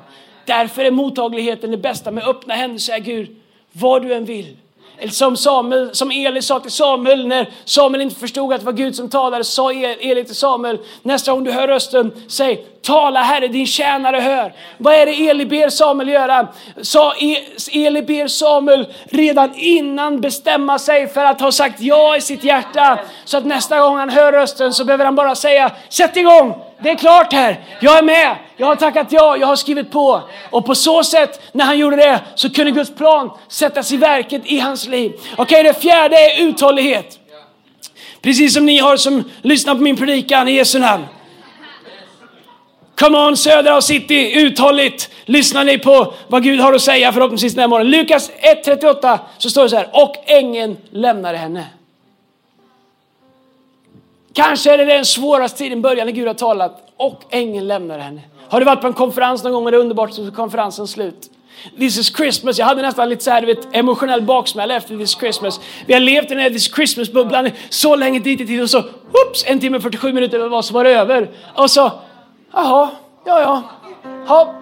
Därför 0.45 0.85
är 0.85 0.91
mottagligheten 0.91 1.71
det 1.71 1.77
bästa 1.77 2.11
med 2.11 2.23
öppna 2.23 2.53
händer 2.53 2.79
säger 2.79 2.99
Gud, 2.99 3.35
vad 3.71 4.01
du 4.01 4.13
än 4.13 4.25
vill. 4.25 4.57
Eller 4.99 5.11
som, 5.11 5.37
Samuel, 5.37 5.95
som 5.95 6.11
Eli 6.11 6.41
sa 6.41 6.59
till 6.59 6.71
Samuel 6.71 7.27
när 7.27 7.49
Samuel 7.65 8.01
inte 8.01 8.15
förstod 8.15 8.53
att 8.53 8.59
det 8.59 8.65
var 8.65 8.73
Gud 8.73 8.95
som 8.95 9.09
talade, 9.09 9.43
sa 9.43 9.73
e- 9.73 9.97
Eli 9.99 10.23
till 10.23 10.35
Samuel, 10.35 10.77
nästa 11.01 11.31
gång 11.31 11.43
du 11.43 11.51
hör 11.51 11.67
rösten, 11.67 12.11
säg 12.27 12.65
tala 12.81 13.21
Herre, 13.21 13.47
din 13.47 13.67
tjänare 13.67 14.17
hör. 14.17 14.53
Vad 14.77 14.93
är 14.93 15.05
det 15.05 15.29
Eli 15.29 15.45
ber 15.45 15.69
Samuel 15.69 16.09
göra? 16.09 16.47
Sa 16.81 17.13
e- 17.15 17.43
Eli 17.73 18.01
ber 18.01 18.27
Samuel 18.27 18.87
redan 19.03 19.55
innan 19.55 20.21
bestämma 20.21 20.79
sig 20.79 21.07
för 21.07 21.25
att 21.25 21.41
ha 21.41 21.51
sagt 21.51 21.81
ja 21.81 22.17
i 22.17 22.21
sitt 22.21 22.43
hjärta. 22.43 22.99
Så 23.25 23.37
att 23.37 23.45
nästa 23.45 23.79
gång 23.79 23.97
han 23.97 24.09
hör 24.09 24.31
rösten 24.31 24.73
så 24.73 24.85
behöver 24.85 25.05
han 25.05 25.15
bara 25.15 25.35
säga, 25.35 25.71
sätt 25.89 26.17
igång, 26.17 26.55
det 26.83 26.89
är 26.89 26.95
klart 26.95 27.33
här, 27.33 27.59
jag 27.81 27.97
är 27.97 28.03
med, 28.03 28.35
jag 28.57 28.67
har 28.67 28.75
tackat 28.75 29.07
ja, 29.11 29.37
jag 29.37 29.47
har 29.47 29.55
skrivit 29.55 29.91
på. 29.91 30.21
Och 30.49 30.65
på 30.65 30.75
så 30.75 31.03
sätt, 31.03 31.41
när 31.51 31.65
han 31.65 31.77
gjorde 31.77 31.95
det, 31.95 32.21
så 32.35 32.49
kunde 32.49 32.71
Guds 32.71 32.95
plan 32.95 33.31
sättas 33.47 33.91
i 33.91 33.97
verket 33.97 34.41
i 34.45 34.59
hans 34.59 34.87
liv. 34.87 35.11
Okej, 35.37 35.43
okay, 35.43 35.63
det 35.63 35.81
fjärde 35.81 36.15
är 36.15 36.43
uthållighet. 36.43 37.19
Precis 38.21 38.53
som 38.53 38.65
ni 38.65 38.77
har 38.77 38.97
som 38.97 39.23
lyssnar 39.41 39.75
på 39.75 39.81
min 39.81 39.97
predikan 39.97 40.47
i 40.47 40.51
Jesu 40.51 40.79
namn. 40.79 41.05
Come 42.99 43.17
on 43.17 43.37
Södra 43.37 43.75
och 43.75 43.83
City, 43.83 44.31
uthålligt 44.41 45.09
lyssnar 45.25 45.63
ni 45.63 45.77
på 45.77 46.13
vad 46.27 46.43
Gud 46.43 46.59
har 46.59 46.73
att 46.73 46.81
säga 46.81 47.13
förhoppningsvis 47.13 47.53
den 47.53 47.61
här 47.61 47.67
morgonen. 47.67 47.91
Lukas 47.91 48.31
1.38 48.65 49.19
så 49.37 49.49
står 49.49 49.63
det 49.63 49.69
så 49.69 49.75
här, 49.75 49.89
och 49.91 50.15
ängeln 50.25 50.77
lämnade 50.91 51.37
henne. 51.37 51.65
Kanske 54.43 54.73
är 54.73 54.77
det 54.77 54.85
den 54.85 55.05
svåraste 55.05 55.57
tiden 55.57 55.81
början 55.81 56.05
när 56.07 56.13
Gud 56.13 56.27
har 56.27 56.33
talat 56.33 56.93
och 56.97 57.23
ängeln 57.29 57.67
lämnar 57.67 57.99
henne. 57.99 58.21
Har 58.49 58.59
du 58.59 58.65
varit 58.65 58.81
på 58.81 58.87
en 58.87 58.93
konferens 58.93 59.43
någon 59.43 59.53
gång 59.53 59.65
och 59.65 59.71
det 59.71 59.77
är 59.77 59.81
underbart 59.81 60.13
så 60.13 60.27
är 60.27 60.31
konferensen 60.31 60.87
slut? 60.87 61.29
This 61.77 61.97
is 61.97 62.15
Christmas. 62.17 62.59
Jag 62.59 62.65
hade 62.65 62.81
nästan 62.81 63.09
lite 63.09 63.23
så 63.23 63.31
här, 63.31 63.43
vet, 63.43 63.75
emotionell 63.75 64.21
baksmälla 64.21 64.75
efter 64.75 64.97
This 64.97 65.11
Christmas. 65.11 65.59
Vi 65.85 65.93
har 65.93 65.99
levt 65.99 66.25
i 66.25 66.27
den 66.27 66.39
här 66.39 66.49
This 66.49 66.75
Christmas-bubblan 66.75 67.51
så 67.69 67.95
länge 67.95 68.19
dit 68.19 68.41
i 68.41 68.47
tid 68.47 68.61
och 68.61 68.69
så, 68.69 68.79
oops, 69.27 69.43
en 69.47 69.59
timme 69.59 69.79
47 69.79 70.13
minuter 70.13 70.47
var 70.49 70.61
som 70.61 70.73
var 70.73 70.83
det 70.83 70.89
över. 70.89 71.29
Och 71.55 71.71
så, 71.71 71.91
jaha, 72.53 72.89
ja, 73.25 73.41
ja, 73.41 73.63
ja. 74.27 74.55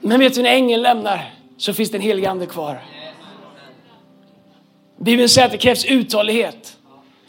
Men 0.00 0.20
vet 0.20 0.34
du, 0.34 0.42
när 0.42 0.50
ängeln 0.50 0.82
lämnar 0.82 1.34
så 1.56 1.74
finns 1.74 1.90
det 1.90 1.96
en 1.96 2.02
helig 2.02 2.26
ande 2.26 2.46
kvar. 2.46 2.80
Bibeln 5.00 5.28
säger 5.28 5.46
att 5.46 5.52
det 5.52 5.58
krävs 5.58 5.84
uthållighet 5.84 6.76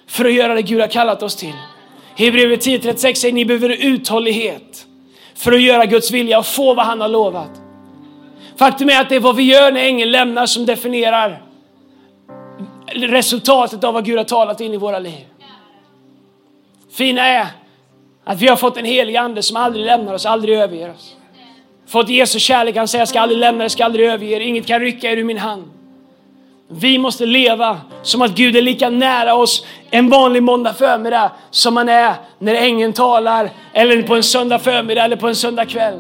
för 0.07 0.25
att 0.25 0.33
göra 0.33 0.53
det 0.53 0.61
Gud 0.61 0.81
har 0.81 0.87
kallat 0.87 1.23
oss 1.23 1.35
till. 1.35 1.53
Hebreerbrevet 2.15 2.65
10.36 2.65 3.13
säger 3.13 3.33
ni 3.33 3.45
behöver 3.45 3.69
uthållighet 3.69 4.85
för 5.35 5.51
att 5.51 5.61
göra 5.61 5.85
Guds 5.85 6.11
vilja 6.11 6.39
och 6.39 6.45
få 6.45 6.73
vad 6.73 6.85
han 6.85 7.01
har 7.01 7.07
lovat. 7.07 7.61
Faktum 8.57 8.89
är 8.89 9.01
att 9.01 9.09
det 9.09 9.15
är 9.15 9.19
vad 9.19 9.35
vi 9.35 9.43
gör 9.43 9.71
när 9.71 9.81
ängeln 9.81 10.11
lämnar 10.11 10.45
som 10.45 10.65
definierar 10.65 11.41
resultatet 12.93 13.83
av 13.83 13.93
vad 13.93 14.05
Gud 14.05 14.17
har 14.17 14.23
talat 14.23 14.61
in 14.61 14.73
i 14.73 14.77
våra 14.77 14.99
liv. 14.99 15.25
Fina 16.91 17.27
är 17.27 17.47
att 18.23 18.41
vi 18.41 18.47
har 18.47 18.55
fått 18.55 18.77
en 18.77 18.85
helig 18.85 19.15
ande 19.15 19.43
som 19.43 19.57
aldrig 19.57 19.85
lämnar 19.85 20.13
oss, 20.13 20.25
aldrig 20.25 20.57
överger 20.57 20.91
oss. 20.91 21.15
Fått 21.87 22.09
Jesu 22.09 22.39
kärlek, 22.39 22.75
han 22.75 22.87
säger 22.87 23.01
jag 23.01 23.09
ska 23.09 23.19
aldrig 23.19 23.39
lämna 23.39 23.57
dig, 23.57 23.65
jag 23.65 23.71
ska 23.71 23.85
aldrig 23.85 24.09
överge 24.09 24.35
er, 24.35 24.39
inget 24.39 24.67
kan 24.67 24.79
rycka 24.79 25.11
er 25.11 25.17
ur 25.17 25.23
min 25.23 25.37
hand. 25.37 25.63
Vi 26.73 26.97
måste 26.97 27.25
leva 27.25 27.77
som 28.01 28.21
att 28.21 28.31
Gud 28.31 28.55
är 28.55 28.61
lika 28.61 28.89
nära 28.89 29.35
oss 29.35 29.65
en 29.89 30.09
vanlig 30.09 30.43
måndag 30.43 30.73
förmiddag 30.73 31.31
som 31.49 31.73
man 31.73 31.89
är 31.89 32.13
när 32.39 32.55
ängeln 32.55 32.93
talar 32.93 33.49
eller 33.73 34.01
på 34.01 34.15
en 34.15 34.23
söndag 34.23 34.59
förmiddag 34.59 35.03
eller 35.03 35.15
på 35.15 35.27
en 35.27 35.35
söndag 35.35 35.65
kväll. 35.65 35.99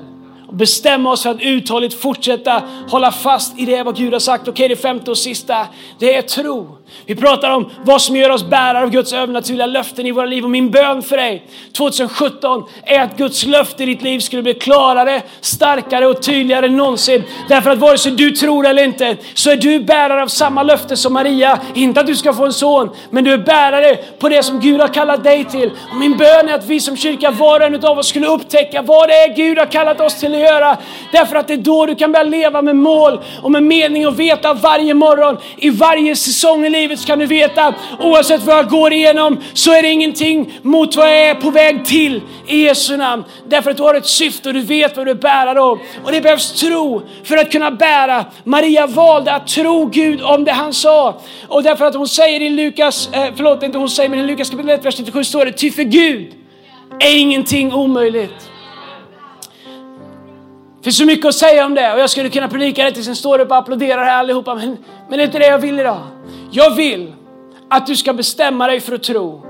Och 0.51 0.57
bestämma 0.57 1.11
oss 1.11 1.23
för 1.23 1.29
att 1.29 1.41
uthålligt 1.41 2.01
fortsätta 2.01 2.63
hålla 2.89 3.11
fast 3.11 3.59
i 3.59 3.65
det 3.65 3.83
vad 3.83 3.97
Gud 3.97 4.13
har 4.13 4.19
sagt. 4.19 4.47
Okej, 4.47 4.69
det 4.69 4.75
femte 4.75 5.11
och 5.11 5.17
sista, 5.17 5.67
det 5.99 6.15
är 6.15 6.21
tro. 6.21 6.77
Vi 7.05 7.15
pratar 7.15 7.49
om 7.49 7.69
vad 7.83 8.01
som 8.01 8.15
gör 8.15 8.29
oss 8.29 8.43
bärare 8.43 8.83
av 8.83 8.89
Guds 8.89 9.13
övernaturliga 9.13 9.65
löften 9.65 10.05
i 10.05 10.11
våra 10.11 10.25
liv. 10.25 10.43
Och 10.43 10.49
min 10.49 10.71
bön 10.71 11.01
för 11.01 11.17
dig 11.17 11.45
2017 11.77 12.63
är 12.83 12.99
att 12.99 13.17
Guds 13.17 13.45
löfte 13.45 13.83
i 13.83 13.85
ditt 13.85 14.01
liv 14.01 14.19
skulle 14.19 14.41
bli 14.41 14.53
klarare, 14.53 15.21
starkare 15.41 16.07
och 16.07 16.21
tydligare 16.21 16.65
än 16.65 16.77
någonsin. 16.77 17.23
Därför 17.49 17.69
att 17.69 17.77
vare 17.77 17.97
sig 17.97 18.11
du 18.11 18.31
tror 18.31 18.67
eller 18.67 18.83
inte 18.83 19.17
så 19.33 19.49
är 19.49 19.55
du 19.55 19.79
bärare 19.79 20.23
av 20.23 20.27
samma 20.27 20.63
löfte 20.63 20.97
som 20.97 21.13
Maria. 21.13 21.59
Inte 21.75 21.99
att 21.99 22.07
du 22.07 22.15
ska 22.15 22.33
få 22.33 22.45
en 22.45 22.53
son, 22.53 22.89
men 23.09 23.23
du 23.23 23.33
är 23.33 23.37
bärare 23.37 23.95
på 24.19 24.29
det 24.29 24.43
som 24.43 24.59
Gud 24.59 24.81
har 24.81 24.87
kallat 24.87 25.23
dig 25.23 25.45
till. 25.45 25.71
Och 25.91 25.97
min 25.97 26.17
bön 26.17 26.49
är 26.49 26.53
att 26.53 26.65
vi 26.65 26.79
som 26.79 26.97
kyrka, 26.97 27.31
var 27.31 27.59
och 27.59 27.65
en 27.65 27.85
av 27.85 27.99
oss 27.99 28.07
skulle 28.07 28.27
upptäcka 28.27 28.81
vad 28.81 29.09
det 29.09 29.13
är 29.13 29.35
Gud 29.35 29.57
har 29.57 29.65
kallat 29.65 30.01
oss 30.01 30.19
till 30.19 30.40
göra. 30.41 30.77
Därför 31.11 31.35
att 31.35 31.47
det 31.47 31.53
är 31.53 31.57
då 31.57 31.85
du 31.85 31.95
kan 31.95 32.11
börja 32.11 32.23
leva 32.23 32.61
med 32.61 32.75
mål 32.75 33.19
och 33.41 33.51
med 33.51 33.63
mening 33.63 34.07
och 34.07 34.19
veta 34.19 34.53
varje 34.53 34.93
morgon, 34.93 35.37
i 35.57 35.69
varje 35.69 36.15
säsong 36.15 36.65
i 36.65 36.69
livet 36.69 36.99
så 36.99 37.07
kan 37.07 37.19
du 37.19 37.25
veta 37.25 37.73
oavsett 37.99 38.43
vad 38.43 38.57
jag 38.57 38.69
går 38.69 38.93
igenom 38.93 39.37
så 39.53 39.73
är 39.73 39.81
det 39.81 39.89
ingenting 39.89 40.59
mot 40.61 40.95
vad 40.95 41.07
jag 41.07 41.29
är 41.29 41.35
på 41.35 41.49
väg 41.49 41.85
till 41.85 42.21
i 42.47 42.63
Jesu 42.63 42.97
namn. 42.97 43.23
Därför 43.47 43.71
att 43.71 43.77
du 43.77 43.83
har 43.83 43.95
ett 43.95 44.07
syfte 44.07 44.49
och 44.49 44.53
du 44.53 44.61
vet 44.61 44.97
vad 44.97 45.05
du 45.05 45.15
bärar 45.15 45.55
om. 45.55 45.79
Och 46.03 46.11
det 46.11 46.21
behövs 46.21 46.51
tro 46.51 47.01
för 47.23 47.37
att 47.37 47.51
kunna 47.51 47.71
bära. 47.71 48.25
Maria 48.43 48.87
valde 48.87 49.33
att 49.33 49.47
tro 49.47 49.85
Gud 49.85 50.21
om 50.21 50.43
det 50.43 50.51
han 50.51 50.73
sa. 50.73 51.21
Och 51.47 51.63
därför 51.63 51.85
att 51.85 51.95
hon 51.95 52.07
säger 52.07 52.41
i 52.41 52.49
Lukas, 52.49 53.09
eh, 53.13 53.25
förlåt 53.35 53.63
inte 53.63 53.77
hon 53.77 53.89
säger 53.89 54.09
men 54.09 54.19
i 54.19 54.23
Lukas 54.23 54.49
kapitel 54.49 54.69
1 54.69 54.85
vers 54.85 54.99
97 54.99 55.23
står 55.23 55.45
det 55.45 55.51
ty 55.51 55.71
för 55.71 55.83
Gud 55.83 56.33
är 56.99 57.17
ingenting 57.17 57.73
omöjligt. 57.73 58.50
Det 60.81 60.83
finns 60.83 60.97
så 60.97 61.05
mycket 61.05 61.25
att 61.25 61.35
säga 61.35 61.65
om 61.65 61.73
det 61.75 61.93
och 61.93 61.99
jag 61.99 62.09
skulle 62.09 62.29
kunna 62.29 62.47
predika 62.47 62.83
det 62.83 62.91
tills 62.91 63.07
en 63.07 63.15
står 63.15 63.39
upp 63.39 63.51
och 63.51 63.57
applåderar 63.57 64.03
här 64.03 64.19
allihopa. 64.19 64.55
Men, 64.55 64.77
men 65.09 65.17
det 65.17 65.23
är 65.23 65.25
inte 65.25 65.39
det 65.39 65.47
jag 65.47 65.59
vill 65.59 65.79
idag. 65.79 65.99
Jag 66.51 66.75
vill 66.75 67.13
att 67.69 67.87
du 67.87 67.95
ska 67.95 68.13
bestämma 68.13 68.67
dig 68.67 68.79
för 68.79 68.95
att 68.95 69.03
tro 69.03 69.45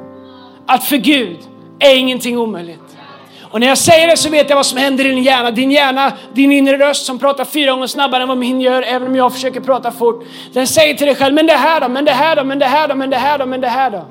att 0.67 0.83
för 0.83 0.97
Gud 0.97 1.37
är 1.79 1.95
ingenting 1.95 2.37
omöjligt. 2.37 2.97
Och 3.41 3.59
när 3.59 3.67
jag 3.67 3.77
säger 3.77 4.07
det 4.07 4.17
så 4.17 4.29
vet 4.29 4.49
jag 4.49 4.55
vad 4.55 4.65
som 4.65 4.77
händer 4.77 5.05
i 5.05 5.09
din 5.09 5.23
hjärna. 5.23 5.51
Din 5.51 5.71
hjärna, 5.71 6.13
din 6.33 6.51
inre 6.51 6.77
röst 6.77 7.05
som 7.05 7.19
pratar 7.19 7.45
fyra 7.45 7.71
gånger 7.71 7.87
snabbare 7.87 8.21
än 8.21 8.27
vad 8.29 8.37
min 8.37 8.61
gör, 8.61 8.81
även 8.81 9.07
om 9.07 9.15
jag 9.15 9.33
försöker 9.33 9.59
prata 9.59 9.91
fort. 9.91 10.23
Den 10.53 10.67
säger 10.67 10.93
till 10.93 11.07
dig 11.07 11.15
själv, 11.15 11.35
men 11.35 11.45
det 11.45 11.53
här 11.53 11.81
då, 11.81 11.89
men 11.89 12.05
det 12.05 12.11
här 12.11 12.35
då, 12.35 12.43
men 12.43 12.59
det 12.59 12.65
här 12.65 12.87
då, 12.87 12.95
men 12.95 13.09
det 13.09 13.17
här 13.17 13.37
då, 13.37 13.45
men 13.45 13.61
det 13.61 13.67
här 13.67 13.91
då. 13.91 14.05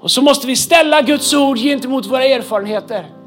Och 0.00 0.10
så 0.10 0.22
måste 0.22 0.46
vi 0.46 0.56
ställa 0.56 1.02
Guds 1.02 1.34
ord 1.34 1.58
gentemot 1.58 2.06
våra 2.06 2.24
erfarenheter. 2.24 3.17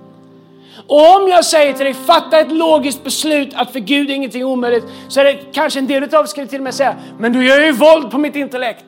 Och 0.88 1.16
om 1.16 1.28
jag 1.28 1.46
säger 1.46 1.74
till 1.74 1.86
dig, 1.86 1.94
fatta 1.94 2.40
ett 2.40 2.52
logiskt 2.52 3.04
beslut 3.04 3.54
att 3.56 3.72
för 3.72 3.80
Gud 3.80 4.10
är 4.10 4.14
ingenting 4.14 4.46
omöjligt, 4.46 4.86
så 5.08 5.20
är 5.20 5.24
det 5.24 5.40
kanske 5.54 5.80
en 5.80 5.88
del 5.88 6.16
av 6.16 6.26
skulle 6.26 6.48
till 6.48 6.60
och 6.60 6.64
med 6.64 6.74
säga, 6.74 6.96
men 7.20 7.34
du 7.34 7.48
gör 7.48 7.62
ju 7.62 7.72
våld 7.72 8.12
på 8.12 8.18
mitt 8.18 8.36
intellekt. 8.36 8.86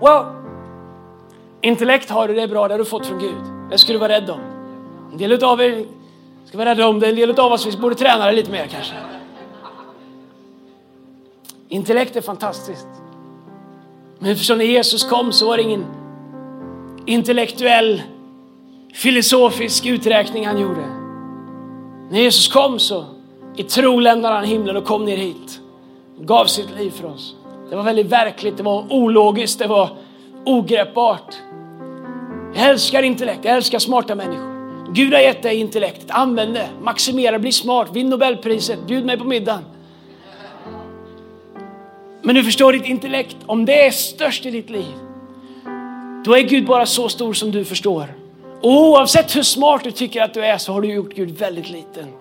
Well, 0.00 0.24
intellekt 1.60 2.10
har 2.10 2.28
du, 2.28 2.34
det 2.34 2.42
är 2.42 2.48
bra, 2.48 2.68
det 2.68 2.74
har 2.74 2.78
du 2.78 2.84
fått 2.84 3.06
från 3.06 3.18
Gud. 3.18 3.70
Det 3.70 3.78
ska 3.78 3.92
du 3.92 3.98
vara 3.98 4.12
rädd 4.12 4.30
om. 4.30 4.40
En 5.12 5.18
del 5.18 5.44
av 5.44 5.60
er 5.60 5.84
ska 6.44 6.58
vara 6.58 6.70
rädda 6.70 6.88
om 6.88 7.00
det, 7.00 7.08
en 7.08 7.16
del 7.16 7.40
av 7.40 7.52
oss 7.52 7.66
vi 7.66 7.76
borde 7.76 7.94
träna 7.94 8.26
det 8.26 8.32
lite 8.32 8.50
mer 8.50 8.66
kanske. 8.66 8.94
Intellekt 11.68 12.16
är 12.16 12.20
fantastiskt. 12.20 12.86
Men 14.18 14.36
förstår 14.36 14.56
när 14.56 14.64
Jesus 14.64 15.04
kom 15.04 15.32
så 15.32 15.46
var 15.46 15.56
det 15.56 15.62
ingen 15.62 15.84
intellektuell 17.06 18.02
filosofisk 18.92 19.86
uträkning 19.86 20.46
han 20.46 20.60
gjorde. 20.60 20.86
När 22.10 22.20
Jesus 22.20 22.48
kom 22.48 22.78
så 22.78 23.04
i 23.56 23.62
tro 23.62 24.00
lämnade 24.00 24.34
han 24.34 24.44
himlen 24.44 24.76
och 24.76 24.84
kom 24.84 25.04
ner 25.04 25.16
hit. 25.16 25.60
Och 26.18 26.26
gav 26.26 26.46
sitt 26.46 26.70
liv 26.78 26.90
för 26.90 27.06
oss. 27.06 27.36
Det 27.70 27.76
var 27.76 27.82
väldigt 27.82 28.06
verkligt, 28.06 28.56
det 28.56 28.62
var 28.62 28.84
ologiskt, 28.90 29.58
det 29.58 29.66
var 29.66 29.88
ogreppbart. 30.44 31.34
Jag 32.54 32.68
älskar 32.68 33.02
intellekt, 33.02 33.44
jag 33.44 33.56
älskar 33.56 33.78
smarta 33.78 34.14
människor. 34.14 34.52
Gud 34.92 35.12
har 35.12 35.20
gett 35.20 35.42
dig 35.42 35.56
intellektet, 35.56 36.10
använd 36.10 36.54
det, 36.54 36.68
maximera, 36.82 37.38
bli 37.38 37.52
smart, 37.52 37.88
vinn 37.92 38.10
Nobelpriset, 38.10 38.86
bjud 38.86 39.04
mig 39.04 39.18
på 39.18 39.24
middagen. 39.24 39.64
Men 42.22 42.34
du 42.34 42.44
förstår 42.44 42.72
ditt 42.72 42.86
intellekt, 42.86 43.36
om 43.46 43.64
det 43.64 43.86
är 43.86 43.90
störst 43.90 44.46
i 44.46 44.50
ditt 44.50 44.70
liv, 44.70 44.94
då 46.24 46.36
är 46.36 46.42
Gud 46.42 46.66
bara 46.66 46.86
så 46.86 47.08
stor 47.08 47.32
som 47.32 47.50
du 47.50 47.64
förstår. 47.64 48.21
Oavsett 48.62 49.36
hur 49.36 49.42
smart 49.42 49.84
du 49.84 49.90
tycker 49.90 50.22
att 50.22 50.34
du 50.34 50.44
är 50.44 50.58
så 50.58 50.72
har 50.72 50.80
du 50.80 50.92
gjort 50.92 51.14
Gud 51.14 51.38
väldigt 51.38 51.70
liten. 51.70 52.12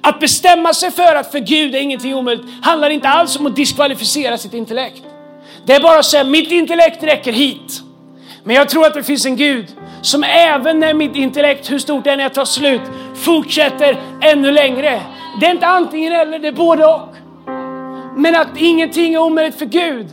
Att 0.00 0.20
bestämma 0.20 0.74
sig 0.74 0.90
för 0.90 1.14
att 1.16 1.32
för 1.32 1.38
Gud 1.38 1.74
är 1.74 1.80
ingenting 1.80 2.14
omöjligt 2.14 2.46
handlar 2.62 2.90
inte 2.90 3.08
alls 3.08 3.36
om 3.36 3.46
att 3.46 3.56
diskvalificera 3.56 4.38
sitt 4.38 4.54
intellekt. 4.54 5.02
Det 5.64 5.74
är 5.74 5.80
bara 5.80 5.98
att 5.98 6.04
säga 6.04 6.24
mitt 6.24 6.50
intellekt 6.52 7.02
räcker 7.02 7.32
hit. 7.32 7.82
Men 8.44 8.56
jag 8.56 8.68
tror 8.68 8.86
att 8.86 8.94
det 8.94 9.02
finns 9.02 9.26
en 9.26 9.36
Gud 9.36 9.66
som 10.02 10.24
även 10.24 10.80
när 10.80 10.94
mitt 10.94 11.16
intellekt, 11.16 11.70
hur 11.70 11.78
stort 11.78 12.04
det 12.04 12.10
än 12.10 12.20
är, 12.20 12.28
tar 12.28 12.44
slut, 12.44 12.80
fortsätter 13.14 13.96
ännu 14.22 14.50
längre. 14.52 15.02
Det 15.40 15.46
är 15.46 15.50
inte 15.50 15.66
antingen 15.66 16.12
eller, 16.12 16.38
det 16.38 16.48
är 16.48 16.52
både 16.52 16.86
och. 16.86 17.14
Men 18.16 18.36
att 18.36 18.48
ingenting 18.56 19.14
är 19.14 19.18
omöjligt 19.18 19.58
för 19.58 19.66
Gud. 19.66 20.06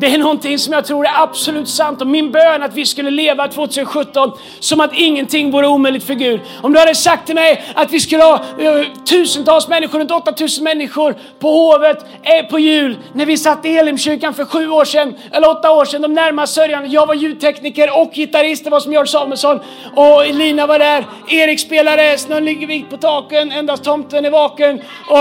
Det 0.00 0.06
är 0.06 0.18
någonting 0.18 0.58
som 0.58 0.72
jag 0.72 0.84
tror 0.84 1.06
är 1.06 1.22
absolut 1.22 1.68
sant 1.68 2.00
och 2.00 2.06
min 2.06 2.30
bön 2.30 2.62
att 2.62 2.74
vi 2.74 2.86
skulle 2.86 3.10
leva 3.10 3.48
2017 3.48 4.32
som 4.60 4.80
att 4.80 4.90
ingenting 4.94 5.50
vore 5.50 5.66
omöjligt 5.66 6.04
för 6.04 6.14
Gud. 6.14 6.40
Om 6.62 6.72
du 6.72 6.78
hade 6.78 6.94
sagt 6.94 7.26
till 7.26 7.34
mig 7.34 7.64
att 7.74 7.92
vi 7.92 8.00
skulle 8.00 8.22
ha 8.22 8.34
uh, 8.34 8.86
tusentals 9.04 9.68
människor, 9.68 9.98
runt 9.98 10.10
8000 10.10 10.64
människor 10.64 11.16
på 11.38 11.50
Hovet 11.50 12.04
eh, 12.22 12.46
på 12.50 12.58
jul 12.58 12.98
när 13.12 13.26
vi 13.26 13.36
satt 13.36 13.64
i 13.64 13.76
Elimkyrkan 13.76 14.34
för 14.34 14.44
sju 14.44 14.70
år 14.70 14.84
sedan, 14.84 15.14
eller 15.32 15.50
åtta 15.50 15.70
år 15.70 15.84
sedan, 15.84 16.02
de 16.02 16.14
närmast 16.14 16.54
sörjande. 16.54 16.88
Jag 16.88 17.06
var 17.06 17.14
ljudtekniker 17.14 18.00
och 18.00 18.12
gitarrist, 18.14 18.64
det 18.64 18.70
var 18.70 18.80
som 18.80 18.92
George 18.92 19.10
Samuelsson 19.10 19.60
och 19.94 20.26
Elina 20.26 20.66
var 20.66 20.78
där. 20.78 21.06
Erik 21.28 21.60
spelade 21.60 22.18
Snön 22.18 22.44
ligger 22.44 22.66
vit 22.66 22.90
på 22.90 22.96
taken, 22.96 23.52
endast 23.52 23.84
tomten 23.84 24.24
är 24.24 24.30
vaken 24.30 24.82
och 25.08 25.18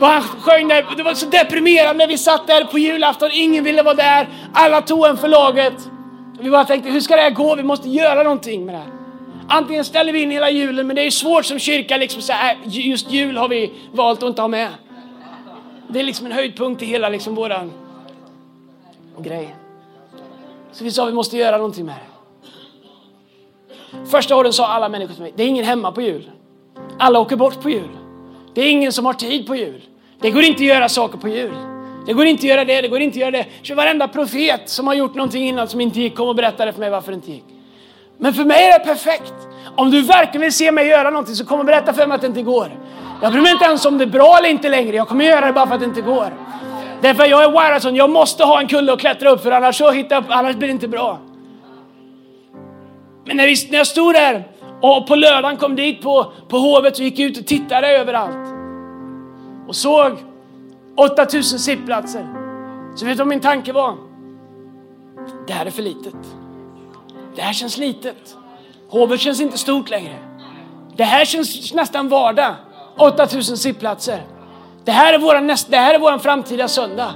uh, 0.00 0.10
han 0.10 0.22
sjöng 0.22 0.68
där. 0.68 0.86
Det 0.96 1.02
var 1.02 1.14
så 1.14 1.26
deprimerande 1.26 2.04
när 2.04 2.08
vi 2.08 2.18
satt 2.18 2.46
där 2.46 2.64
på 2.64 2.78
julafton, 2.78 3.30
ingen 3.32 3.64
ville 3.64 3.82
vara 3.82 3.94
där 3.94 4.09
där. 4.10 4.28
Alla 4.52 4.82
tog 4.82 5.06
en 5.06 5.16
för 5.16 5.28
laget. 5.28 5.90
Vi 6.40 6.50
bara 6.50 6.64
tänkte, 6.64 6.90
hur 6.90 7.00
ska 7.00 7.16
det 7.16 7.22
här 7.22 7.30
gå? 7.30 7.54
Vi 7.54 7.62
måste 7.62 7.88
göra 7.88 8.22
någonting 8.22 8.66
med 8.66 8.74
det 8.74 8.78
här. 8.78 8.88
Antingen 9.48 9.84
ställer 9.84 10.12
vi 10.12 10.22
in 10.22 10.30
hela 10.30 10.50
julen, 10.50 10.86
men 10.86 10.96
det 10.96 11.06
är 11.06 11.10
svårt 11.10 11.44
som 11.44 11.58
kyrka 11.58 11.96
liksom 11.96 12.22
så 12.22 12.32
här, 12.32 12.56
just 12.64 13.10
jul 13.10 13.36
har 13.36 13.48
vi 13.48 13.72
valt 13.92 14.22
att 14.22 14.28
inte 14.28 14.42
ha 14.42 14.48
med. 14.48 14.68
Det 15.88 16.00
är 16.00 16.04
liksom 16.04 16.26
en 16.26 16.32
höjdpunkt 16.32 16.82
i 16.82 16.86
hela 16.86 17.08
liksom 17.08 17.34
våran 17.34 17.72
grej. 19.18 19.54
Så 20.72 20.84
vi 20.84 20.90
sa 20.90 21.04
vi 21.04 21.12
måste 21.12 21.36
göra 21.36 21.56
någonting 21.56 21.86
med 21.86 21.94
det. 21.94 22.10
Första 24.10 24.36
åren 24.36 24.52
sa 24.52 24.66
alla 24.66 24.88
människor 24.88 25.14
till 25.14 25.22
mig, 25.22 25.32
det 25.36 25.42
är 25.42 25.46
ingen 25.46 25.64
hemma 25.64 25.92
på 25.92 26.02
jul. 26.02 26.30
Alla 26.98 27.20
åker 27.20 27.36
bort 27.36 27.62
på 27.62 27.70
jul. 27.70 27.88
Det 28.54 28.60
är 28.60 28.70
ingen 28.70 28.92
som 28.92 29.06
har 29.06 29.14
tid 29.14 29.46
på 29.46 29.56
jul. 29.56 29.82
Det 30.20 30.30
går 30.30 30.42
inte 30.42 30.62
att 30.62 30.68
göra 30.68 30.88
saker 30.88 31.18
på 31.18 31.28
jul. 31.28 31.54
Det 32.10 32.14
går 32.14 32.26
inte 32.26 32.40
att 32.40 32.48
göra 32.48 32.64
det, 32.64 32.80
det 32.80 32.88
går 32.88 33.00
inte 33.00 33.14
att 33.14 33.20
göra 33.20 33.30
det. 33.30 33.46
Så 33.62 33.74
varenda 33.74 34.08
profet 34.08 34.68
som 34.68 34.86
har 34.86 34.94
gjort 34.94 35.14
någonting 35.14 35.48
innan 35.48 35.68
som 35.68 35.80
inte 35.80 36.00
gick 36.00 36.16
kom 36.16 36.28
och 36.28 36.34
berättade 36.34 36.72
för 36.72 36.80
mig 36.80 36.90
varför 36.90 37.12
det 37.12 37.16
inte 37.16 37.30
gick. 37.30 37.44
Men 38.18 38.34
för 38.34 38.44
mig 38.44 38.68
är 38.68 38.78
det 38.78 38.84
perfekt. 38.84 39.34
Om 39.76 39.90
du 39.90 40.02
verkligen 40.02 40.40
vill 40.40 40.52
se 40.52 40.72
mig 40.72 40.86
göra 40.86 41.10
någonting 41.10 41.34
så 41.34 41.46
kom 41.46 41.60
och 41.60 41.66
berätta 41.66 41.92
för 41.92 42.06
mig 42.06 42.14
att 42.14 42.20
det 42.20 42.26
inte 42.26 42.42
går. 42.42 42.68
Jag 43.22 43.32
bryr 43.32 43.42
mig 43.42 43.52
inte 43.52 43.64
ens 43.64 43.86
om 43.86 43.98
det 43.98 44.04
är 44.04 44.06
bra 44.06 44.38
eller 44.38 44.48
inte 44.48 44.68
längre. 44.68 44.96
Jag 44.96 45.08
kommer 45.08 45.24
göra 45.24 45.46
det 45.46 45.52
bara 45.52 45.66
för 45.66 45.74
att 45.74 45.80
det 45.80 45.86
inte 45.86 46.00
går. 46.00 46.32
Därför 47.00 47.24
jag 47.24 47.44
är 47.44 47.50
wired 47.50 47.96
jag 47.96 48.10
måste 48.10 48.44
ha 48.44 48.60
en 48.60 48.68
kulle 48.68 48.92
att 48.92 49.00
klättra 49.00 49.30
upp 49.30 49.42
för 49.42 49.50
annars, 49.50 49.76
så 49.76 49.90
hittar 49.90 50.16
jag, 50.16 50.24
annars 50.28 50.56
blir 50.56 50.68
det 50.68 50.72
inte 50.72 50.88
bra. 50.88 51.18
Men 53.26 53.36
när, 53.36 53.46
vi, 53.46 53.54
när 53.70 53.78
jag 53.78 53.86
stod 53.86 54.14
där 54.14 54.48
och 54.82 55.06
på 55.06 55.14
lördagen 55.14 55.56
kom 55.56 55.76
dit 55.76 56.02
på, 56.02 56.32
på 56.48 56.58
hovet 56.58 56.98
och 56.98 57.04
gick 57.04 57.18
ut 57.18 57.38
och 57.38 57.46
tittade 57.46 57.88
överallt 57.88 58.54
och 59.68 59.76
såg 59.76 60.29
8000 61.00 61.58
sittplatser. 61.58 62.26
Så 62.96 63.06
vet 63.06 63.14
du 63.16 63.18
vad 63.18 63.26
min 63.26 63.40
tanke 63.40 63.72
var? 63.72 63.96
Det 65.46 65.52
här 65.52 65.66
är 65.66 65.70
för 65.70 65.82
litet. 65.82 66.14
Det 67.36 67.42
här 67.42 67.52
känns 67.52 67.78
litet. 67.78 68.36
Hovet 68.88 69.20
känns 69.20 69.40
inte 69.40 69.58
stort 69.58 69.90
längre. 69.90 70.16
Det 70.96 71.04
här 71.04 71.24
känns 71.24 71.74
nästan 71.74 72.08
vardag. 72.08 72.54
8000 72.96 73.56
sittplatser. 73.56 74.22
Det 74.84 74.92
här 74.92 75.12
är 75.12 75.18
våran, 75.18 75.46
näst, 75.46 75.70
det 75.70 75.76
här 75.76 75.94
är 75.94 75.98
våran 75.98 76.20
framtida 76.20 76.68
söndag. 76.68 77.14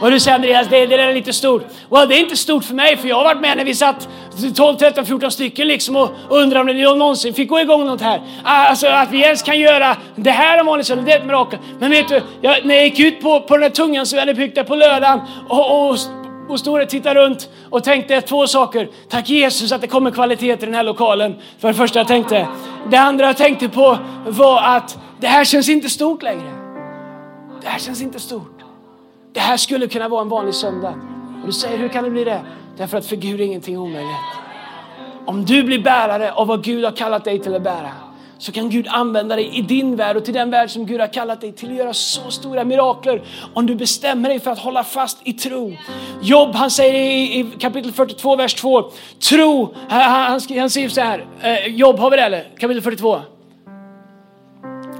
Och 0.00 0.10
du 0.10 0.20
säger 0.20 0.34
Andreas, 0.34 0.68
det, 0.70 0.86
det 0.86 0.94
är 0.94 1.14
lite 1.14 1.32
stort. 1.32 1.62
Well, 1.90 2.08
det 2.08 2.14
är 2.14 2.20
inte 2.20 2.36
stort 2.36 2.64
för 2.64 2.74
mig 2.74 2.96
för 2.96 3.08
jag 3.08 3.16
har 3.16 3.24
varit 3.24 3.40
med 3.40 3.56
när 3.56 3.64
vi 3.64 3.74
satt 3.74 4.08
12, 4.54 4.76
13, 4.76 5.06
14 5.06 5.30
stycken 5.30 5.68
liksom 5.68 5.96
och 5.96 6.10
undrar 6.28 6.60
om 6.60 6.66
det 6.66 6.72
någonsin 6.72 7.34
fick 7.34 7.48
gå 7.48 7.60
igång 7.60 7.86
något 7.86 8.00
här. 8.00 8.20
Ah, 8.44 8.68
alltså 8.68 8.86
att 8.86 9.10
vi 9.10 9.22
ens 9.22 9.42
kan 9.42 9.58
göra 9.58 9.96
det 10.16 10.30
här 10.30 10.60
om 10.60 10.66
vanligt 10.66 10.88
det 10.88 11.12
är 11.12 11.18
ett 11.18 11.26
mirakel. 11.26 11.58
Men 11.78 11.90
vet 11.90 12.08
du, 12.08 12.22
jag, 12.40 12.64
när 12.64 12.74
jag 12.74 12.84
gick 12.84 13.00
ut 13.00 13.20
på, 13.20 13.40
på 13.40 13.56
den 13.56 13.62
här 13.62 13.70
tungan 13.70 14.06
som 14.06 14.16
vi 14.16 14.20
hade 14.20 14.34
byggt 14.34 14.54
där 14.54 14.64
på 14.64 14.76
lördagen 14.76 15.20
och, 15.48 15.90
och 15.90 15.98
och 16.48 16.60
stod 16.60 16.82
och 16.82 16.88
tittade 16.88 17.20
runt 17.20 17.48
och 17.70 17.84
tänkte 17.84 18.20
två 18.20 18.46
saker. 18.46 18.90
Tack 19.08 19.28
Jesus 19.28 19.72
att 19.72 19.80
det 19.80 19.86
kommer 19.86 20.10
kvalitet 20.10 20.52
i 20.52 20.56
den 20.56 20.74
här 20.74 20.82
lokalen. 20.82 21.34
För 21.58 21.68
det 21.68 21.74
första 21.74 21.98
jag 21.98 22.08
tänkte. 22.08 22.48
Det 22.90 22.96
andra 22.96 23.26
jag 23.26 23.36
tänkte 23.36 23.68
på 23.68 23.98
var 24.26 24.62
att 24.62 24.98
det 25.20 25.26
här 25.26 25.44
känns 25.44 25.68
inte 25.68 25.88
stort 25.88 26.22
längre. 26.22 26.52
Det 27.62 27.68
här 27.68 27.78
känns 27.78 28.02
inte 28.02 28.20
stort. 28.20 28.53
Det 29.34 29.40
här 29.40 29.56
skulle 29.56 29.88
kunna 29.88 30.08
vara 30.08 30.22
en 30.22 30.28
vanlig 30.28 30.54
söndag. 30.54 30.94
Och 31.40 31.46
du 31.46 31.52
säger, 31.52 31.78
hur 31.78 31.88
kan 31.88 32.04
det 32.04 32.10
bli 32.10 32.24
det? 32.24 32.40
Därför 32.76 32.98
att 32.98 33.06
för 33.06 33.16
Gud 33.16 33.40
är 33.40 33.44
ingenting 33.44 33.78
omöjligt. 33.78 34.16
Om 35.26 35.44
du 35.44 35.62
blir 35.62 35.78
bärare 35.78 36.32
av 36.32 36.46
vad 36.46 36.64
Gud 36.64 36.84
har 36.84 36.92
kallat 36.92 37.24
dig 37.24 37.38
till 37.38 37.54
att 37.54 37.62
bära 37.62 37.90
så 38.38 38.52
kan 38.52 38.70
Gud 38.70 38.86
använda 38.88 39.36
dig 39.36 39.58
i 39.58 39.62
din 39.62 39.96
värld 39.96 40.16
och 40.16 40.24
till 40.24 40.34
den 40.34 40.50
värld 40.50 40.70
som 40.70 40.86
Gud 40.86 41.00
har 41.00 41.12
kallat 41.12 41.40
dig 41.40 41.52
till 41.52 41.70
att 41.70 41.76
göra 41.76 41.94
så 41.94 42.30
stora 42.30 42.64
mirakler 42.64 43.22
om 43.54 43.66
du 43.66 43.74
bestämmer 43.74 44.28
dig 44.28 44.40
för 44.40 44.50
att 44.50 44.58
hålla 44.58 44.84
fast 44.84 45.18
i 45.24 45.32
tro. 45.32 45.76
Jobb, 46.22 46.54
han 46.54 46.70
säger 46.70 46.94
i, 46.94 47.40
i 47.40 47.46
kapitel 47.58 47.92
42, 47.92 48.36
vers 48.36 48.54
2, 48.54 48.90
tro, 49.30 49.74
han, 49.88 50.00
han, 50.02 50.40
han 50.58 50.70
säger 50.70 50.88
så 50.88 51.00
här, 51.00 51.26
eh, 51.40 51.66
Jobb, 51.66 51.98
har 51.98 52.10
vi 52.10 52.16
det 52.16 52.22
eller? 52.22 52.48
Kapitel 52.58 52.82
42 52.82 53.20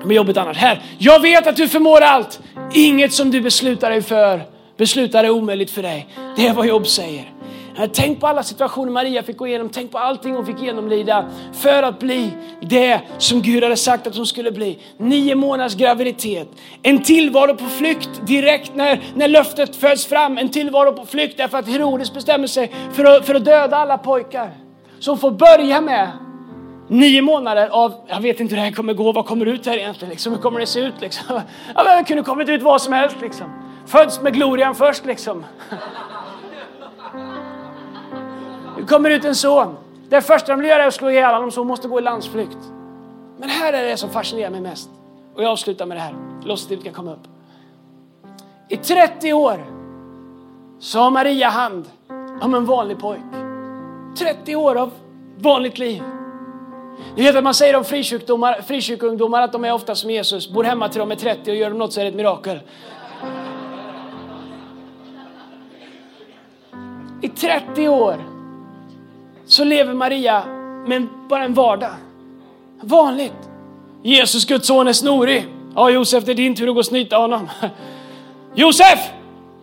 med 0.05 0.15
jobbet 0.17 0.37
annars. 0.37 0.57
Här, 0.57 0.83
jag 0.99 1.21
vet 1.21 1.47
att 1.47 1.57
du 1.57 1.69
förmår 1.69 2.01
allt. 2.01 2.41
Inget 2.73 3.13
som 3.13 3.31
du 3.31 3.41
beslutar 3.41 3.91
dig 3.91 4.03
för 4.03 4.43
beslutar 4.77 5.25
är 5.25 5.31
omöjligt 5.31 5.71
för 5.71 5.83
dig. 5.83 6.09
Det 6.37 6.47
är 6.47 6.55
vad 6.55 6.67
Jobb 6.67 6.87
säger. 6.87 7.31
Tänk 7.93 8.21
på 8.21 8.27
alla 8.27 8.43
situationer 8.43 8.93
Maria 8.93 9.23
fick 9.23 9.37
gå 9.37 9.47
igenom, 9.47 9.69
tänk 9.69 9.91
på 9.93 9.99
allting 9.99 10.35
hon 10.35 10.47
fick 10.47 10.63
genomlida 10.63 11.31
för 11.53 11.83
att 11.83 11.99
bli 12.01 12.31
det 12.61 13.01
som 13.19 13.43
Gud 13.43 13.63
hade 13.63 13.77
sagt 13.77 14.07
att 14.07 14.17
hon 14.17 14.27
skulle 14.27 14.53
bli. 14.53 14.79
Nio 14.97 15.35
månaders 15.35 15.75
graviditet, 15.75 16.49
en 16.83 17.03
tillvaro 17.03 17.55
på 17.55 17.65
flykt 17.65 18.11
direkt 18.27 18.75
när, 18.75 19.03
när 19.15 19.29
löftet 19.29 19.77
föds 19.77 20.07
fram, 20.07 20.39
en 20.39 20.49
tillvaro 20.49 20.93
på 20.93 21.07
flykt 21.07 21.37
därför 21.37 21.59
att 21.59 21.69
Herodes 21.69 22.15
bestämmer 22.15 22.47
sig 22.47 22.73
för 22.93 23.05
att, 23.05 23.27
för 23.27 23.35
att 23.35 23.45
döda 23.45 23.77
alla 23.77 23.99
pojkar. 23.99 24.51
Så 24.99 25.11
hon 25.11 25.19
får 25.19 25.31
börja 25.31 25.81
med 25.81 26.09
Nio 26.89 27.23
månader 27.23 27.69
av, 27.69 27.95
jag 28.07 28.21
vet 28.21 28.41
inte 28.41 28.55
hur 28.55 28.63
det 28.63 28.69
här 28.69 28.75
kommer 28.75 28.95
gå, 28.95 29.13
vad 29.13 29.27
kommer 29.27 29.47
ut 29.47 29.67
här 29.67 29.77
egentligen? 29.77 30.11
Liksom, 30.11 30.33
hur 30.33 30.41
kommer 30.41 30.61
det 30.61 30.67
se 30.67 30.81
ut? 30.81 31.01
Liksom? 31.01 31.25
Ja, 31.75 31.97
det 31.97 32.05
kunde 32.05 32.23
kommit 32.23 32.49
ut 32.49 32.63
vad 32.63 32.83
som 32.83 32.93
helst. 32.93 33.17
Liksom. 33.21 33.47
Föds 33.87 34.21
med 34.21 34.35
glorian 34.35 34.75
först 34.75 35.05
liksom. 35.05 35.45
Det 38.77 38.83
kommer 38.89 39.11
ut 39.11 39.25
en 39.25 39.35
son. 39.35 39.77
Det 40.09 40.21
första 40.21 40.53
de 40.53 40.61
vill 40.61 40.69
göra 40.69 40.83
är 40.83 40.87
att 40.89 40.95
slå 40.95 41.11
ihjäl 41.11 41.35
honom 41.35 41.51
så 41.51 41.61
hon 41.61 41.69
måste 41.69 41.89
gå 41.89 41.99
i 41.99 42.03
landsflykt. 42.03 42.59
Men 43.39 43.49
här 43.49 43.73
är 43.73 43.85
det 43.89 43.97
som 43.97 44.11
fascinerar 44.11 44.51
mig 44.51 44.61
mest. 44.61 44.91
Och 45.35 45.43
jag 45.43 45.51
avslutar 45.51 45.87
med 45.87 45.97
det 45.97 46.01
här. 46.01 46.15
Låt 46.45 46.69
det 46.69 46.77
kan 46.77 46.93
komma 46.93 47.13
upp. 47.13 47.29
I 48.69 48.77
30 48.77 49.33
år 49.33 49.65
så 50.79 50.99
har 50.99 51.11
Maria 51.11 51.49
hand 51.49 51.85
om 52.41 52.55
en 52.55 52.65
vanlig 52.65 52.99
pojk. 52.99 53.21
30 54.19 54.57
år 54.57 54.77
av 54.77 54.91
vanligt 55.39 55.79
liv. 55.79 56.03
Ni 57.17 57.23
vet 57.23 57.37
att 57.37 57.45
man 57.45 57.55
säger 57.55 57.77
om 57.77 57.85
frikyrkoungdomar 58.65 59.43
att 59.43 59.53
de 59.53 59.65
är 59.65 59.73
ofta 59.73 59.95
som 59.95 60.11
Jesus, 60.11 60.49
bor 60.49 60.65
hemma 60.65 60.89
till 60.89 60.99
de 60.99 61.11
är 61.11 61.17
30 61.17 61.51
och 61.51 61.57
gör 61.57 61.71
de 61.71 61.79
något 61.79 61.93
så 61.93 62.01
är 62.01 62.05
det 62.05 62.09
ett 62.09 62.17
mirakel. 62.17 62.61
I 67.23 67.29
30 67.29 67.89
år 67.89 68.17
så 69.47 69.65
lever 69.65 69.95
Maria 69.95 70.45
med 70.87 71.07
bara 71.29 71.45
en 71.45 71.55
vardag. 71.55 71.91
Vanligt. 72.81 73.49
Jesus, 74.03 74.45
Guds 74.45 74.67
son, 74.67 74.89
är 74.89 74.93
snorig. 74.93 75.47
Ja, 75.75 75.91
Josef, 75.91 76.25
det 76.25 76.33
är 76.33 76.37
din 76.37 76.55
tur 76.55 76.69
att 76.69 76.75
gå 76.75 76.79
och 76.79 76.87
snyta 76.87 77.17
honom. 77.17 77.51
Josef! 78.55 78.99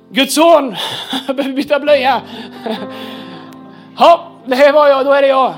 Guds 0.10 0.36
son! 0.36 0.76
Jag 1.28 1.36
behöver 1.36 1.56
byta 1.56 1.80
blöja. 1.80 2.22
Ja, 3.98 4.32
det 4.46 4.72
var 4.72 4.88
jag, 4.88 5.06
då 5.06 5.12
är 5.12 5.22
det 5.22 5.28
jag. 5.28 5.54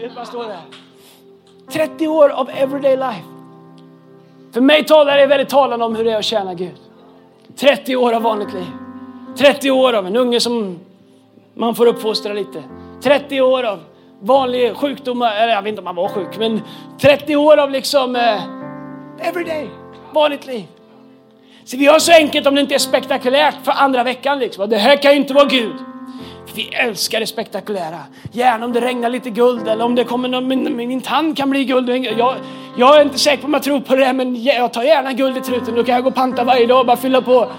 Vet 0.00 0.16
vad 0.16 0.26
står 0.26 0.44
där. 0.44 0.60
30 1.70 2.08
år 2.08 2.28
av 2.28 2.50
everyday 2.50 2.96
life. 2.96 3.24
För 4.52 4.60
mig 4.60 4.84
talar 4.84 5.16
det 5.16 5.26
väldigt 5.26 5.48
talande 5.48 5.84
om 5.84 5.96
hur 5.96 6.04
det 6.04 6.12
är 6.12 6.18
att 6.18 6.24
tjäna 6.24 6.54
Gud. 6.54 6.76
30 7.56 7.96
år 7.96 8.12
av 8.12 8.22
vanligt 8.22 8.52
liv. 8.52 8.66
30 9.38 9.70
år 9.70 9.92
av 9.92 10.06
en 10.06 10.16
unge 10.16 10.40
som 10.40 10.78
man 11.54 11.74
får 11.74 11.86
uppfostra 11.86 12.32
lite. 12.32 12.62
30 13.02 13.40
år 13.40 13.62
av 13.62 13.78
vanliga 14.20 14.74
sjukdomar, 14.74 15.36
eller 15.36 15.52
jag 15.52 15.62
vet 15.62 15.68
inte 15.68 15.80
om 15.80 15.86
han 15.86 15.96
var 15.96 16.08
sjuk, 16.08 16.38
men 16.38 16.60
30 17.00 17.36
år 17.36 17.56
av 17.56 17.70
liksom 17.70 18.16
eh, 18.16 18.42
everyday, 19.28 19.68
vanligt 20.12 20.46
liv. 20.46 20.64
Så 21.64 21.76
vi 21.76 21.86
har 21.86 21.98
så 21.98 22.12
enkelt 22.12 22.46
om 22.46 22.54
det 22.54 22.60
inte 22.60 22.74
är 22.74 22.78
spektakulärt 22.78 23.64
för 23.64 23.72
andra 23.72 24.02
veckan 24.02 24.38
liksom. 24.38 24.70
Det 24.70 24.76
här 24.76 24.96
kan 24.96 25.12
ju 25.12 25.16
inte 25.16 25.34
vara 25.34 25.44
Gud. 25.44 25.74
Vi 26.54 26.68
älskar 26.72 27.20
det 27.20 27.26
spektakulära. 27.26 27.98
Gärna 28.32 28.64
om 28.64 28.72
det 28.72 28.80
regnar 28.80 29.10
lite 29.10 29.30
guld 29.30 29.68
eller 29.68 29.84
om 29.84 29.94
det 29.94 30.04
kommer 30.04 30.28
någon, 30.28 30.48
min, 30.48 30.76
min 30.76 31.00
tand 31.00 31.36
kan 31.36 31.50
bli 31.50 31.64
guld. 31.64 31.88
Jag, 32.18 32.34
jag 32.78 32.96
är 32.96 33.02
inte 33.02 33.18
säker 33.18 33.42
på 33.42 33.46
om 33.46 33.54
jag 33.54 33.62
tror 33.62 33.80
på 33.80 33.96
det 33.96 34.12
men 34.12 34.42
jag 34.42 34.72
tar 34.72 34.82
gärna 34.82 35.12
guld 35.12 35.36
i 35.36 35.40
truten. 35.40 35.74
Då 35.74 35.84
kan 35.84 35.94
jag 35.94 36.04
gå 36.04 36.10
och 36.10 36.14
panta 36.16 36.44
varje 36.44 36.66
dag 36.66 36.80
och 36.80 36.86
bara 36.86 36.96
fylla 36.96 37.22
på. 37.22 37.50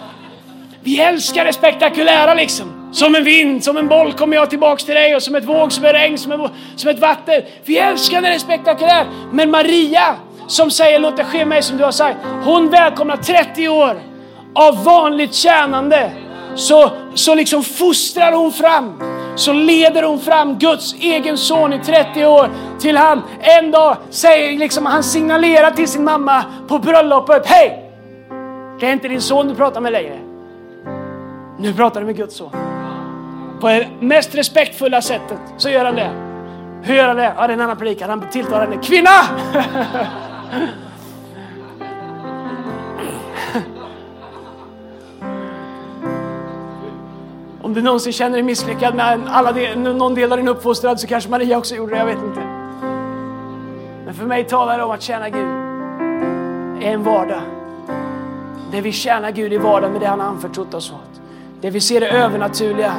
Vi 0.83 1.01
älskar 1.01 1.45
det 1.45 1.53
spektakulära 1.53 2.33
liksom. 2.33 2.89
Som 2.91 3.15
en 3.15 3.23
vind, 3.23 3.63
som 3.63 3.77
en 3.77 3.88
boll 3.88 4.13
kommer 4.13 4.35
jag 4.35 4.49
tillbaks 4.49 4.83
till 4.83 4.95
dig 4.95 5.15
och 5.15 5.23
som 5.23 5.35
ett 5.35 5.45
våg, 5.45 5.71
som 5.71 5.85
ett 5.85 5.93
regn, 5.93 6.17
som, 6.17 6.31
en, 6.31 6.49
som 6.75 6.89
ett 6.89 6.99
vatten. 6.99 7.41
Vi 7.65 7.77
älskar 7.77 8.21
när 8.21 8.29
det 8.29 8.35
är 8.35 8.39
spektakulärt. 8.39 9.07
Men 9.31 9.51
Maria 9.51 10.15
som 10.47 10.71
säger 10.71 10.99
låt 10.99 11.17
det 11.17 11.23
ske 11.23 11.45
mig 11.45 11.61
som 11.61 11.77
du 11.77 11.83
har 11.83 11.91
sagt. 11.91 12.17
Hon 12.43 12.69
välkomnar 12.69 13.17
30 13.17 13.67
år 13.67 14.01
av 14.53 14.83
vanligt 14.83 15.33
tjänande 15.33 16.11
så, 16.58 16.91
så 17.14 17.36
liksom 17.36 17.64
fostrar 17.64 18.32
hon 18.32 18.51
fram, 18.51 19.01
så 19.36 19.53
leder 19.53 20.03
hon 20.03 20.20
fram 20.20 20.58
Guds 20.58 20.93
egen 20.93 21.38
son 21.38 21.74
i 21.74 21.80
30 21.80 22.26
år 22.26 22.49
till 22.80 22.97
han 22.97 23.22
en 23.39 23.72
dag 23.72 23.97
säger, 24.10 24.60
liksom, 24.60 24.86
han 24.86 25.03
signalerar 25.03 25.72
till 25.72 25.88
sin 25.88 26.03
mamma 26.03 26.43
på 26.68 26.80
bröllopet, 26.80 27.45
hej! 27.45 27.84
Det 28.80 28.88
är 28.88 28.93
inte 28.93 29.08
din 29.08 29.22
son 29.22 29.47
du 29.47 29.55
pratar 29.55 29.82
med 29.82 29.91
längre. 29.91 30.20
Nu 31.60 31.74
pratar 31.74 31.99
du 31.99 32.05
med 32.05 32.16
Guds 32.18 32.36
son. 32.36 32.51
På 33.62 33.68
det 33.68 33.88
mest 33.99 34.36
respektfulla 34.36 35.01
sättet 35.01 35.39
så 35.58 35.70
gör 35.70 35.86
han 35.86 35.95
det. 35.95 36.10
Hur 36.84 36.95
gör 36.95 37.08
han 37.08 37.18
det? 37.18 37.34
Ja, 37.38 37.47
det 37.47 37.53
är 37.53 37.58
en 37.58 37.62
annan 37.62 37.78
predikan. 37.78 38.10
Han 38.10 38.30
tilltalar 38.32 38.68
henne, 38.68 38.84
kvinna! 38.84 39.10
du 47.78 47.84
någonsin 47.84 48.13
känner 48.13 48.34
dig 48.34 48.43
misslyckad 48.43 48.95
med 48.95 49.19
alla 49.28 49.51
del, 49.51 49.80
någon 49.80 50.15
del 50.15 50.32
av 50.32 50.38
din 50.38 50.47
uppfostran 50.47 50.97
så 50.97 51.07
kanske 51.07 51.30
Maria 51.30 51.57
också 51.57 51.75
gjorde 51.75 51.91
det, 51.91 51.97
jag 51.97 52.05
vet 52.05 52.23
inte. 52.23 52.39
Men 54.05 54.13
för 54.13 54.25
mig 54.25 54.43
talar 54.43 54.78
det 54.78 54.84
om 54.84 54.91
att 54.91 55.01
tjäna 55.01 55.30
Gud 55.30 55.47
är 56.84 56.93
en 56.93 57.03
vardag. 57.03 57.41
Där 58.71 58.82
vi 58.82 58.91
tjänar 58.91 59.32
Gud 59.32 59.53
i 59.53 59.57
vardagen 59.57 59.91
med 59.91 60.01
det 60.01 60.07
han 60.07 60.19
har 60.19 60.28
anförtrott 60.28 60.73
oss 60.73 60.91
åt. 60.91 61.21
Där 61.61 61.71
vi 61.71 61.82
ser 61.82 61.99
det 61.99 62.09
övernaturliga 62.09 62.93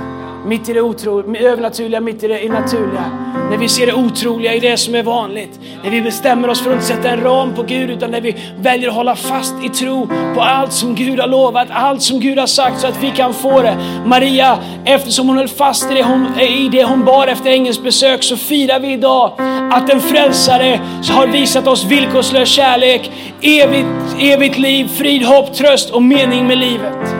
mitt 0.47 0.69
i 0.69 0.73
det 0.73 0.81
otro, 0.81 1.37
övernaturliga, 1.37 2.01
mitt 2.01 2.25
i 2.25 2.29
det 2.29 2.49
naturliga. 2.49 3.05
När 3.51 3.57
vi 3.57 3.69
ser 3.69 3.87
det 3.87 3.93
otroliga 3.93 4.55
i 4.55 4.61
det 4.61 4.77
som 4.77 4.95
är 4.95 5.03
vanligt. 5.03 5.61
När 5.85 5.91
vi 5.91 6.03
bestämmer 6.03 6.49
oss 6.49 6.61
för 6.61 6.71
att 6.71 6.75
inte 6.75 6.87
sätta 6.87 7.09
en 7.09 7.21
ram 7.21 7.55
på 7.55 7.63
Gud 7.63 7.91
utan 7.91 8.11
när 8.11 8.21
vi 8.21 8.37
väljer 8.61 8.89
att 8.89 8.95
hålla 8.95 9.17
fast 9.17 9.55
i 9.65 9.69
tro 9.69 10.09
på 10.35 10.41
allt 10.41 10.73
som 10.73 10.95
Gud 10.95 11.21
har 11.21 11.29
lovat, 11.29 11.69
allt 11.71 12.03
som 12.03 12.21
Gud 12.21 12.39
har 12.39 12.47
sagt 12.47 12.81
så 12.81 12.87
att 12.87 13.03
vi 13.03 13.11
kan 13.11 13.35
få 13.35 13.63
det. 13.63 13.77
Maria, 14.07 14.59
eftersom 14.85 15.29
hon 15.29 15.37
höll 15.37 15.49
fast 15.49 15.91
i 15.91 15.95
det 15.95 16.03
hon, 16.03 16.41
i 16.41 16.69
det 16.69 16.85
hon 16.85 17.05
bar 17.05 17.27
efter 17.27 17.51
ängelns 17.51 17.83
besök 17.83 18.23
så 18.23 18.37
firar 18.37 18.81
vi 18.81 18.93
idag 18.93 19.33
att 19.73 19.91
en 19.91 20.01
frälsare 20.01 20.81
har 21.11 21.27
visat 21.27 21.67
oss 21.67 21.85
villkorslös 21.85 22.49
kärlek, 22.49 23.11
evigt, 23.43 23.89
evigt 24.21 24.59
liv, 24.59 24.89
frid, 24.89 25.23
hopp, 25.23 25.55
tröst 25.55 25.91
och 25.91 26.03
mening 26.03 26.47
med 26.47 26.59
livet. 26.59 27.15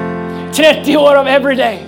30 0.53 0.97
år 0.97 1.15
av 1.15 1.29
everyday. 1.29 1.88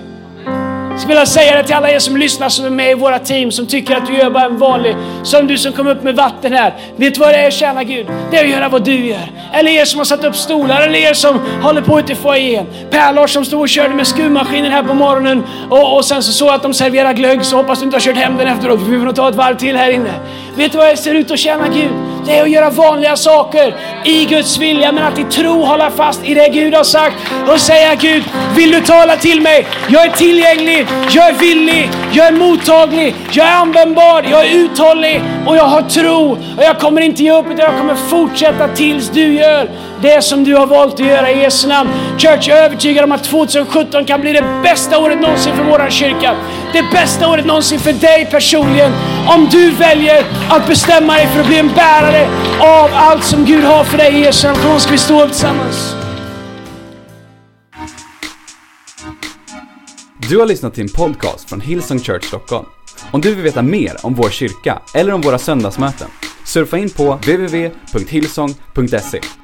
Jag 1.01 1.03
skulle 1.03 1.19
vilja 1.19 1.25
säga 1.25 1.57
det 1.57 1.63
till 1.63 1.75
alla 1.75 1.91
er 1.91 1.99
som 1.99 2.17
lyssnar 2.17 2.49
som 2.49 2.65
är 2.65 2.69
med 2.69 2.91
i 2.91 2.93
våra 2.93 3.19
team 3.19 3.51
som 3.51 3.67
tycker 3.67 3.95
att 3.95 4.07
du 4.07 4.13
gör 4.13 4.29
bara 4.29 4.45
en 4.45 4.57
vanlig, 4.57 4.95
som 5.23 5.47
du 5.47 5.57
som 5.57 5.73
kom 5.73 5.87
upp 5.87 6.03
med 6.03 6.15
vatten 6.15 6.53
här. 6.53 6.73
Vet 6.95 7.13
du 7.13 7.19
vad 7.19 7.29
det 7.29 7.37
är 7.37 7.47
att 7.47 7.53
tjäna 7.53 7.83
Gud? 7.83 8.07
Det 8.31 8.37
är 8.37 8.43
att 8.43 8.49
göra 8.49 8.69
vad 8.69 8.83
du 8.83 9.05
gör. 9.05 9.31
Eller 9.53 9.71
er 9.71 9.85
som 9.85 9.97
har 9.97 10.05
satt 10.05 10.23
upp 10.23 10.35
stolar, 10.35 10.81
eller 10.81 10.99
er 10.99 11.13
som 11.13 11.39
håller 11.61 11.81
på 11.81 11.99
ute 11.99 12.11
i 12.11 12.15
foajén. 12.15 12.65
Per-Lars 12.91 13.33
som 13.33 13.45
stod 13.45 13.61
och 13.61 13.69
körde 13.69 13.93
med 13.93 14.07
skruvmaskinen 14.07 14.71
här 14.71 14.83
på 14.83 14.93
morgonen 14.93 15.43
och, 15.69 15.95
och 15.95 16.05
sen 16.05 16.23
så 16.23 16.31
såg 16.31 16.49
att 16.49 16.63
de 16.63 16.73
serverar 16.73 17.13
glögg 17.13 17.45
så 17.45 17.57
hoppas 17.57 17.79
du 17.79 17.85
inte 17.85 17.95
har 17.95 18.01
kört 18.01 18.17
hem 18.17 18.37
den 18.37 18.47
efteråt 18.47 18.79
för 18.79 18.91
vi 18.91 18.97
får 18.97 19.05
nog 19.05 19.15
ta 19.15 19.29
ett 19.29 19.35
varv 19.35 19.57
till 19.57 19.75
här 19.75 19.91
inne. 19.91 20.13
Vet 20.55 20.71
du 20.71 20.77
vad 20.77 20.87
det 20.87 20.97
ser 20.97 21.15
ut 21.15 21.31
att 21.31 21.39
tjäna 21.39 21.67
Gud? 21.67 21.91
Det 22.25 22.37
är 22.37 22.43
att 22.43 22.49
göra 22.49 22.69
vanliga 22.69 23.15
saker 23.15 23.75
i 24.05 24.25
Guds 24.25 24.57
vilja 24.57 24.91
men 24.91 25.03
att 25.03 25.19
i 25.19 25.23
tro 25.23 25.65
hålla 25.65 25.91
fast 25.91 26.25
i 26.25 26.33
det 26.33 26.49
Gud 26.49 26.73
har 26.73 26.83
sagt 26.83 27.15
och 27.47 27.61
säga 27.61 27.95
Gud, 27.95 28.23
vill 28.55 28.71
du 28.71 28.81
tala 28.81 29.15
till 29.15 29.41
mig? 29.41 29.67
Jag 29.89 30.05
är 30.05 30.09
tillgänglig, 30.09 30.87
jag 31.11 31.27
är 31.27 31.33
villig, 31.33 31.89
jag 32.13 32.27
är 32.27 32.31
mottaglig, 32.31 33.15
jag 33.31 33.47
är 33.47 33.55
användbar, 33.55 34.25
jag 34.31 34.45
är 34.45 34.55
uthållig 34.55 35.21
och 35.47 35.55
jag 35.55 35.63
har 35.63 35.81
tro 35.81 36.31
och 36.31 36.63
jag 36.63 36.79
kommer 36.79 37.01
inte 37.01 37.23
ge 37.23 37.31
upp 37.31 37.45
utan 37.45 37.59
jag 37.59 37.77
kommer 37.77 37.95
fortsätta 37.95 38.67
tills 38.67 39.09
du 39.09 39.33
gör 39.33 39.69
det 40.01 40.23
som 40.23 40.43
du 40.43 40.55
har 40.55 40.67
valt 40.67 40.93
att 40.93 40.99
göra 40.99 41.31
i 41.31 41.41
Jesu 41.41 41.67
namn. 41.67 41.89
Church, 42.17 42.47
jag 42.47 42.57
är 42.57 42.63
övertygad 42.63 43.03
om 43.03 43.11
att 43.11 43.23
2017 43.23 44.05
kan 44.05 44.21
bli 44.21 44.33
det 44.33 44.61
bästa 44.63 44.99
året 44.99 45.21
någonsin 45.21 45.55
för 45.55 45.63
våran 45.63 45.91
kyrka. 45.91 46.35
Det 46.73 46.83
bästa 46.91 47.27
året 47.27 47.45
någonsin 47.45 47.79
för 47.79 47.93
dig 47.93 48.27
personligen. 48.31 48.91
Om 49.27 49.47
du 49.51 49.71
väljer 49.71 50.25
att 50.49 50.67
bestämma 50.67 51.13
dig 51.13 51.27
för 51.27 51.39
att 51.39 51.47
bli 51.47 51.59
en 51.59 51.71
bärare 51.75 52.27
av 52.59 52.89
allt 52.93 53.23
som 53.23 53.45
Gud 53.45 53.63
har 53.63 53.83
för 53.83 53.97
dig 53.97 54.13
i 54.13 54.19
Jesu 54.19 54.47
namn. 54.47 54.59
Kom 54.61 54.79
ska 54.79 54.91
vi 54.91 54.97
stå 54.97 55.23
upp 55.23 55.31
tillsammans. 55.31 55.95
Du 60.29 60.39
har 60.39 60.45
lyssnat 60.45 60.73
till 60.73 60.83
en 60.83 60.89
podcast 60.89 61.49
från 61.49 61.61
Hillsong 61.61 61.99
Church 61.99 62.23
Stockholm. 62.23 62.65
Om 63.11 63.21
du 63.21 63.35
vill 63.35 63.43
veta 63.43 63.61
mer 63.61 63.97
om 64.03 64.13
vår 64.13 64.29
kyrka 64.29 64.81
eller 64.93 65.13
om 65.13 65.21
våra 65.21 65.37
söndagsmöten, 65.37 66.07
surfa 66.45 66.77
in 66.77 66.89
på 66.89 67.13
www.hillsong.se 67.13 69.40